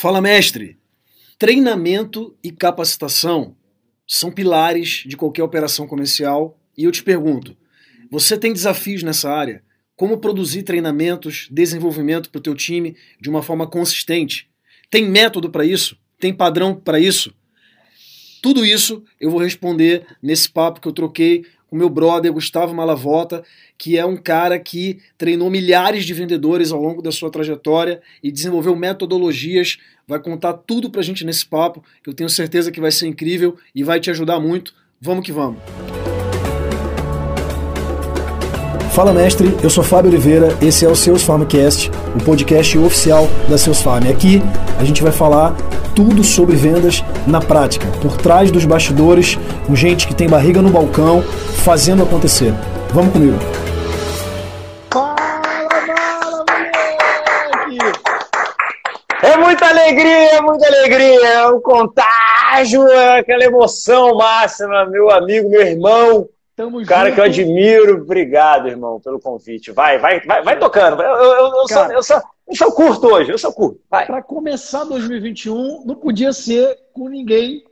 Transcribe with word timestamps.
Fala, 0.00 0.22
mestre. 0.22 0.78
Treinamento 1.38 2.34
e 2.42 2.50
capacitação 2.50 3.54
são 4.06 4.32
pilares 4.32 5.02
de 5.04 5.14
qualquer 5.14 5.42
operação 5.42 5.86
comercial 5.86 6.58
e 6.74 6.84
eu 6.84 6.90
te 6.90 7.02
pergunto, 7.02 7.54
você 8.10 8.38
tem 8.38 8.50
desafios 8.50 9.02
nessa 9.02 9.30
área? 9.30 9.62
Como 9.94 10.16
produzir 10.16 10.62
treinamentos, 10.62 11.48
desenvolvimento 11.50 12.30
para 12.30 12.38
o 12.38 12.42
teu 12.42 12.54
time 12.54 12.96
de 13.20 13.28
uma 13.28 13.42
forma 13.42 13.66
consistente? 13.66 14.48
Tem 14.90 15.04
método 15.04 15.50
para 15.50 15.66
isso? 15.66 15.98
Tem 16.18 16.32
padrão 16.32 16.74
para 16.74 16.98
isso? 16.98 17.34
Tudo 18.42 18.64
isso 18.64 19.04
eu 19.20 19.30
vou 19.30 19.38
responder 19.38 20.06
nesse 20.22 20.48
papo 20.48 20.80
que 20.80 20.88
eu 20.88 20.92
troquei 20.92 21.44
com 21.70 21.76
meu 21.76 21.88
brother 21.88 22.32
Gustavo 22.32 22.74
Malavota, 22.74 23.44
que 23.78 23.96
é 23.96 24.04
um 24.04 24.16
cara 24.16 24.58
que 24.58 24.98
treinou 25.16 25.48
milhares 25.48 26.04
de 26.04 26.12
vendedores 26.12 26.72
ao 26.72 26.82
longo 26.82 27.00
da 27.00 27.12
sua 27.12 27.30
trajetória 27.30 28.02
e 28.22 28.32
desenvolveu 28.32 28.74
metodologias. 28.74 29.78
Vai 30.06 30.18
contar 30.18 30.54
tudo 30.54 30.90
pra 30.90 31.00
gente 31.00 31.24
nesse 31.24 31.46
papo, 31.46 31.82
eu 32.04 32.12
tenho 32.12 32.28
certeza 32.28 32.72
que 32.72 32.80
vai 32.80 32.90
ser 32.90 33.06
incrível 33.06 33.56
e 33.72 33.84
vai 33.84 34.00
te 34.00 34.10
ajudar 34.10 34.40
muito. 34.40 34.74
Vamos 35.00 35.24
que 35.24 35.32
vamos! 35.32 35.60
Fala 38.90 39.12
mestre, 39.12 39.56
eu 39.62 39.70
sou 39.70 39.84
Fábio 39.84 40.10
Oliveira, 40.10 40.48
esse 40.60 40.84
é 40.84 40.88
o 40.88 40.96
Seus 40.96 41.22
Farmcast, 41.22 41.90
o 42.14 42.24
podcast 42.24 42.76
oficial 42.76 43.28
da 43.48 43.56
Seus 43.56 43.80
Farm. 43.80 44.10
Aqui 44.10 44.42
a 44.80 44.84
gente 44.84 45.00
vai 45.00 45.12
falar 45.12 45.54
tudo 45.94 46.24
sobre 46.24 46.56
vendas 46.56 47.04
na 47.24 47.40
prática, 47.40 47.86
por 48.02 48.16
trás 48.16 48.50
dos 48.50 48.64
bastidores, 48.64 49.38
com 49.64 49.76
gente 49.76 50.08
que 50.08 50.14
tem 50.14 50.28
barriga 50.28 50.60
no 50.60 50.70
balcão, 50.70 51.22
fazendo 51.62 52.02
acontecer. 52.02 52.52
Vamos 52.92 53.12
comigo. 53.12 53.38
É 59.22 59.36
muita 59.36 59.68
alegria, 59.68 60.36
é 60.36 60.40
muita 60.40 60.66
alegria, 60.66 61.28
é 61.28 61.46
um 61.46 61.60
contágio, 61.60 62.88
é 62.88 63.20
aquela 63.20 63.44
emoção 63.44 64.16
máxima, 64.16 64.84
meu 64.86 65.08
amigo, 65.10 65.48
meu 65.48 65.62
irmão. 65.62 66.28
Tamo 66.60 66.84
cara 66.84 67.04
junto. 67.08 67.14
que 67.14 67.20
eu 67.20 67.24
admiro, 67.24 68.02
obrigado, 68.02 68.68
irmão, 68.68 69.00
pelo 69.00 69.18
convite. 69.18 69.72
Vai, 69.72 69.98
vai, 69.98 70.20
vai, 70.20 70.42
vai 70.42 70.58
tocando. 70.58 71.00
Eu, 71.00 71.16
eu, 71.16 71.46
eu, 71.46 71.64
cara, 71.64 71.86
sou, 71.86 71.92
eu, 71.94 72.02
sou, 72.02 72.22
eu 72.48 72.54
sou 72.54 72.72
curto 72.72 73.06
hoje, 73.06 73.32
eu 73.32 73.38
sou 73.38 73.50
curto. 73.50 73.80
Para 73.88 74.22
começar 74.22 74.84
2021, 74.84 75.86
não 75.86 75.94
podia 75.94 76.34
ser 76.34 76.78
com 76.92 77.08
ninguém 77.08 77.64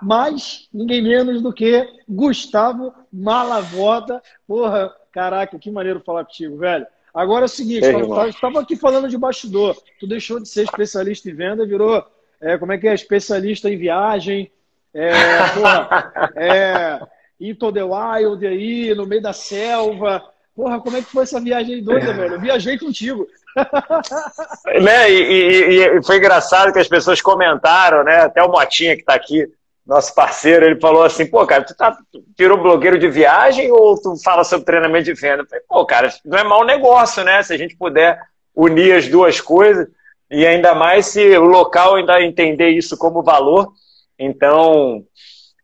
mais, 0.00 0.68
ninguém 0.72 1.02
menos 1.02 1.42
do 1.42 1.52
que 1.52 1.88
Gustavo 2.08 2.94
Malavota. 3.12 4.22
Porra, 4.46 4.94
caraca, 5.10 5.58
que 5.58 5.68
maneiro 5.68 6.00
falar 6.06 6.24
contigo, 6.24 6.56
velho. 6.56 6.86
Agora 7.12 7.46
é 7.46 7.46
o 7.46 7.48
seguinte, 7.48 7.84
estava 8.28 8.60
aqui 8.60 8.76
falando 8.76 9.08
de 9.08 9.18
bastidor. 9.18 9.76
Tu 9.98 10.06
deixou 10.06 10.38
de 10.38 10.48
ser 10.48 10.62
especialista 10.62 11.28
em 11.28 11.34
venda, 11.34 11.66
virou, 11.66 12.06
é, 12.40 12.56
como 12.56 12.70
é 12.70 12.78
que 12.78 12.86
é, 12.86 12.94
especialista 12.94 13.68
em 13.68 13.76
viagem. 13.76 14.52
É, 14.94 15.10
porra, 15.52 16.12
é, 16.36 17.00
Into 17.40 17.72
the 17.72 17.82
Wild 17.82 18.46
aí, 18.46 18.94
no 18.94 19.06
meio 19.06 19.22
da 19.22 19.32
selva. 19.32 20.22
Porra, 20.54 20.80
como 20.80 20.96
é 20.96 21.02
que 21.02 21.10
foi 21.10 21.24
essa 21.24 21.40
viagem 21.40 21.82
doida, 21.82 22.14
velho? 22.14 22.34
Eu 22.34 22.40
viajei 22.40 22.78
contigo. 22.78 23.26
né? 24.82 25.10
E, 25.10 25.22
e, 25.22 25.98
e, 25.98 26.02
foi 26.02 26.16
engraçado 26.16 26.72
que 26.72 26.78
as 26.78 26.88
pessoas 26.88 27.20
comentaram, 27.20 28.02
né? 28.04 28.22
Até 28.22 28.42
o 28.42 28.50
Motinha 28.50 28.94
que 28.94 29.02
está 29.02 29.14
aqui, 29.14 29.46
nosso 29.86 30.14
parceiro, 30.14 30.64
ele 30.64 30.80
falou 30.80 31.04
assim, 31.04 31.26
pô, 31.26 31.46
cara, 31.46 31.62
tu, 31.62 31.74
tá, 31.76 31.96
virou 32.36 32.58
blogueiro 32.58 32.98
de 32.98 33.08
viagem 33.08 33.70
ou 33.70 34.00
tu 34.00 34.16
fala 34.22 34.42
sobre 34.44 34.64
treinamento 34.64 35.04
de 35.04 35.14
venda? 35.14 35.42
Eu 35.42 35.46
falei, 35.46 35.64
pô, 35.68 35.86
cara, 35.86 36.12
não 36.24 36.38
é 36.38 36.42
mau 36.42 36.64
negócio, 36.64 37.22
né? 37.22 37.42
Se 37.42 37.52
a 37.52 37.58
gente 37.58 37.76
puder 37.76 38.18
unir 38.54 38.96
as 38.96 39.06
duas 39.06 39.40
coisas, 39.40 39.86
e 40.30 40.44
ainda 40.44 40.74
mais 40.74 41.06
se 41.06 41.36
o 41.36 41.44
local 41.44 41.94
ainda 41.94 42.20
entender 42.20 42.70
isso 42.70 42.96
como 42.96 43.22
valor. 43.22 43.72
Então, 44.18 45.04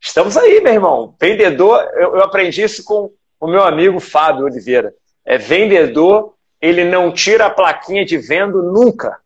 Estamos 0.02 0.36
aí, 0.36 0.60
meu 0.60 0.72
irmão. 0.72 1.14
Vendedor, 1.18 1.80
eu, 1.94 2.16
eu 2.16 2.24
aprendi 2.24 2.62
isso 2.62 2.82
com 2.84 3.12
o 3.40 3.46
meu 3.46 3.62
amigo 3.62 4.00
Fábio 4.00 4.44
Oliveira. 4.44 4.92
É 5.24 5.38
vendedor, 5.38 6.34
ele 6.60 6.84
não 6.84 7.12
tira 7.12 7.46
a 7.46 7.50
plaquinha 7.50 8.04
de 8.04 8.18
vendo 8.18 8.62
nunca. 8.62 9.20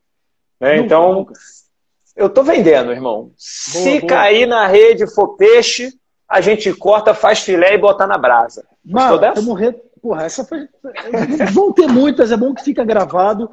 Né? 0.60 0.74
Nunca, 0.76 0.84
então, 0.84 1.12
nunca. 1.14 1.32
eu 2.14 2.26
estou 2.26 2.44
vendendo, 2.44 2.92
irmão. 2.92 3.22
Boa, 3.22 3.32
Se 3.38 4.00
boa. 4.00 4.06
cair 4.08 4.46
na 4.46 4.66
rede 4.66 5.12
for 5.12 5.36
peixe, 5.36 5.92
a 6.28 6.42
gente 6.42 6.72
corta, 6.74 7.14
faz 7.14 7.40
filé 7.40 7.74
e 7.74 7.78
bota 7.78 8.06
na 8.06 8.18
brasa. 8.18 8.66
Mano, 8.84 9.18
eu 9.34 9.42
morrer. 9.42 9.82
Porra, 10.02 10.24
essa 10.24 10.44
foi. 10.44 10.68
Vão 11.52 11.72
ter 11.72 11.88
muitas, 11.88 12.30
é 12.30 12.36
bom 12.36 12.54
que 12.54 12.62
fica 12.62 12.84
gravado. 12.84 13.50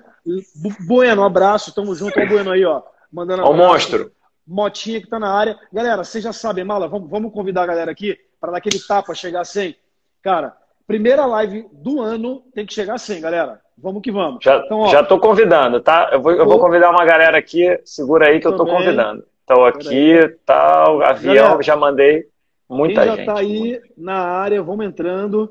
Bueno, 0.85 1.21
um 1.21 1.25
abraço, 1.25 1.73
tamo 1.73 1.95
junto. 1.95 2.19
Ó, 2.19 2.25
Bueno 2.25 2.51
aí, 2.51 2.65
ó. 2.65 2.81
Mandando 3.11 3.43
o 3.43 3.53
monstro. 3.53 4.11
Motinha 4.45 5.01
que 5.01 5.07
tá 5.07 5.19
na 5.19 5.31
área. 5.31 5.57
Galera, 5.71 6.03
vocês 6.03 6.23
já 6.23 6.33
sabem, 6.33 6.63
Mala, 6.63 6.87
vamos, 6.87 7.09
vamos 7.09 7.31
convidar 7.31 7.63
a 7.63 7.67
galera 7.67 7.91
aqui 7.91 8.17
para 8.39 8.51
dar 8.51 8.57
aquele 8.57 8.79
tapa, 8.79 9.15
chegar 9.15 9.41
a 9.41 9.45
100. 9.45 9.75
Cara, 10.21 10.55
primeira 10.85 11.25
live 11.25 11.67
do 11.71 12.01
ano 12.01 12.43
tem 12.53 12.65
que 12.65 12.73
chegar 12.73 12.95
a 12.95 12.97
100, 12.97 13.21
galera. 13.21 13.61
Vamos 13.77 14.01
que 14.01 14.11
vamos. 14.11 14.43
Já, 14.43 14.57
então, 14.57 14.79
ó, 14.79 14.87
já 14.87 15.03
tô 15.03 15.19
convidando, 15.19 15.79
tá? 15.79 16.09
Eu 16.11 16.21
vou, 16.21 16.31
eu 16.31 16.45
vou 16.45 16.59
convidar 16.59 16.91
uma 16.91 17.05
galera 17.05 17.37
aqui, 17.37 17.79
segura 17.85 18.27
aí 18.27 18.39
que 18.39 18.47
eu 18.47 18.55
tô 18.55 18.65
convidando. 18.65 19.25
Então 19.43 19.65
aqui, 19.65 20.19
tá, 20.45 20.91
o 20.91 21.01
avião, 21.01 21.35
galera, 21.35 21.63
já 21.63 21.75
mandei 21.75 22.27
muita 22.69 23.01
quem 23.01 23.15
gente. 23.15 23.25
já 23.25 23.33
tá 23.33 23.39
aí 23.39 23.81
na 23.97 24.19
área, 24.19 24.61
vamos 24.61 24.85
entrando. 24.85 25.49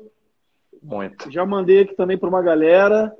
Muito. 0.81 1.31
Já 1.31 1.45
mandei 1.45 1.81
aqui 1.81 1.95
também 1.95 2.17
para 2.17 2.29
uma 2.29 2.41
galera. 2.41 3.13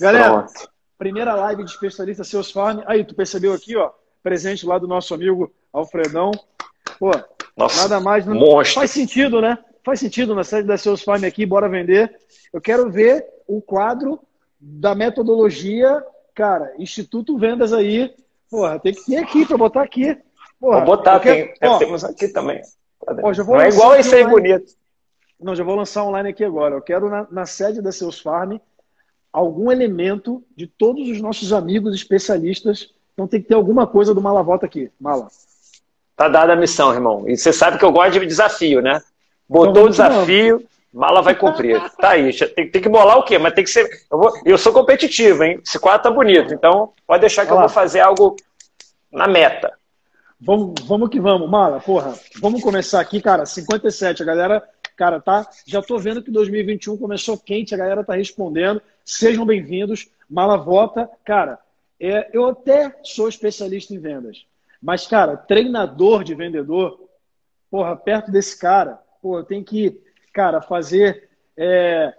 Galera, 0.00 0.42
Pronto. 0.42 0.70
primeira 0.98 1.34
live 1.34 1.64
de 1.64 1.70
especialista 1.70 2.24
Seus 2.24 2.50
Farm. 2.50 2.80
Aí, 2.86 3.04
tu 3.04 3.14
percebeu 3.14 3.52
aqui, 3.52 3.76
ó? 3.76 3.90
Presente 4.26 4.66
lá 4.66 4.76
do 4.76 4.88
nosso 4.88 5.14
amigo 5.14 5.52
Alfredão. 5.72 6.32
Pô, 6.98 7.12
Nossa, 7.56 7.82
nada 7.82 8.00
mais. 8.00 8.26
Monstro. 8.26 8.80
Faz 8.80 8.90
sentido, 8.90 9.40
né? 9.40 9.56
Faz 9.84 10.00
sentido 10.00 10.34
na 10.34 10.42
sede 10.42 10.66
da 10.66 10.76
Seus 10.76 11.00
Farm 11.00 11.22
aqui, 11.22 11.46
bora 11.46 11.68
vender. 11.68 12.12
Eu 12.52 12.60
quero 12.60 12.90
ver 12.90 13.24
o 13.46 13.62
quadro 13.62 14.18
da 14.58 14.96
metodologia, 14.96 16.04
cara, 16.34 16.74
Instituto 16.76 17.38
Vendas 17.38 17.72
aí. 17.72 18.12
Porra, 18.50 18.80
tem 18.80 18.92
que 18.92 19.04
ter 19.04 19.18
aqui 19.18 19.46
para 19.46 19.56
botar 19.56 19.82
aqui. 19.82 20.18
Porra, 20.58 20.78
Vou 20.78 20.96
botar, 20.96 21.20
quero... 21.20 21.54
tem, 21.60 21.68
ó, 21.68 21.78
temos 21.78 22.02
aqui 22.02 22.26
também. 22.26 22.60
Ó, 23.06 23.32
Não 23.44 23.60
é 23.60 23.68
igual 23.68 23.94
esse 23.94 24.12
aí 24.12 24.26
bonito. 24.26 24.72
Não, 25.38 25.54
já 25.54 25.62
vou 25.62 25.76
lançar 25.76 26.02
online 26.02 26.30
aqui 26.30 26.42
agora. 26.42 26.74
Eu 26.74 26.82
quero 26.82 27.08
na, 27.08 27.28
na 27.30 27.46
sede 27.46 27.80
da 27.80 27.92
Seus 27.92 28.18
Farm 28.18 28.56
algum 29.32 29.70
elemento 29.70 30.42
de 30.56 30.66
todos 30.66 31.08
os 31.08 31.20
nossos 31.20 31.52
amigos 31.52 31.94
especialistas 31.94 32.95
então 33.16 33.26
tem 33.26 33.40
que 33.40 33.48
ter 33.48 33.54
alguma 33.54 33.86
coisa 33.86 34.14
do 34.14 34.20
Malavota 34.20 34.66
aqui. 34.66 34.92
Mala. 35.00 35.28
Tá 36.14 36.28
dada 36.28 36.52
a 36.52 36.56
missão, 36.56 36.92
irmão. 36.92 37.24
E 37.26 37.34
você 37.34 37.50
sabe 37.50 37.78
que 37.78 37.84
eu 37.84 37.90
gosto 37.90 38.20
de 38.20 38.26
desafio, 38.26 38.82
né? 38.82 39.00
Botou 39.48 39.70
então, 39.70 39.84
o 39.84 39.88
desafio, 39.88 40.58
não. 40.58 41.00
mala 41.00 41.22
vai 41.22 41.34
cumprir. 41.34 41.80
tá 41.96 42.10
aí. 42.10 42.30
Tem, 42.54 42.70
tem, 42.70 42.82
que 42.82 42.90
bolar 42.90 43.16
o 43.16 43.22
quê? 43.22 43.38
Mas 43.38 43.54
tem 43.54 43.64
que 43.64 43.70
ser. 43.70 43.88
Eu, 44.12 44.18
vou, 44.18 44.32
eu 44.44 44.58
sou 44.58 44.70
competitivo, 44.70 45.44
hein? 45.44 45.58
Esse 45.66 45.78
quadro 45.78 46.02
tá 46.02 46.10
bonito. 46.10 46.52
Então, 46.52 46.92
pode 47.06 47.22
deixar 47.22 47.46
que 47.46 47.52
eu 47.52 47.58
vou 47.58 47.70
fazer 47.70 48.00
algo 48.00 48.36
na 49.10 49.26
meta. 49.26 49.72
Vamos, 50.38 50.74
vamos 50.84 51.08
que 51.08 51.18
vamos, 51.18 51.48
Mala. 51.48 51.80
Porra, 51.80 52.12
vamos 52.38 52.62
começar 52.62 53.00
aqui, 53.00 53.22
cara. 53.22 53.46
57, 53.46 54.22
a 54.22 54.26
galera, 54.26 54.62
cara, 54.94 55.22
tá. 55.22 55.48
Já 55.66 55.80
tô 55.80 55.96
vendo 55.98 56.22
que 56.22 56.30
2021 56.30 56.98
começou 56.98 57.38
quente, 57.38 57.74
a 57.74 57.78
galera 57.78 58.04
tá 58.04 58.14
respondendo. 58.14 58.82
Sejam 59.06 59.46
bem-vindos. 59.46 60.06
Mala 60.28 60.58
vota. 60.58 61.08
Cara, 61.24 61.58
é, 62.00 62.30
eu 62.32 62.46
até 62.46 62.94
sou 63.02 63.28
especialista 63.28 63.94
em 63.94 63.98
vendas, 63.98 64.46
mas, 64.80 65.06
cara, 65.06 65.36
treinador 65.36 66.22
de 66.22 66.34
vendedor, 66.34 67.08
porra, 67.70 67.96
perto 67.96 68.30
desse 68.30 68.58
cara, 68.58 69.00
porra, 69.22 69.44
tem 69.44 69.62
que, 69.62 70.00
cara, 70.32 70.60
fazer. 70.60 71.28
É, 71.56 72.14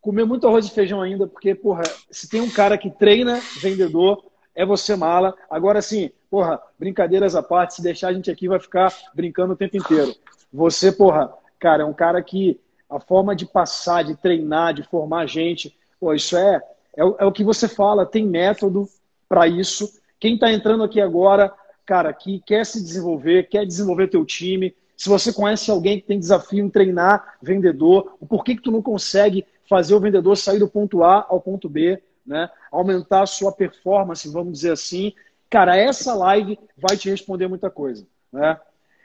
comer 0.00 0.24
muito 0.24 0.46
arroz 0.46 0.66
e 0.66 0.70
feijão 0.70 1.02
ainda, 1.02 1.26
porque, 1.26 1.54
porra, 1.54 1.82
se 2.10 2.28
tem 2.28 2.40
um 2.40 2.50
cara 2.50 2.78
que 2.78 2.90
treina 2.90 3.40
vendedor, 3.60 4.24
é 4.54 4.64
você 4.64 4.96
mala. 4.96 5.34
Agora, 5.50 5.82
sim, 5.82 6.10
porra, 6.30 6.60
brincadeiras 6.78 7.36
à 7.36 7.42
parte, 7.42 7.74
se 7.74 7.82
deixar 7.82 8.08
a 8.08 8.12
gente 8.12 8.30
aqui 8.30 8.48
vai 8.48 8.58
ficar 8.58 8.92
brincando 9.14 9.52
o 9.52 9.56
tempo 9.56 9.76
inteiro. 9.76 10.14
Você, 10.52 10.90
porra, 10.90 11.32
cara, 11.58 11.82
é 11.82 11.86
um 11.86 11.92
cara 11.92 12.22
que 12.22 12.58
a 12.88 12.98
forma 12.98 13.36
de 13.36 13.44
passar, 13.44 14.02
de 14.02 14.16
treinar, 14.16 14.72
de 14.72 14.82
formar 14.82 15.26
gente, 15.26 15.76
pô, 16.00 16.14
isso 16.14 16.36
é, 16.36 16.56
é, 16.96 17.02
é 17.02 17.24
o 17.24 17.32
que 17.32 17.44
você 17.44 17.68
fala, 17.68 18.06
tem 18.06 18.26
método, 18.26 18.88
para 19.28 19.46
isso. 19.46 20.00
Quem 20.18 20.34
está 20.34 20.52
entrando 20.52 20.82
aqui 20.82 21.00
agora, 21.00 21.52
cara, 21.84 22.12
que 22.12 22.40
quer 22.40 22.64
se 22.64 22.82
desenvolver, 22.82 23.48
quer 23.48 23.64
desenvolver 23.66 24.08
teu 24.08 24.24
time, 24.24 24.74
se 24.96 25.08
você 25.08 25.32
conhece 25.32 25.70
alguém 25.70 26.00
que 26.00 26.06
tem 26.06 26.18
desafio 26.18 26.64
em 26.64 26.68
treinar 26.68 27.36
vendedor, 27.40 28.16
o 28.20 28.26
porquê 28.26 28.56
que 28.56 28.62
tu 28.62 28.72
não 28.72 28.82
consegue 28.82 29.46
fazer 29.68 29.94
o 29.94 30.00
vendedor 30.00 30.36
sair 30.36 30.58
do 30.58 30.68
ponto 30.68 31.04
A 31.04 31.24
ao 31.28 31.40
ponto 31.40 31.68
B, 31.68 32.02
né? 32.26 32.50
Aumentar 32.72 33.22
a 33.22 33.26
sua 33.26 33.52
performance, 33.52 34.28
vamos 34.28 34.54
dizer 34.54 34.72
assim. 34.72 35.12
Cara, 35.48 35.76
essa 35.76 36.14
live 36.14 36.58
vai 36.76 36.96
te 36.96 37.08
responder 37.08 37.46
muita 37.46 37.70
coisa, 37.70 38.04
né? 38.32 38.58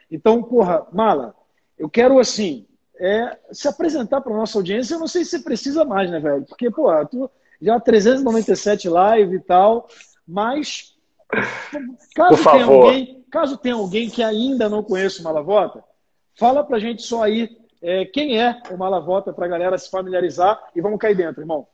Então, 0.09 0.41
porra, 0.41 0.85
Mala, 0.91 1.35
eu 1.77 1.89
quero 1.89 2.17
assim, 2.17 2.65
é, 2.99 3.37
se 3.51 3.67
apresentar 3.67 4.21
para 4.21 4.35
nossa 4.35 4.57
audiência, 4.57 4.95
eu 4.95 4.99
não 4.99 5.07
sei 5.07 5.23
se 5.23 5.31
você 5.31 5.39
precisa 5.39 5.85
mais, 5.85 6.09
né, 6.09 6.19
velho? 6.19 6.45
Porque, 6.45 6.71
pô, 6.71 6.89
tu 7.05 7.29
já 7.61 7.79
397 7.79 8.89
live 8.89 9.35
e 9.35 9.39
tal, 9.39 9.87
mas 10.27 10.93
Caso. 12.15 12.43
Tenha 12.43 12.65
alguém, 12.65 13.25
caso 13.31 13.57
tenha 13.57 13.75
alguém 13.75 14.09
que 14.09 14.21
ainda 14.21 14.69
não 14.69 14.83
conheça 14.83 15.21
o 15.21 15.23
Malavota, 15.23 15.83
fala 16.37 16.63
pra 16.63 16.79
gente 16.79 17.01
só 17.01 17.23
aí 17.23 17.49
é, 17.81 18.05
quem 18.05 18.39
é 18.39 18.61
o 18.71 18.77
Malavota 18.77 19.33
para 19.33 19.45
a 19.45 19.49
galera 19.49 19.77
se 19.77 19.89
familiarizar 19.89 20.59
e 20.75 20.81
vamos 20.81 20.99
cair 20.99 21.15
dentro, 21.15 21.41
irmão. 21.41 21.67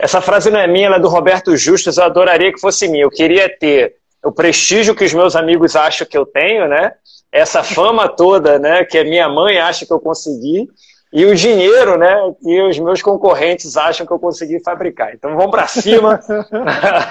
Essa 0.00 0.20
frase 0.20 0.50
não 0.50 0.58
é 0.58 0.66
minha, 0.66 0.86
ela 0.86 0.96
é 0.96 1.00
do 1.00 1.08
Roberto 1.08 1.56
Justus, 1.56 1.98
eu 1.98 2.04
adoraria 2.04 2.52
que 2.52 2.60
fosse 2.60 2.88
minha. 2.88 3.04
Eu 3.04 3.10
queria 3.10 3.48
ter 3.48 3.96
o 4.24 4.32
prestígio 4.32 4.94
que 4.94 5.04
os 5.04 5.12
meus 5.12 5.36
amigos 5.36 5.76
acham 5.76 6.06
que 6.06 6.16
eu 6.16 6.24
tenho, 6.24 6.66
né? 6.66 6.94
Essa 7.30 7.62
fama 7.62 8.08
toda, 8.08 8.58
né? 8.58 8.84
Que 8.84 8.98
a 8.98 9.04
minha 9.04 9.28
mãe 9.28 9.58
acha 9.58 9.86
que 9.86 9.92
eu 9.92 10.00
consegui 10.00 10.68
e 11.12 11.26
o 11.26 11.34
dinheiro, 11.34 11.98
né? 11.98 12.16
Que 12.42 12.62
os 12.62 12.78
meus 12.78 13.02
concorrentes 13.02 13.76
acham 13.76 14.06
que 14.06 14.12
eu 14.12 14.18
consegui 14.18 14.60
fabricar. 14.60 15.14
Então 15.14 15.36
vamos 15.36 15.50
para 15.50 15.66
cima. 15.66 16.18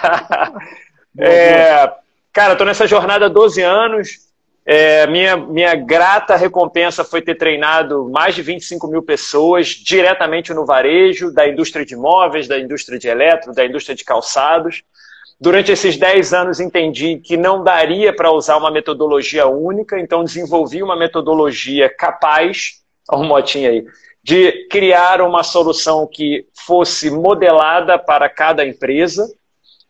é, 1.20 1.92
cara, 2.34 2.54
estou 2.54 2.66
nessa 2.66 2.88
jornada 2.88 3.28
há 3.28 3.30
12 3.30 3.62
anos. 3.62 4.32
É, 4.66 5.08
minha, 5.08 5.38
minha 5.38 5.76
grata 5.76 6.36
recompensa 6.36 7.04
foi 7.04 7.22
ter 7.22 7.36
treinado 7.36 8.10
mais 8.10 8.36
de 8.36 8.42
25 8.42 8.88
mil 8.88 9.02
pessoas 9.02 9.68
diretamente 9.68 10.54
no 10.54 10.66
varejo, 10.66 11.34
da 11.34 11.48
indústria 11.48 11.86
de 11.86 11.94
imóveis, 11.94 12.48
da 12.48 12.60
indústria 12.60 12.98
de 12.98 13.08
eletro, 13.08 13.54
da 13.54 13.66
indústria 13.66 13.96
de 13.96 14.04
calçados. 14.04 14.84
Durante 15.40 15.72
esses 15.72 15.98
10 15.98 16.34
anos 16.34 16.60
entendi 16.60 17.18
que 17.18 17.36
não 17.36 17.64
daria 17.64 18.16
para 18.16 18.32
usar 18.32 18.58
uma 18.58 18.70
metodologia 18.70 19.48
única, 19.48 20.00
então 20.00 20.24
desenvolvi 20.24 20.84
uma 20.84 20.96
metodologia 20.96 21.90
capaz, 21.90 22.81
o 23.18 23.24
motinho 23.24 23.70
aí, 23.70 23.86
de 24.24 24.68
criar 24.70 25.22
uma 25.22 25.44
solução 25.44 26.08
que 26.08 26.46
fosse 26.54 27.10
modelada 27.10 27.98
para 27.98 28.30
cada 28.30 28.66
empresa 28.66 29.28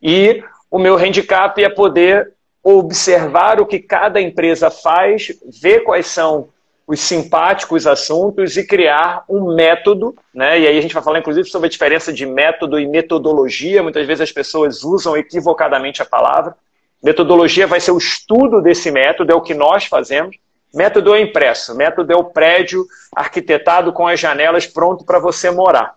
e 0.02 0.44
o 0.70 0.80
meu 0.80 0.96
handicap 0.96 1.62
é 1.62 1.70
poder 1.70 2.34
observar 2.64 3.60
o 3.60 3.66
que 3.66 3.80
cada 3.80 4.22
empresa 4.22 4.72
faz, 4.72 5.34
ver 5.62 5.82
quais 5.82 6.08
são 6.08 6.50
os 6.88 7.00
simpáticos 7.00 7.88
assuntos 7.88 8.58
e 8.58 8.66
criar 8.66 9.24
um 9.30 9.54
método, 9.56 10.16
né? 10.34 10.60
E 10.60 10.68
aí 10.68 10.78
a 10.78 10.82
gente 10.82 10.94
vai 10.94 11.04
falar 11.04 11.20
inclusive 11.20 11.48
sobre 11.48 11.68
a 11.68 11.70
diferença 11.70 12.12
de 12.12 12.26
método 12.26 12.80
e 12.80 12.88
metodologia. 12.88 13.84
Muitas 13.84 14.06
vezes 14.06 14.22
as 14.22 14.32
pessoas 14.32 14.84
usam 14.84 15.16
equivocadamente 15.16 16.02
a 16.02 16.06
palavra. 16.06 16.56
Metodologia 17.04 17.66
vai 17.66 17.80
ser 17.80 17.92
o 17.92 17.98
estudo 17.98 18.62
desse 18.62 18.92
método, 18.92 19.32
é 19.32 19.36
o 19.36 19.42
que 19.42 19.54
nós 19.54 19.86
fazemos. 19.86 20.36
Método 20.74 21.14
é 21.14 21.22
impresso, 21.22 21.76
método 21.76 22.14
é 22.14 22.16
o 22.16 22.24
prédio 22.24 22.86
arquitetado 23.14 23.92
com 23.92 24.08
as 24.08 24.20
janelas 24.20 24.66
pronto 24.66 25.04
para 25.04 25.20
você 25.20 25.52
morar. 25.52 25.96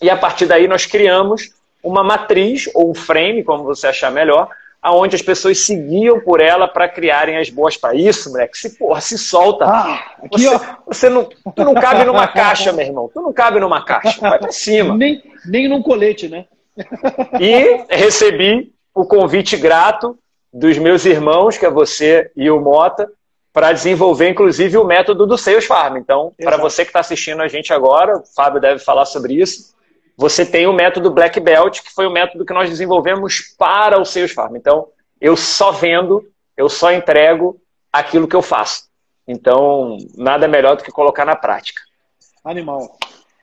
E 0.00 0.08
a 0.08 0.16
partir 0.16 0.46
daí 0.46 0.66
nós 0.66 0.86
criamos 0.86 1.50
uma 1.82 2.02
matriz 2.02 2.68
ou 2.74 2.90
um 2.90 2.94
frame, 2.94 3.44
como 3.44 3.64
você 3.64 3.86
achar 3.86 4.10
melhor, 4.10 4.48
aonde 4.82 5.14
as 5.14 5.22
pessoas 5.22 5.58
seguiam 5.60 6.20
por 6.20 6.40
ela 6.40 6.66
para 6.66 6.88
criarem 6.88 7.36
as 7.36 7.50
boas 7.50 7.76
para 7.76 7.94
isso, 7.94 8.30
moleque. 8.30 8.56
Se 8.56 8.78
porra, 8.78 9.00
se 9.00 9.18
solta. 9.18 9.66
Ah, 9.66 10.02
aqui, 10.22 10.46
você, 10.46 10.66
você, 10.86 11.08
não, 11.10 11.24
tu 11.24 11.64
não 11.64 11.74
cabe 11.74 12.04
numa 12.04 12.26
caixa, 12.26 12.72
meu 12.72 12.86
irmão. 12.86 13.10
Tu 13.12 13.20
não 13.20 13.32
cabe 13.32 13.60
numa 13.60 13.84
caixa. 13.84 14.20
Vai 14.20 14.38
para 14.38 14.52
cima. 14.52 14.96
Nem, 14.96 15.22
nem 15.44 15.68
num 15.68 15.82
colete, 15.82 16.28
né? 16.28 16.46
E 17.38 17.84
recebi 17.90 18.72
o 18.94 19.04
convite 19.04 19.56
grato 19.56 20.18
dos 20.52 20.78
meus 20.78 21.04
irmãos, 21.04 21.58
que 21.58 21.66
é 21.66 21.70
você 21.70 22.30
e 22.34 22.50
o 22.50 22.60
Mota, 22.60 23.10
para 23.52 23.72
desenvolver, 23.72 24.28
inclusive, 24.28 24.76
o 24.76 24.84
método 24.84 25.26
do 25.26 25.36
Sales 25.36 25.66
Farm. 25.66 25.96
Então, 25.96 26.32
para 26.38 26.56
você 26.56 26.84
que 26.84 26.90
está 26.90 27.00
assistindo 27.00 27.42
a 27.42 27.48
gente 27.48 27.72
agora, 27.72 28.18
o 28.18 28.24
Fábio 28.34 28.60
deve 28.60 28.78
falar 28.78 29.04
sobre 29.04 29.34
isso 29.34 29.74
você 30.20 30.44
tem 30.44 30.66
o 30.66 30.72
método 30.74 31.10
Black 31.10 31.40
Belt, 31.40 31.80
que 31.80 31.94
foi 31.94 32.06
o 32.06 32.12
método 32.12 32.44
que 32.44 32.52
nós 32.52 32.68
desenvolvemos 32.68 33.54
para 33.56 33.98
o 33.98 34.04
Sales 34.04 34.32
Farm. 34.32 34.54
Então, 34.54 34.88
eu 35.18 35.34
só 35.34 35.72
vendo, 35.72 36.30
eu 36.54 36.68
só 36.68 36.92
entrego 36.92 37.58
aquilo 37.90 38.28
que 38.28 38.36
eu 38.36 38.42
faço. 38.42 38.90
Então, 39.26 39.96
nada 40.14 40.46
melhor 40.46 40.76
do 40.76 40.84
que 40.84 40.92
colocar 40.92 41.24
na 41.24 41.34
prática. 41.34 41.80
Animal. 42.44 42.98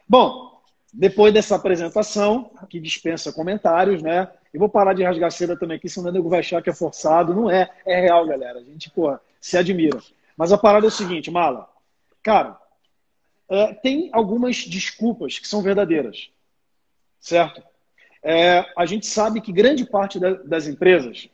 Bom, 0.08 0.62
depois 0.94 1.34
dessa 1.34 1.56
apresentação, 1.56 2.52
que 2.70 2.80
dispensa 2.80 3.34
comentários, 3.34 4.04
né? 4.04 4.30
Eu 4.54 4.60
vou 4.60 4.70
parar 4.70 4.94
de 4.94 5.04
rasgar 5.04 5.32
seda 5.32 5.58
também 5.58 5.78
aqui, 5.78 5.90
senão 5.90 6.12
o 6.12 6.14
nego 6.14 6.30
vai 6.30 6.42
achar 6.42 6.62
que 6.62 6.70
é 6.70 6.74
forçado. 6.76 7.34
Não 7.34 7.50
é, 7.50 7.68
é 7.88 8.00
real, 8.00 8.24
galera. 8.28 8.60
A 8.60 8.64
gente, 8.64 8.92
porra, 8.92 9.20
se 9.48 9.58
admira. 9.58 10.00
Mas 10.36 10.52
a 10.52 10.58
parada 10.58 10.86
é 10.86 10.90
o 10.90 10.92
seguinte, 10.92 11.32
Mala. 11.32 11.70
Cara, 12.22 12.60
é, 13.50 13.74
tem 13.74 14.10
algumas 14.14 14.66
desculpas 14.66 15.40
que 15.40 15.48
são 15.48 15.62
verdadeiras 15.62 16.30
certo? 17.20 17.62
É, 18.24 18.66
a 18.76 18.86
gente 18.86 19.06
sabe 19.06 19.42
que 19.42 19.52
grande 19.52 19.86
parte 19.86 20.20
da, 20.20 20.34
das 20.34 20.68
empresas 20.68 21.30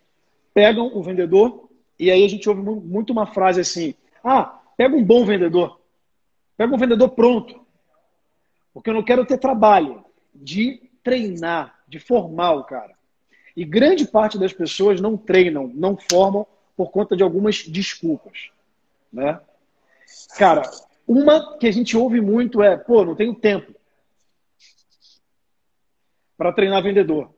pegam 0.54 0.92
o 0.96 1.02
vendedor 1.02 1.70
e 1.98 2.12
aí 2.12 2.24
a 2.24 2.28
gente 2.28 2.48
ouve 2.50 2.62
muito 2.62 3.12
uma 3.12 3.28
frase 3.28 3.62
assim: 3.62 3.94
ah, 4.24 4.60
pega 4.76 4.96
um 4.96 5.04
bom 5.04 5.26
vendedor, 5.26 5.80
pega 6.58 6.74
um 6.74 6.78
vendedor 6.78 7.10
pronto, 7.10 7.66
porque 8.74 8.90
eu 8.90 8.94
não 8.94 9.04
quero 9.04 9.26
ter 9.26 9.38
trabalho 9.38 10.04
de 10.34 10.90
treinar, 11.04 11.80
de 11.88 12.00
formar 12.00 12.54
o 12.54 12.64
cara. 12.64 12.94
E 13.56 13.64
grande 13.64 14.08
parte 14.08 14.38
das 14.40 14.52
pessoas 14.52 15.00
não 15.00 15.16
treinam, 15.16 15.70
não 15.74 15.96
formam 15.96 16.48
por 16.76 16.92
conta 16.92 17.16
de 17.16 17.24
algumas 17.24 17.64
desculpas, 17.64 18.50
né? 19.12 19.40
Cara, 20.38 20.64
uma 21.08 21.58
que 21.58 21.68
a 21.68 21.72
gente 21.72 21.96
ouve 21.96 22.22
muito 22.22 22.62
é, 22.62 22.78
pô, 22.78 23.04
não 23.06 23.16
tenho 23.16 23.36
tempo 23.36 23.74
para 26.38 26.52
treinar 26.52 26.84
vendedor. 26.84 27.34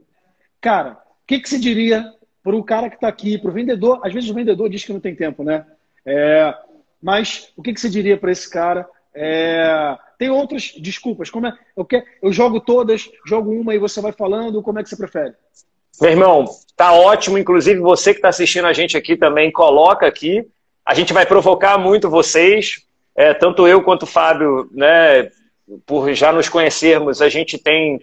Cara, 0.62 0.94
o 0.94 1.28
que, 1.28 1.40
que 1.40 1.50
se 1.50 1.60
diria 1.60 2.14
para 2.44 2.56
o 2.56 2.64
cara 2.64 2.90
que 2.90 2.96
está 2.96 3.08
aqui, 3.08 3.38
para 3.38 3.50
o 3.50 3.54
vendedor? 3.54 4.00
Às 4.04 4.14
vezes 4.14 4.30
o 4.30 4.34
vendedor 4.34 4.70
diz 4.70 4.84
que 4.84 4.94
não 4.94 5.00
tem 5.00 5.16
tempo, 5.16 5.44
né? 5.44 5.66
É, 6.06 6.56
mas 7.02 7.52
o 7.56 7.62
que, 7.62 7.74
que 7.74 7.82
se 7.82 7.90
diria 7.90 8.18
para 8.18 8.32
esse 8.32 8.50
cara? 8.50 8.88
É, 9.14 9.98
tem 10.18 10.30
outras 10.30 10.74
desculpas. 10.78 11.30
Como 11.30 11.48
é, 11.48 11.58
eu, 11.76 11.86
quero, 11.86 12.06
eu 12.22 12.32
jogo 12.32 12.60
todas, 12.60 13.10
jogo 13.26 13.52
uma 13.52 13.74
e 13.74 13.80
você 13.80 14.02
vai 14.02 14.12
falando. 14.12 14.62
Como 14.62 14.80
é 14.80 14.84
que 14.84 14.90
você 14.90 14.98
prefere? 14.98 15.34
Meu 16.01 16.12
irmão, 16.12 16.45
tá 16.75 16.94
ótimo. 16.94 17.38
Inclusive 17.38 17.80
você 17.80 18.13
que 18.13 18.19
está 18.19 18.30
assistindo 18.30 18.65
a 18.65 18.74
gente 18.74 18.97
aqui 18.97 19.15
também 19.15 19.51
coloca 19.51 20.06
aqui. 20.06 20.45
A 20.86 20.94
gente 20.94 21.13
vai 21.13 21.25
provocar 21.25 21.77
muito 21.77 22.09
vocês, 22.09 22.83
é, 23.15 23.33
tanto 23.33 23.68
eu 23.68 23.81
quanto 23.81 24.03
o 24.03 24.07
Fábio, 24.07 24.69
né? 24.71 25.30
Por 25.86 26.13
já 26.13 26.31
nos 26.31 26.47
conhecermos, 26.47 27.24
a 27.24 27.30
gente 27.30 27.57
tem 27.57 28.00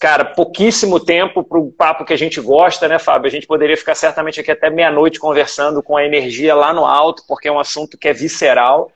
cara, 0.00 0.24
pouquíssimo 0.24 0.98
tempo 0.98 1.44
para 1.44 1.58
o 1.58 1.70
papo 1.70 2.06
que 2.06 2.12
a 2.14 2.16
gente 2.16 2.40
gosta, 2.40 2.88
né, 2.88 2.98
Fábio? 2.98 3.28
A 3.28 3.30
gente 3.30 3.46
poderia 3.46 3.76
ficar 3.76 3.94
certamente 3.94 4.40
aqui 4.40 4.50
até 4.50 4.70
meia-noite 4.70 5.20
conversando 5.20 5.82
com 5.82 5.94
a 5.94 6.04
energia 6.04 6.54
lá 6.54 6.72
no 6.72 6.86
alto, 6.86 7.22
porque 7.28 7.48
é 7.48 7.52
um 7.52 7.58
assunto 7.60 7.98
que 7.98 8.08
é 8.08 8.12
visceral. 8.12 8.90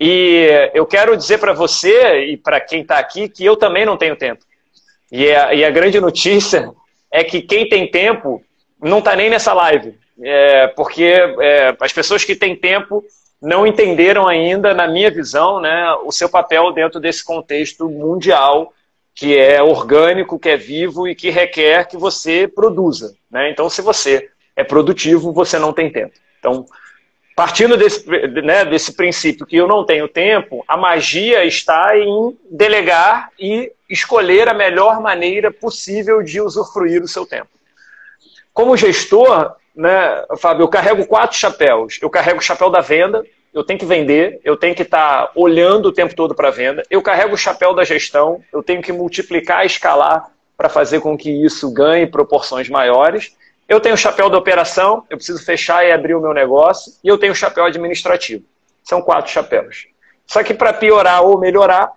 E 0.00 0.70
eu 0.72 0.86
quero 0.86 1.14
dizer 1.14 1.38
para 1.38 1.52
você 1.52 2.24
e 2.24 2.36
para 2.38 2.58
quem 2.58 2.80
está 2.80 2.98
aqui 2.98 3.28
que 3.28 3.44
eu 3.44 3.54
também 3.54 3.84
não 3.84 3.98
tenho 3.98 4.16
tempo. 4.16 4.42
E 5.12 5.30
a, 5.30 5.52
e 5.52 5.62
a, 5.62 5.70
grande 5.70 6.00
notícia 6.00 6.72
é 7.12 7.24
que 7.24 7.42
quem 7.42 7.68
tem 7.68 7.90
tempo 7.90 8.42
não 8.80 8.98
está 8.98 9.14
nem 9.16 9.28
nessa 9.28 9.52
live. 9.52 9.98
É, 10.22 10.66
porque 10.68 11.04
é, 11.04 11.76
as 11.80 11.92
pessoas 11.92 12.24
que 12.24 12.36
têm 12.36 12.54
tempo 12.54 13.04
não 13.40 13.66
entenderam 13.66 14.28
ainda, 14.28 14.74
na 14.74 14.86
minha 14.86 15.10
visão, 15.10 15.60
né, 15.60 15.92
o 16.04 16.12
seu 16.12 16.28
papel 16.28 16.72
dentro 16.72 17.00
desse 17.00 17.24
contexto 17.24 17.88
mundial 17.88 18.72
que 19.14 19.36
é 19.36 19.62
orgânico, 19.62 20.38
que 20.38 20.48
é 20.48 20.56
vivo 20.56 21.06
e 21.08 21.14
que 21.14 21.30
requer 21.30 21.86
que 21.88 21.96
você 21.96 22.46
produza. 22.46 23.14
Né? 23.30 23.50
Então, 23.50 23.68
se 23.68 23.82
você 23.82 24.30
é 24.56 24.64
produtivo, 24.64 25.32
você 25.32 25.58
não 25.58 25.72
tem 25.72 25.90
tempo. 25.90 26.14
Então, 26.38 26.64
partindo 27.36 27.76
desse, 27.76 28.06
né, 28.42 28.64
desse 28.64 28.94
princípio 28.94 29.46
que 29.46 29.56
eu 29.56 29.66
não 29.66 29.84
tenho 29.84 30.08
tempo, 30.08 30.64
a 30.66 30.76
magia 30.76 31.44
está 31.44 31.96
em 31.98 32.36
delegar 32.50 33.30
e 33.38 33.72
escolher 33.90 34.48
a 34.48 34.54
melhor 34.54 35.00
maneira 35.00 35.50
possível 35.50 36.22
de 36.22 36.40
usufruir 36.40 37.02
o 37.02 37.08
seu 37.08 37.26
tempo. 37.26 37.48
Como 38.54 38.76
gestor, 38.76 39.54
né, 39.74 40.24
Fábio, 40.38 40.62
eu 40.62 40.68
carrego 40.68 41.06
quatro 41.06 41.36
chapéus. 41.36 41.98
Eu 42.00 42.08
carrego 42.08 42.38
o 42.38 42.42
chapéu 42.42 42.70
da 42.70 42.80
venda, 42.80 43.24
eu 43.52 43.64
tenho 43.64 43.78
que 43.78 43.84
vender, 43.84 44.40
eu 44.44 44.56
tenho 44.56 44.74
que 44.74 44.82
estar 44.82 45.26
tá 45.26 45.32
olhando 45.34 45.86
o 45.86 45.92
tempo 45.92 46.14
todo 46.14 46.34
para 46.34 46.48
a 46.48 46.52
venda, 46.52 46.84
eu 46.88 47.02
carrego 47.02 47.34
o 47.34 47.38
chapéu 47.38 47.74
da 47.74 47.84
gestão, 47.84 48.42
eu 48.52 48.62
tenho 48.62 48.80
que 48.80 48.92
multiplicar, 48.92 49.66
escalar 49.66 50.30
para 50.56 50.68
fazer 50.68 51.00
com 51.00 51.16
que 51.16 51.30
isso 51.30 51.72
ganhe 51.72 52.06
proporções 52.06 52.68
maiores. 52.68 53.34
Eu 53.68 53.80
tenho 53.80 53.94
o 53.94 53.98
chapéu 53.98 54.28
da 54.28 54.38
operação, 54.38 55.04
eu 55.08 55.16
preciso 55.16 55.44
fechar 55.44 55.84
e 55.84 55.92
abrir 55.92 56.14
o 56.14 56.20
meu 56.20 56.34
negócio, 56.34 56.92
e 57.02 57.08
eu 57.08 57.18
tenho 57.18 57.32
o 57.32 57.36
chapéu 57.36 57.64
administrativo. 57.64 58.44
São 58.84 59.00
quatro 59.00 59.30
chapéus. 59.30 59.86
Só 60.26 60.42
que 60.42 60.54
para 60.54 60.72
piorar 60.72 61.22
ou 61.22 61.38
melhorar, 61.38 61.92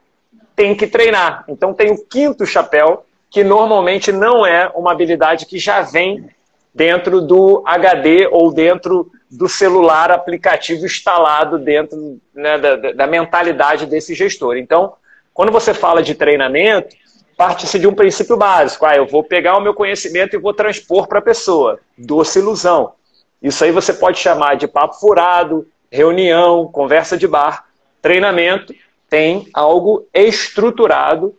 tem 0.55 0.75
que 0.75 0.88
treinar. 0.88 1.43
Então 1.48 1.74
tem 1.74 1.91
o 1.91 2.05
quinto 2.05 2.45
chapéu, 2.45 3.05
que 3.29 3.43
normalmente 3.43 4.12
não 4.12 4.45
é 4.45 4.72
uma 4.75 4.91
habilidade 4.91 5.45
que 5.45 5.57
já 5.57 5.81
vem 5.81 6.29
dentro 6.74 7.22
do 7.22 7.63
HD 7.65 8.27
ou 8.31 8.53
dentro 8.53 9.12
do 9.29 9.48
celular 9.48 10.12
aplicativo 10.12 10.86
instalado 10.86 11.57
dentro 11.57 12.19
né, 12.33 12.57
da, 12.57 12.75
da, 12.75 13.07
mentalidade 13.07 13.86
desse 13.86 14.13
gestor. 14.13 14.57
Então, 14.57 14.93
quando 15.33 15.51
você 15.51 15.74
fala 15.74 16.03
de 16.03 16.13
treinamento, 16.13 16.95
parte-se 17.36 17.79
de 17.79 17.88
um 17.88 17.93
princípio 17.93 18.38
básico. 18.38 18.86
Ah, 18.86 18.95
eu 18.95 19.07
vou 19.07 19.24
pegar 19.24 19.57
o 19.57 19.62
meu 19.62 19.74
conhecimento 19.74 20.36
e 20.36 20.39
vou 20.39 20.53
transpor 20.53 21.07
para 21.07 21.19
a 21.19 21.24
pessoa. 21.24 21.79
Doce 21.98 22.39
ilusão. 22.39 22.93
Isso 23.41 23.63
aí 23.63 23.72
você 23.72 23.93
pode 23.93 24.19
chamar 24.19 24.55
de 24.55 24.67
papo 24.67 25.00
furado, 25.00 25.67
reunião, 25.91 26.67
conversa 26.67 27.17
de 27.17 27.27
bar. 27.27 27.65
Treinamento 28.01 28.74
tem 29.13 29.48
algo 29.53 30.08
estruturado, 30.12 31.38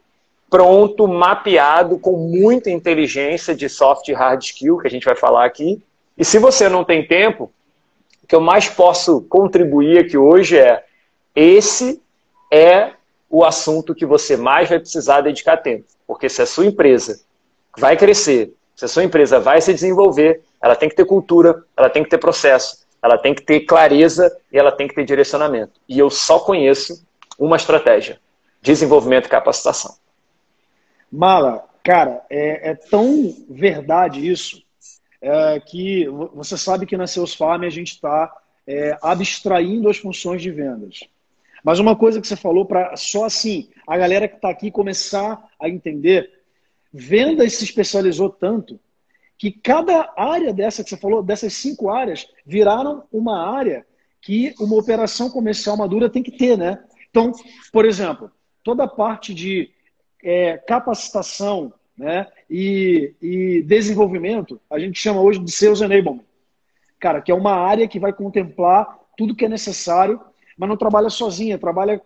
pronto, 0.49 1.09
mapeado, 1.09 1.99
com 1.99 2.13
muita 2.17 2.71
inteligência 2.71 3.53
de 3.53 3.69
soft 3.69 4.07
e 4.07 4.13
hard 4.13 4.41
skill, 4.45 4.79
que 4.79 4.87
a 4.87 4.91
gente 4.91 5.05
vai 5.05 5.17
falar 5.17 5.45
aqui. 5.45 5.83
E 6.17 6.25
se 6.25 6.39
você 6.39 6.69
não 6.69 6.85
tem 6.85 7.05
tempo, 7.05 7.51
o 8.23 8.29
que 8.29 8.37
eu 8.37 8.41
mais 8.41 8.69
posso 8.69 9.23
contribuir 9.23 9.99
aqui 9.99 10.17
hoje 10.17 10.57
é 10.57 10.85
esse 11.35 12.01
é 12.49 12.93
o 13.29 13.45
assunto 13.45 13.93
que 13.93 14.07
você 14.07 14.37
mais 14.37 14.69
vai 14.69 14.79
precisar 14.79 15.23
dedicar 15.23 15.57
tempo. 15.57 15.87
Porque 16.07 16.29
se 16.29 16.43
a 16.43 16.47
sua 16.47 16.67
empresa 16.67 17.23
vai 17.77 17.97
crescer, 17.97 18.55
se 18.77 18.85
a 18.85 18.89
sua 18.89 19.03
empresa 19.03 19.41
vai 19.41 19.61
se 19.61 19.75
desenvolver, 19.75 20.43
ela 20.63 20.77
tem 20.77 20.89
que 20.89 20.95
ter 20.95 21.07
cultura, 21.07 21.65
ela 21.77 21.91
tem 21.91 22.05
que 22.05 22.11
ter 22.11 22.19
processo, 22.19 22.87
ela 23.03 23.19
tem 23.19 23.35
que 23.35 23.43
ter 23.43 23.63
clareza 23.63 24.33
e 24.53 24.57
ela 24.57 24.71
tem 24.71 24.87
que 24.87 24.95
ter 24.95 25.05
direcionamento. 25.05 25.73
E 25.89 25.99
eu 25.99 26.09
só 26.09 26.39
conheço 26.39 27.04
uma 27.39 27.57
estratégia: 27.57 28.21
desenvolvimento 28.61 29.27
e 29.27 29.31
capacitação. 29.31 29.97
Mala, 31.11 31.69
cara, 31.83 32.25
é, 32.29 32.71
é 32.71 32.75
tão 32.75 33.35
verdade 33.49 34.29
isso 34.29 34.63
é, 35.21 35.61
que 35.61 36.07
você 36.35 36.57
sabe 36.57 36.87
que 36.87 36.97
na 36.97 37.07
Seus 37.07 37.35
Farm 37.35 37.63
a 37.63 37.71
gente 37.71 37.93
está 37.93 38.35
é, 38.67 38.97
abstraindo 39.01 39.89
as 39.89 39.99
funções 39.99 40.43
de 40.43 40.51
vendas. 40.51 41.01
Mas 41.63 41.79
uma 41.79 41.97
coisa 41.97 42.21
que 42.21 42.27
você 42.27 42.37
falou 42.37 42.67
para 42.67 42.95
só 42.97 43.25
assim 43.25 43.71
a 43.87 43.97
galera 43.97 44.29
que 44.29 44.37
está 44.37 44.51
aqui 44.51 44.71
começar 44.71 45.43
a 45.59 45.69
entender, 45.69 46.31
vendas 46.93 47.55
se 47.55 47.65
especializou 47.65 48.29
tanto 48.29 48.79
que 49.39 49.51
cada 49.51 50.13
área 50.17 50.53
dessa 50.53 50.85
que 50.85 50.91
você 50.91 50.97
falou, 50.97 51.23
dessas 51.23 51.55
cinco 51.55 51.91
áreas, 51.91 52.29
viraram 52.47 53.05
uma 53.11 53.49
área 53.57 53.87
que 54.21 54.55
uma 54.59 54.77
operação 54.77 55.29
comercial 55.29 55.77
madura 55.77 56.09
tem 56.09 56.23
que 56.23 56.31
ter, 56.31 56.57
né? 56.57 56.83
Então, 57.15 57.31
por 57.73 57.85
exemplo, 57.85 58.29
toda 58.65 58.83
a 58.83 58.89
parte 58.89 59.33
de 59.33 59.71
é, 60.21 60.59
capacitação 60.59 61.73
né, 61.97 62.27
e, 62.51 63.15
e 63.23 63.63
desenvolvimento, 63.63 64.61
a 64.69 64.81
gente 64.81 64.99
chama 64.99 65.21
hoje 65.21 65.39
de 65.39 65.53
Sales 65.53 65.81
Enablement. 65.81 66.25
Cara, 66.99 67.21
que 67.21 67.31
é 67.31 67.35
uma 67.35 67.55
área 67.55 67.87
que 67.87 68.01
vai 68.01 68.13
contemplar 68.13 68.99
tudo 69.17 69.35
que 69.35 69.45
é 69.45 69.49
necessário 69.49 70.21
mas 70.57 70.69
não 70.69 70.77
trabalha 70.77 71.11
sozinha, 71.11 71.59
trabalha 71.59 72.01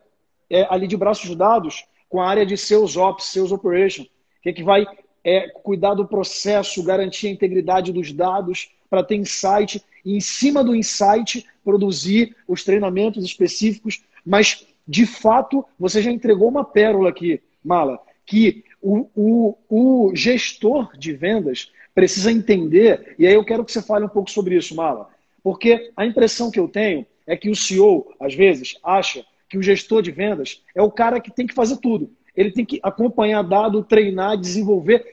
é, 0.50 0.66
ali 0.70 0.86
de 0.86 0.96
braços 0.96 1.34
dados 1.36 1.84
com 2.08 2.20
a 2.20 2.28
área 2.28 2.46
de 2.46 2.56
seus 2.56 2.96
ops, 2.96 3.26
seus 3.26 3.52
operations, 3.52 4.08
que, 4.42 4.48
é 4.48 4.52
que 4.52 4.62
vai 4.62 4.86
é, 5.22 5.48
cuidar 5.48 5.94
do 5.94 6.06
processo, 6.06 6.82
garantir 6.82 7.26
a 7.26 7.30
integridade 7.30 7.92
dos 7.92 8.12
dados 8.12 8.70
para 8.88 9.04
ter 9.04 9.16
insight 9.16 9.84
e, 10.04 10.16
em 10.16 10.20
cima 10.20 10.64
do 10.64 10.74
insight, 10.74 11.46
produzir 11.62 12.34
os 12.46 12.64
treinamentos 12.64 13.24
específicos. 13.24 14.02
Mas, 14.24 14.66
de 14.88 15.04
fato, 15.04 15.62
você 15.78 16.00
já 16.00 16.11
entregou 16.11 16.49
uma 16.49 16.64
pérola 16.64 17.11
aqui, 17.11 17.42
Mala, 17.62 18.00
que 18.25 18.64
o, 18.80 19.07
o, 19.14 19.59
o 19.68 20.16
gestor 20.16 20.97
de 20.97 21.12
vendas 21.12 21.71
precisa 21.95 22.33
entender, 22.33 23.14
e 23.18 23.26
aí 23.26 23.35
eu 23.35 23.45
quero 23.45 23.64
que 23.64 23.73
você 23.73 23.83
fale 23.83 24.07
um 24.07 24.09
pouco 24.09 24.30
sobre 24.30 24.57
isso, 24.57 24.75
Mala, 24.75 25.11
porque 25.42 25.92
a 25.95 26.07
impressão 26.07 26.50
que 26.50 26.59
eu 26.59 26.68
tenho 26.68 27.07
é 27.26 27.37
que 27.37 27.50
o 27.50 27.57
CEO, 27.57 28.14
às 28.18 28.35
vezes, 28.35 28.78
acha 28.83 29.26
que 29.49 29.59
o 29.59 29.62
gestor 29.62 30.00
de 30.00 30.11
vendas 30.11 30.62
é 30.75 30.80
o 30.80 30.90
cara 30.90 31.21
que 31.21 31.30
tem 31.30 31.47
que 31.47 31.54
fazer 31.54 31.76
tudo. 31.78 32.11
Ele 32.35 32.50
tem 32.50 32.64
que 32.64 32.80
acompanhar 32.83 33.42
dado, 33.42 33.85
treinar, 33.85 34.38
desenvolver. 34.38 35.04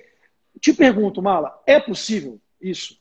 Te 0.61 0.71
pergunto, 0.73 1.21
Mala, 1.21 1.61
é 1.65 1.79
possível 1.79 2.39
isso? 2.61 2.97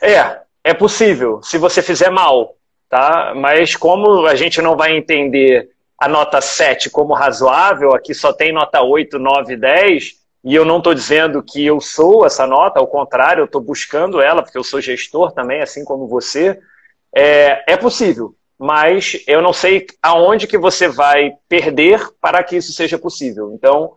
É, 0.00 0.42
é 0.62 0.74
possível, 0.74 1.42
se 1.42 1.58
você 1.58 1.82
fizer 1.82 2.10
mal, 2.10 2.56
tá? 2.88 3.32
Mas 3.34 3.76
como 3.76 4.26
a 4.26 4.34
gente 4.34 4.60
não 4.62 4.76
vai 4.76 4.96
entender 4.96 5.70
a 5.98 6.08
nota 6.08 6.40
7 6.40 6.90
como 6.90 7.14
razoável, 7.14 7.94
aqui 7.94 8.14
só 8.14 8.32
tem 8.32 8.52
nota 8.52 8.82
8, 8.82 9.18
9, 9.18 9.56
10, 9.56 10.12
e 10.44 10.54
eu 10.54 10.64
não 10.64 10.78
estou 10.78 10.92
dizendo 10.92 11.42
que 11.42 11.64
eu 11.64 11.80
sou 11.80 12.26
essa 12.26 12.46
nota, 12.46 12.78
ao 12.78 12.86
contrário, 12.86 13.40
eu 13.40 13.46
estou 13.46 13.60
buscando 13.60 14.20
ela, 14.20 14.42
porque 14.42 14.58
eu 14.58 14.64
sou 14.64 14.80
gestor 14.80 15.32
também, 15.32 15.62
assim 15.62 15.84
como 15.84 16.06
você. 16.06 16.58
É, 17.14 17.72
é 17.72 17.76
possível, 17.76 18.34
mas 18.58 19.22
eu 19.26 19.40
não 19.40 19.52
sei 19.52 19.86
aonde 20.02 20.46
que 20.46 20.58
você 20.58 20.86
vai 20.86 21.32
perder 21.48 22.00
para 22.20 22.42
que 22.42 22.56
isso 22.56 22.72
seja 22.72 22.98
possível. 22.98 23.52
Então, 23.54 23.92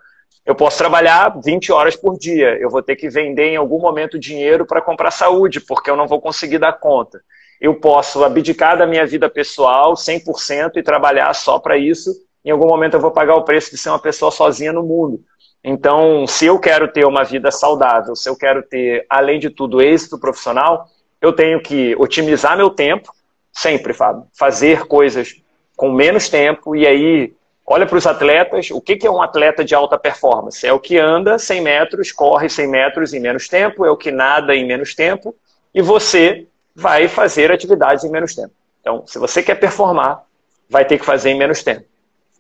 eu 0.46 0.56
posso 0.56 0.78
trabalhar 0.78 1.38
20 1.44 1.74
horas 1.74 1.98
por 1.98 2.18
dia, 2.18 2.58
eu 2.58 2.70
vou 2.70 2.82
ter 2.82 2.96
que 2.96 3.10
vender 3.10 3.50
em 3.50 3.58
algum 3.58 3.82
momento 3.82 4.18
dinheiro 4.18 4.66
para 4.66 4.82
comprar 4.82 5.12
saúde, 5.12 5.60
porque 5.60 5.90
eu 5.90 5.98
não 5.98 6.08
vou 6.08 6.22
conseguir 6.22 6.60
dar 6.60 6.72
conta. 6.72 7.20
Eu 7.60 7.76
posso 7.76 8.24
abdicar 8.24 8.78
da 8.78 8.86
minha 8.86 9.06
vida 9.06 9.30
pessoal 9.30 9.94
100% 9.94 10.78
e 10.78 10.84
trabalhar 10.84 11.34
só 11.34 11.60
para 11.60 11.78
isso. 11.78 12.12
Em 12.46 12.52
algum 12.52 12.68
momento 12.68 12.94
eu 12.94 13.00
vou 13.00 13.12
pagar 13.12 13.36
o 13.36 13.44
preço 13.44 13.72
de 13.72 13.78
ser 13.78 13.90
uma 13.90 14.00
pessoa 14.00 14.32
sozinha 14.32 14.72
no 14.72 14.84
mundo. 14.84 15.20
Então, 15.64 16.26
se 16.28 16.46
eu 16.46 16.60
quero 16.60 16.88
ter 16.88 17.06
uma 17.06 17.24
vida 17.24 17.52
saudável, 17.52 18.16
se 18.16 18.30
eu 18.30 18.36
quero 18.36 18.64
ter, 18.64 19.06
além 19.10 19.40
de 19.40 19.50
tudo, 19.50 19.82
êxito 19.82 20.18
profissional, 20.18 20.88
eu 21.22 21.34
tenho 21.34 21.62
que 21.62 21.96
otimizar 21.98 22.56
meu 22.56 22.70
tempo, 22.70 23.12
sempre, 23.52 23.94
Fábio. 23.94 24.28
Fazer 24.38 24.86
coisas 24.86 25.36
com 25.76 25.92
menos 25.92 26.30
tempo 26.30 26.76
e 26.76 26.88
aí 26.88 27.34
olha 27.66 27.86
para 27.86 27.98
os 27.98 28.08
atletas, 28.08 28.72
o 28.72 28.80
que 28.80 29.06
é 29.06 29.12
um 29.12 29.22
atleta 29.22 29.66
de 29.66 29.76
alta 29.76 29.98
performance? 29.98 30.66
É 30.66 30.72
o 30.72 30.80
que 30.80 30.98
anda 30.98 31.38
100 31.38 31.62
metros, 31.62 32.12
corre 32.14 32.48
100 32.48 32.68
metros 32.68 33.14
em 33.14 33.20
menos 33.20 33.50
tempo, 33.50 33.86
é 33.86 33.92
o 33.92 33.98
que 33.98 34.10
nada 34.10 34.56
em 34.56 34.66
menos 34.66 34.96
tempo 34.96 35.36
e 35.74 35.82
você 35.82 36.48
vai 36.78 37.08
fazer 37.08 37.52
atividades 37.52 38.04
em 38.04 38.12
menos 38.12 38.36
tempo. 38.36 38.52
Então, 38.80 39.04
se 39.08 39.18
você 39.18 39.42
quer 39.42 39.56
performar, 39.56 40.24
vai 40.70 40.86
ter 40.86 41.00
que 41.00 41.06
fazer 41.06 41.32
em 41.32 41.38
menos 41.38 41.64
tempo. 41.64 41.84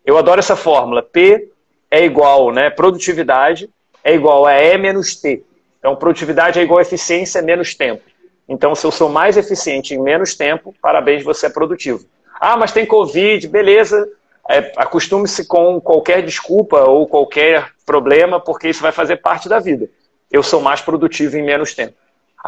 Eu 0.05 0.15
adoro 0.15 0.39
essa 0.39 0.55
fórmula. 0.55 1.01
P 1.01 1.49
é 1.89 2.05
igual, 2.05 2.51
né? 2.51 2.69
Produtividade 2.69 3.67
é 4.03 4.13
igual 4.13 4.45
a 4.45 4.53
E 4.53 4.77
menos 4.77 5.15
T. 5.15 5.43
Então, 5.79 5.95
produtividade 5.95 6.59
é 6.59 6.63
igual 6.63 6.77
a 6.77 6.83
eficiência 6.83 7.41
menos 7.41 7.73
tempo. 7.73 8.03
Então, 8.47 8.75
se 8.75 8.85
eu 8.85 8.91
sou 8.91 9.09
mais 9.09 9.37
eficiente 9.37 9.95
em 9.95 9.99
menos 9.99 10.35
tempo, 10.35 10.73
parabéns, 10.79 11.23
você 11.23 11.47
é 11.47 11.49
produtivo. 11.49 12.05
Ah, 12.39 12.55
mas 12.55 12.71
tem 12.71 12.85
Covid, 12.85 13.47
beleza. 13.47 14.07
É, 14.47 14.71
Acostume-se 14.77 15.47
com 15.47 15.81
qualquer 15.81 16.21
desculpa 16.21 16.81
ou 16.83 17.07
qualquer 17.07 17.71
problema, 17.85 18.39
porque 18.39 18.69
isso 18.69 18.83
vai 18.83 18.91
fazer 18.91 19.17
parte 19.17 19.49
da 19.49 19.59
vida. 19.59 19.89
Eu 20.31 20.43
sou 20.43 20.61
mais 20.61 20.79
produtivo 20.79 21.37
em 21.37 21.43
menos 21.43 21.73
tempo. 21.73 21.95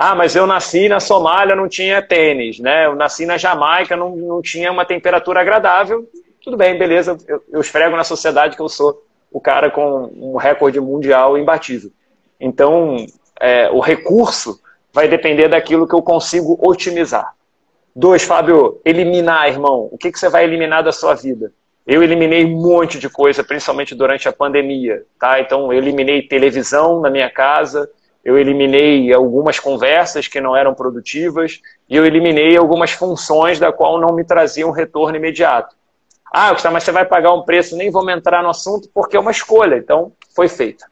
Ah, 0.02 0.16
mas 0.16 0.34
eu 0.34 0.48
nasci 0.48 0.88
na 0.88 1.02
Somália, 1.02 1.58
não 1.58 1.68
tinha 1.68 2.02
tênis, 2.02 2.58
né? 2.58 2.86
Eu 2.86 2.96
nasci 2.96 3.26
na 3.26 3.38
Jamaica, 3.38 3.98
não, 3.98 4.16
não 4.16 4.42
tinha 4.42 4.72
uma 4.72 4.86
temperatura 4.86 5.42
agradável. 5.42 6.10
Tudo 6.42 6.56
bem, 6.56 6.78
beleza. 6.78 7.18
Eu, 7.28 7.44
eu 7.52 7.60
esfrego 7.60 7.98
na 7.98 8.06
sociedade 8.06 8.56
que 8.56 8.62
eu 8.62 8.70
sou 8.70 9.04
o 9.30 9.42
cara 9.42 9.70
com 9.70 10.10
um 10.16 10.38
recorde 10.38 10.80
mundial 10.80 11.38
imbatível. 11.38 11.92
Então, 12.40 12.96
é, 13.42 13.70
o 13.72 13.82
recurso 13.82 14.62
vai 14.94 15.10
depender 15.10 15.50
daquilo 15.50 15.86
que 15.86 15.94
eu 15.94 16.02
consigo 16.02 16.58
otimizar. 16.66 17.36
Dois, 17.94 18.24
Fábio, 18.24 18.80
eliminar, 18.86 19.50
irmão. 19.50 19.90
O 19.92 19.98
que, 19.98 20.14
que 20.14 20.18
você 20.18 20.30
vai 20.30 20.46
eliminar 20.46 20.82
da 20.82 20.94
sua 20.94 21.14
vida? 21.14 21.52
Eu 21.86 22.02
eliminei 22.02 22.46
um 22.46 22.62
monte 22.62 23.00
de 23.00 23.10
coisa, 23.10 23.44
principalmente 23.44 23.94
durante 23.94 24.30
a 24.30 24.32
pandemia, 24.32 25.04
tá? 25.20 25.42
Então, 25.42 25.74
eu 25.74 25.78
eliminei 25.78 26.22
televisão 26.22 27.02
na 27.02 27.10
minha 27.10 27.30
casa, 27.30 27.92
eu 28.30 28.38
eliminei 28.38 29.12
algumas 29.12 29.60
conversas 29.60 30.28
que 30.28 30.40
não 30.40 30.56
eram 30.56 30.76
produtivas 30.76 31.62
e 31.90 31.96
eu 31.96 32.06
eliminei 32.06 32.56
algumas 32.56 32.92
funções 32.92 33.58
da 33.58 33.72
qual 33.72 34.00
não 34.00 34.14
me 34.14 34.24
traziam 34.24 34.70
retorno 34.70 35.18
imediato. 35.18 35.76
Ah, 36.32 36.54
Gustavo, 36.54 36.74
mas 36.74 36.84
você 36.84 36.92
vai 36.92 37.06
pagar 37.06 37.34
um 37.34 37.42
preço, 37.42 37.76
nem 37.76 37.90
vamos 37.90 38.14
entrar 38.14 38.44
no 38.44 38.50
assunto 38.52 38.88
porque 38.94 39.18
é 39.18 39.20
uma 39.20 39.32
escolha, 39.32 39.78
então 39.78 40.12
foi 40.36 40.48
feita. 40.48 40.86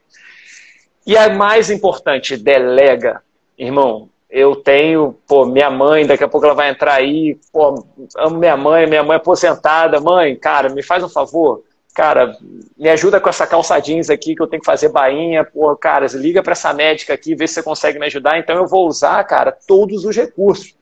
E 1.06 1.16
a 1.16 1.30
mais 1.30 1.70
importante, 1.70 2.36
delega 2.36 3.22
irmão, 3.56 4.10
eu 4.28 4.56
tenho, 4.56 5.16
pô, 5.28 5.46
minha 5.46 5.70
mãe, 5.70 6.08
daqui 6.08 6.24
a 6.24 6.28
pouco 6.28 6.48
ela 6.48 6.56
vai 6.56 6.72
entrar 6.72 6.96
aí, 6.96 7.40
pô, 7.54 7.86
amo 8.18 8.38
minha 8.38 8.58
mãe, 8.58 8.88
minha 8.88 9.04
mãe 9.04 9.14
é 9.14 9.18
aposentada, 9.18 10.02
mãe, 10.02 10.36
cara, 10.36 10.70
me 10.70 10.82
faz 10.82 11.04
um 11.04 11.10
favor, 11.10 11.62
cara, 11.98 12.38
me 12.78 12.88
ajuda 12.90 13.20
com 13.20 13.28
essa 13.28 13.48
calça 13.48 13.80
jeans 13.80 14.12
aqui 14.12 14.36
que 14.36 14.42
eu 14.44 14.46
tenho 14.46 14.62
que 14.62 14.68
fazer 14.68 14.90
bainha, 14.90 15.44
pô, 15.44 15.76
cara, 15.76 16.06
liga 16.14 16.44
para 16.44 16.52
essa 16.52 16.72
médica 16.72 17.12
aqui, 17.12 17.34
vê 17.34 17.48
se 17.48 17.56
você 17.56 17.64
consegue 17.64 17.98
me 17.98 18.06
ajudar, 18.06 18.38
então 18.38 18.56
eu 18.56 18.68
vou 18.68 18.88
usar, 18.88 19.24
cara, 19.24 19.52
todos 19.52 20.06
os 20.06 20.16
recursos. 20.16 20.76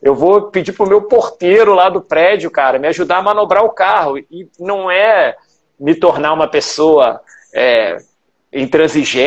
Eu 0.00 0.14
vou 0.14 0.52
pedir 0.52 0.72
pro 0.72 0.86
meu 0.86 1.02
porteiro 1.02 1.74
lá 1.74 1.88
do 1.88 2.00
prédio, 2.00 2.48
cara, 2.48 2.78
me 2.78 2.86
ajudar 2.86 3.16
a 3.16 3.22
manobrar 3.22 3.64
o 3.64 3.70
carro. 3.70 4.18
E 4.18 4.48
não 4.56 4.88
é 4.88 5.36
me 5.78 5.96
tornar 5.96 6.32
uma 6.32 6.46
pessoa 6.46 7.20
é. 7.52 7.98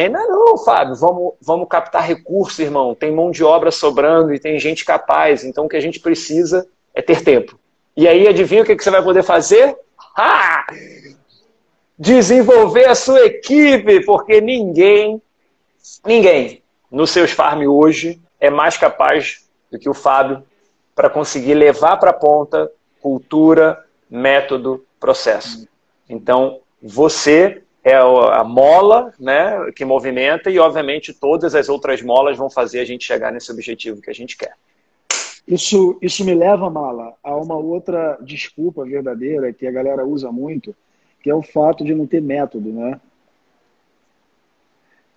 Não, 0.09 0.57
Fábio, 0.63 0.95
vamos, 0.95 1.33
vamos 1.41 1.67
captar 1.67 2.03
recurso, 2.03 2.61
irmão. 2.61 2.95
Tem 2.95 3.11
mão 3.11 3.31
de 3.31 3.43
obra 3.43 3.71
sobrando 3.71 4.33
e 4.33 4.39
tem 4.39 4.59
gente 4.59 4.85
capaz. 4.85 5.43
Então 5.43 5.65
o 5.65 5.69
que 5.69 5.75
a 5.75 5.81
gente 5.81 5.99
precisa 5.99 6.65
é 6.93 7.01
ter 7.01 7.23
tempo. 7.23 7.59
E 7.97 8.07
aí, 8.07 8.27
adivinha 8.27 8.61
o 8.61 8.65
que, 8.65 8.75
que 8.75 8.83
você 8.83 8.91
vai 8.91 9.01
poder 9.01 9.23
fazer? 9.23 9.75
Ah! 10.15 10.65
Desenvolver 11.97 12.85
a 12.85 12.95
sua 12.95 13.25
equipe, 13.25 14.03
porque 14.05 14.41
ninguém, 14.41 15.21
ninguém 16.05 16.61
nos 16.91 17.11
seus 17.11 17.31
farm 17.31 17.61
hoje 17.67 18.19
é 18.39 18.49
mais 18.49 18.77
capaz 18.77 19.45
do 19.71 19.79
que 19.79 19.89
o 19.89 19.93
Fábio 19.93 20.43
para 20.93 21.09
conseguir 21.09 21.53
levar 21.53 21.97
para 21.97 22.11
a 22.11 22.13
ponta 22.13 22.71
cultura, 23.01 23.83
método, 24.09 24.85
processo. 24.99 25.67
Então, 26.09 26.59
você 26.81 27.61
é 27.83 27.95
a 27.95 28.43
mola 28.43 29.13
né, 29.19 29.71
que 29.75 29.85
movimenta 29.85 30.49
e, 30.49 30.57
obviamente, 30.57 31.13
todas 31.13 31.53
as 31.53 31.69
outras 31.69 32.01
molas 32.01 32.37
vão 32.37 32.49
fazer 32.49 32.79
a 32.79 32.85
gente 32.85 33.05
chegar 33.05 33.31
nesse 33.31 33.51
objetivo 33.51 34.01
que 34.01 34.09
a 34.09 34.13
gente 34.13 34.35
quer. 34.35 34.53
Isso, 35.47 35.97
isso 36.01 36.25
me 36.25 36.33
leva, 36.33 36.69
Mala, 36.69 37.13
a 37.23 37.35
uma 37.35 37.55
outra 37.55 38.17
desculpa 38.21 38.83
verdadeira 38.83 39.53
que 39.53 39.67
a 39.67 39.71
galera 39.71 40.03
usa 40.03 40.31
muito, 40.31 40.75
que 41.25 41.29
é 41.31 41.33
o 41.33 41.41
fato 41.41 41.83
de 41.83 41.95
não 41.95 42.05
ter 42.05 42.21
método, 42.21 42.71
né? 42.71 43.01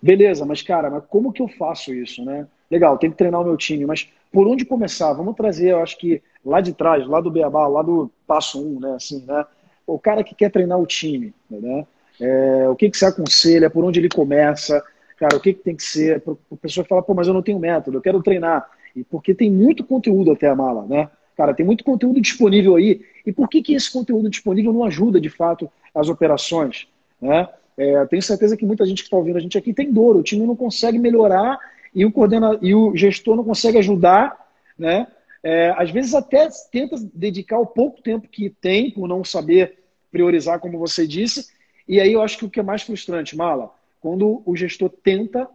Beleza, 0.01 0.43
mas 0.43 0.63
cara, 0.63 0.89
mas 0.89 1.03
como 1.07 1.31
que 1.31 1.39
eu 1.39 1.47
faço 1.47 1.93
isso, 1.93 2.25
né? 2.25 2.47
Legal, 2.71 2.97
tem 2.97 3.11
que 3.11 3.15
treinar 3.15 3.39
o 3.39 3.43
meu 3.43 3.55
time, 3.55 3.85
mas 3.85 4.11
por 4.31 4.47
onde 4.47 4.65
começar? 4.65 5.13
Vamos 5.13 5.35
trazer, 5.35 5.69
eu 5.69 5.83
acho 5.83 5.99
que 5.99 6.19
lá 6.43 6.61
de 6.61 6.73
trás, 6.73 7.05
lá 7.05 7.21
do 7.21 7.29
Beabá, 7.29 7.67
lá 7.67 7.83
do 7.83 8.09
passo 8.25 8.59
um, 8.59 8.79
né? 8.79 8.95
Assim, 8.95 9.23
né? 9.23 9.45
O 9.85 9.99
cara 9.99 10.23
que 10.23 10.33
quer 10.33 10.49
treinar 10.49 10.79
o 10.79 10.87
time, 10.87 11.31
né? 11.47 11.85
É, 12.19 12.67
o 12.67 12.75
que, 12.75 12.89
que 12.89 12.97
você 12.97 13.05
aconselha, 13.05 13.69
por 13.69 13.85
onde 13.85 13.99
ele 13.99 14.09
começa, 14.09 14.83
cara, 15.15 15.37
o 15.37 15.39
que, 15.39 15.53
que 15.53 15.61
tem 15.61 15.75
que 15.75 15.83
ser, 15.83 16.23
a 16.51 16.55
pessoa 16.55 16.83
fala, 16.85 17.03
pô, 17.03 17.13
mas 17.13 17.27
eu 17.27 17.35
não 17.35 17.43
tenho 17.43 17.59
método, 17.59 17.97
eu 17.97 18.01
quero 18.01 18.23
treinar, 18.23 18.67
e 18.95 19.03
porque 19.03 19.35
tem 19.35 19.51
muito 19.51 19.83
conteúdo 19.83 20.31
até 20.31 20.47
a 20.47 20.55
mala, 20.55 20.87
né? 20.87 21.07
Cara, 21.39 21.53
tem 21.53 21.65
muito 21.65 21.85
conteúdo 21.85 22.19
disponível 22.19 22.75
aí, 22.75 22.99
e 23.25 23.31
por 23.31 23.47
que, 23.47 23.61
que 23.61 23.73
esse 23.73 23.89
conteúdo 23.89 24.29
disponível 24.29 24.73
não 24.73 24.83
ajuda, 24.83 25.21
de 25.21 25.29
fato, 25.29 25.71
as 25.95 26.09
operações, 26.09 26.85
né? 27.21 27.47
É, 27.77 28.05
tenho 28.07 28.21
certeza 28.21 28.57
que 28.57 28.65
muita 28.65 28.85
gente 28.85 29.03
que 29.03 29.07
está 29.07 29.15
ouvindo 29.15 29.37
a 29.37 29.39
gente 29.39 29.57
aqui 29.57 29.73
tem 29.73 29.89
dor, 29.89 30.17
o 30.17 30.21
time 30.21 30.45
não 30.45 30.53
consegue 30.53 30.99
melhorar 30.99 31.57
e 31.95 32.03
o, 32.03 32.11
coordena... 32.11 32.59
e 32.61 32.75
o 32.75 32.93
gestor 32.93 33.37
não 33.37 33.45
consegue 33.45 33.77
ajudar, 33.77 34.37
né? 34.77 35.07
É, 35.41 35.73
às 35.77 35.89
vezes 35.89 36.13
até 36.13 36.49
tenta 36.73 36.97
dedicar 37.13 37.57
o 37.57 37.65
pouco 37.65 38.01
tempo 38.01 38.27
que 38.27 38.49
tem, 38.49 38.91
por 38.91 39.07
não 39.07 39.23
saber 39.23 39.77
priorizar, 40.11 40.59
como 40.59 40.77
você 40.77 41.07
disse, 41.07 41.47
e 41.87 42.01
aí 42.01 42.11
eu 42.11 42.21
acho 42.21 42.37
que 42.37 42.43
o 42.43 42.49
que 42.49 42.59
é 42.59 42.63
mais 42.63 42.81
frustrante, 42.81 43.37
Mala, 43.37 43.73
quando 44.01 44.43
o 44.45 44.57
gestor 44.57 44.89
tenta 44.89 45.47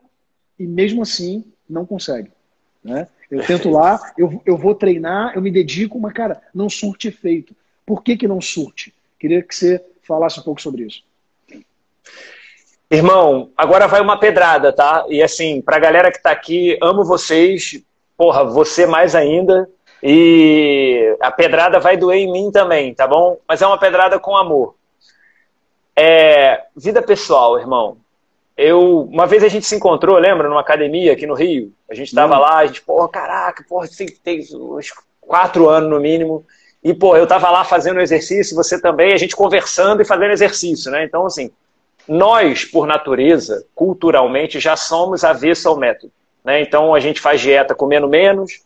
e 0.59 0.67
mesmo 0.67 1.03
assim 1.03 1.45
não 1.69 1.85
consegue. 1.85 2.31
Né? 2.83 3.07
Eu 3.35 3.47
tento 3.47 3.69
lá, 3.69 3.99
eu, 4.17 4.41
eu 4.47 4.57
vou 4.57 4.75
treinar, 4.75 5.33
eu 5.35 5.43
me 5.43 5.51
dedico, 5.51 5.99
mas, 5.99 6.13
cara, 6.13 6.41
não 6.55 6.71
surte 6.71 7.09
efeito. 7.09 7.55
Por 7.85 8.03
que, 8.03 8.17
que 8.17 8.29
não 8.29 8.41
surte? 8.41 8.95
Queria 9.19 9.43
que 9.43 9.55
você 9.55 9.85
falasse 10.03 10.39
um 10.39 10.43
pouco 10.43 10.63
sobre 10.63 10.85
isso. 10.85 11.03
Irmão, 12.91 13.51
agora 13.57 13.89
vai 13.89 14.01
uma 14.01 14.19
pedrada, 14.19 14.73
tá? 14.73 15.05
E 15.09 15.21
assim, 15.23 15.61
pra 15.61 15.81
galera 15.81 16.13
que 16.13 16.23
tá 16.23 16.31
aqui, 16.31 16.79
amo 16.81 17.05
vocês, 17.05 17.83
porra, 18.17 18.45
você 18.45 18.87
mais 18.87 19.15
ainda. 19.15 19.69
E 20.01 21.17
a 21.21 21.31
pedrada 21.31 21.81
vai 21.81 21.97
doer 21.97 22.19
em 22.19 22.31
mim 22.31 22.51
também, 22.53 22.95
tá 22.95 23.07
bom? 23.07 23.39
Mas 23.49 23.63
é 23.63 23.67
uma 23.67 23.79
pedrada 23.79 24.19
com 24.19 24.37
amor. 24.37 24.77
É, 25.97 26.65
vida 26.77 27.03
pessoal, 27.03 27.59
irmão. 27.59 27.97
Eu, 28.57 29.03
uma 29.03 29.27
vez 29.27 29.43
a 29.43 29.49
gente 29.49 29.67
se 29.67 29.75
encontrou, 29.75 30.17
lembra, 30.17 30.49
numa 30.49 30.61
academia 30.61 31.13
aqui 31.13 31.27
no 31.27 31.35
Rio. 31.35 31.73
A 31.91 31.95
gente 31.95 32.15
tava 32.15 32.37
hum. 32.37 32.41
lá, 32.41 32.59
a 32.59 32.67
gente, 32.67 32.83
porra, 32.83 33.09
caraca, 33.09 33.65
porra, 33.69 33.89
tem, 33.89 34.07
tem 34.07 34.41
uns 34.53 34.93
quatro 35.21 35.69
anos 35.69 35.91
no 35.91 36.01
mínimo. 36.01 36.45
E, 36.83 36.93
pô, 36.93 37.17
eu 37.17 37.27
tava 37.27 37.51
lá 37.51 37.65
fazendo 37.65 38.01
exercício, 38.01 38.55
você 38.55 38.81
também, 38.81 39.13
a 39.13 39.17
gente 39.17 39.35
conversando 39.35 40.03
e 40.03 40.05
fazendo 40.05 40.33
exercício, 40.33 40.91
né? 40.91 41.03
Então, 41.03 41.27
assim, 41.27 41.51
nós, 42.07 42.65
por 42.65 42.87
natureza, 42.87 43.67
culturalmente, 43.75 44.61
já 44.61 44.77
somos 44.77 45.25
avesso 45.25 45.69
ao 45.69 45.79
método. 45.79 46.13
Né? 46.45 46.61
Então, 46.61 46.95
a 46.95 47.01
gente 47.01 47.21
faz 47.21 47.41
dieta 47.41 47.75
comendo 47.75 48.07
menos, 48.07 48.61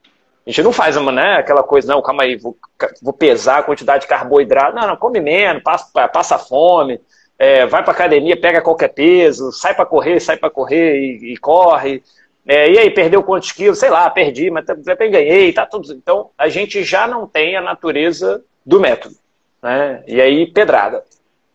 a 0.45 0.51
gente 0.51 0.63
não 0.63 0.73
faz 0.73 0.97
né, 0.97 1.37
aquela 1.37 1.63
coisa, 1.63 1.93
não, 1.93 2.03
calma 2.03 2.25
aí, 2.25 2.37
vou, 2.37 2.57
vou 3.03 3.13
pesar 3.13 3.59
a 3.59 3.63
quantidade 3.63 4.03
de 4.03 4.09
carboidrato. 4.09 4.75
Não, 4.75 4.87
não, 4.87 4.97
come 4.97 5.21
menos, 5.21 5.63
passa, 5.63 6.09
passa 6.09 6.39
fome, 6.39 7.01
é, 7.39 7.65
vai 7.67 7.83
para 7.85 7.93
academia, 7.93 8.37
pega 8.37 8.61
qualquer 8.61 8.89
peso, 8.89 9.53
sai 9.53 9.75
para 9.75 9.87
correr, 9.87 10.19
sai 10.19 10.37
para 10.37 10.51
correr 10.51 10.99
e, 10.99 11.35
e 11.35 11.37
corre. 11.37 12.03
É, 12.47 12.71
e 12.71 12.79
aí, 12.79 12.91
perdeu 12.91 13.23
quantos 13.23 13.53
quilos? 13.53 13.79
Sei 13.79 13.91
lá, 13.91 14.09
perdi, 14.11 14.51
mas 14.51 14.65
também 14.65 15.11
ganhei, 15.11 15.53
tá 15.53 15.65
tudo. 15.65 15.93
Então, 15.93 16.31
a 16.37 16.49
gente 16.49 16.83
já 16.83 17.07
não 17.07 17.27
tem 17.27 17.57
a 17.57 17.61
natureza 17.61 18.43
do 18.65 18.81
método. 18.81 19.15
Né? 19.63 20.03
E 20.07 20.21
aí, 20.21 20.47
pedrada. 20.47 21.05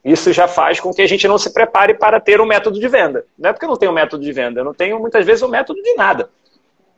Isso 0.05 0.31
já 0.33 0.47
faz 0.47 0.79
com 0.79 0.93
que 0.93 1.01
a 1.01 1.07
gente 1.07 1.27
não 1.27 1.37
se 1.37 1.53
prepare 1.53 1.93
para 1.93 2.19
ter 2.19 2.39
um 2.39 2.45
método 2.45 2.79
de 2.79 2.87
venda. 2.87 3.25
Não 3.37 3.49
é 3.49 3.53
porque 3.53 3.65
eu 3.65 3.69
não 3.69 3.77
tenho 3.77 3.91
um 3.91 3.95
método 3.95 4.23
de 4.23 4.31
venda, 4.31 4.59
eu 4.59 4.65
não 4.65 4.73
tenho 4.73 4.99
muitas 4.99 5.25
vezes 5.25 5.41
um 5.41 5.47
método 5.47 5.81
de 5.81 5.95
nada. 5.95 6.29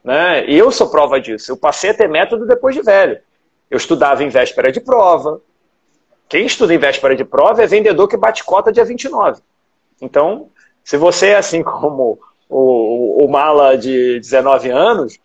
Né? 0.04 0.46
E 0.48 0.58
eu 0.58 0.72
sou 0.72 0.90
prova 0.90 1.20
disso. 1.20 1.52
Eu 1.52 1.58
passei 1.58 1.92
a 1.92 1.94
ter 1.94 2.10
método 2.10 2.46
depois 2.46 2.76
de 2.76 2.82
velho. 2.82 3.20
Eu 3.70 3.78
estudava 3.78 4.24
em 4.24 4.30
véspera 4.30 4.72
de 4.72 4.80
prova, 4.80 5.40
quem 6.28 6.46
estuda 6.46 6.74
em 6.74 6.78
véspera 6.78 7.16
de 7.16 7.24
prova 7.24 7.64
é 7.64 7.68
vendedor 7.68 8.08
que 8.08 8.18
bate 8.18 8.44
cota 8.44 8.72
dia 8.72 8.86
29. 8.86 9.42
Então, 10.02 10.50
se 10.84 10.98
você 10.98 11.30
é 11.30 11.38
assim 11.38 11.64
como 11.64 12.20
o, 12.50 13.20
o, 13.20 13.26
o 13.26 13.32
mala 13.32 13.78
de 13.78 14.20
19 14.20 14.70
anos, 14.70 15.18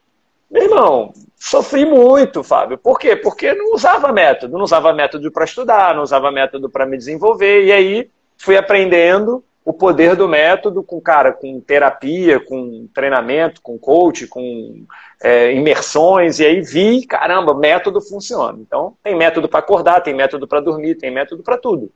meu 0.51 0.65
irmão, 0.65 1.13
sofri 1.37 1.85
muito, 1.85 2.43
Fábio. 2.43 2.77
Por 2.77 2.99
quê? 2.99 3.15
Porque 3.17 3.55
não 3.55 3.73
usava 3.73 4.13
método. 4.13 4.57
Não 4.57 4.65
usava 4.65 4.93
método 4.93 5.31
para 5.31 5.45
estudar, 5.45 5.95
não 5.95 6.03
usava 6.03 6.31
método 6.31 6.69
para 6.69 6.85
me 6.85 6.99
desenvolver. 6.99 7.65
E 7.65 7.73
aí 7.73 8.11
fui 8.37 8.57
aprendendo 8.57 9.45
o 9.65 9.73
poder 9.73 10.17
do 10.17 10.27
método 10.27 10.83
com, 10.83 11.01
cara, 11.01 11.33
com 11.33 11.61
terapia, 11.61 12.41
com 12.41 12.89
treinamento, 12.95 13.61
com 13.61 13.79
coach, 13.79 14.27
com 14.27 14.85
é, 15.23 15.53
imersões, 15.53 16.39
e 16.39 16.47
aí 16.47 16.61
vi, 16.61 17.07
caramba, 17.07 17.55
método 17.55 18.01
funciona. 18.01 18.59
Então, 18.61 18.97
tem 19.03 19.15
método 19.15 19.49
para 19.49 19.61
acordar, 19.61 20.01
tem 20.01 20.15
método 20.15 20.49
para 20.49 20.61
dormir, 20.61 20.95
tem 20.95 21.11
método 21.11 21.43
para 21.43 21.59
tudo. 21.59 21.93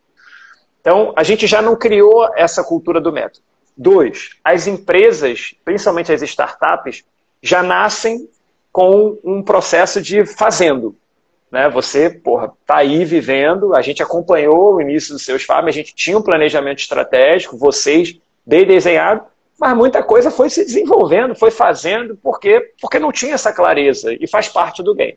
Então, 0.80 1.14
a 1.16 1.22
gente 1.22 1.46
já 1.46 1.62
não 1.62 1.74
criou 1.76 2.28
essa 2.36 2.62
cultura 2.62 3.00
do 3.00 3.12
método. 3.12 3.42
Dois, 3.76 4.30
as 4.44 4.66
empresas, 4.66 5.54
principalmente 5.64 6.12
as 6.12 6.22
startups, 6.22 7.02
já 7.42 7.62
nascem 7.62 8.28
com 8.70 9.18
um 9.24 9.42
processo 9.42 10.02
de 10.02 10.26
fazendo. 10.26 10.94
Né? 11.54 11.68
Você, 11.68 12.10
porra, 12.10 12.52
tá 12.66 12.78
aí 12.78 13.04
vivendo, 13.04 13.76
a 13.76 13.80
gente 13.80 14.02
acompanhou 14.02 14.74
o 14.74 14.80
início 14.80 15.12
dos 15.12 15.24
seus 15.24 15.44
farms, 15.44 15.68
a 15.68 15.70
gente 15.70 15.94
tinha 15.94 16.18
um 16.18 16.22
planejamento 16.22 16.80
estratégico, 16.80 17.56
vocês 17.56 18.18
bem 18.44 18.66
desenhado, 18.66 19.22
mas 19.56 19.76
muita 19.76 20.02
coisa 20.02 20.32
foi 20.32 20.50
se 20.50 20.64
desenvolvendo, 20.64 21.32
foi 21.36 21.52
fazendo, 21.52 22.16
porque 22.16 22.72
porque 22.80 22.98
não 22.98 23.12
tinha 23.12 23.34
essa 23.34 23.52
clareza 23.52 24.12
e 24.12 24.26
faz 24.26 24.48
parte 24.48 24.82
do 24.82 24.96
game. 24.96 25.16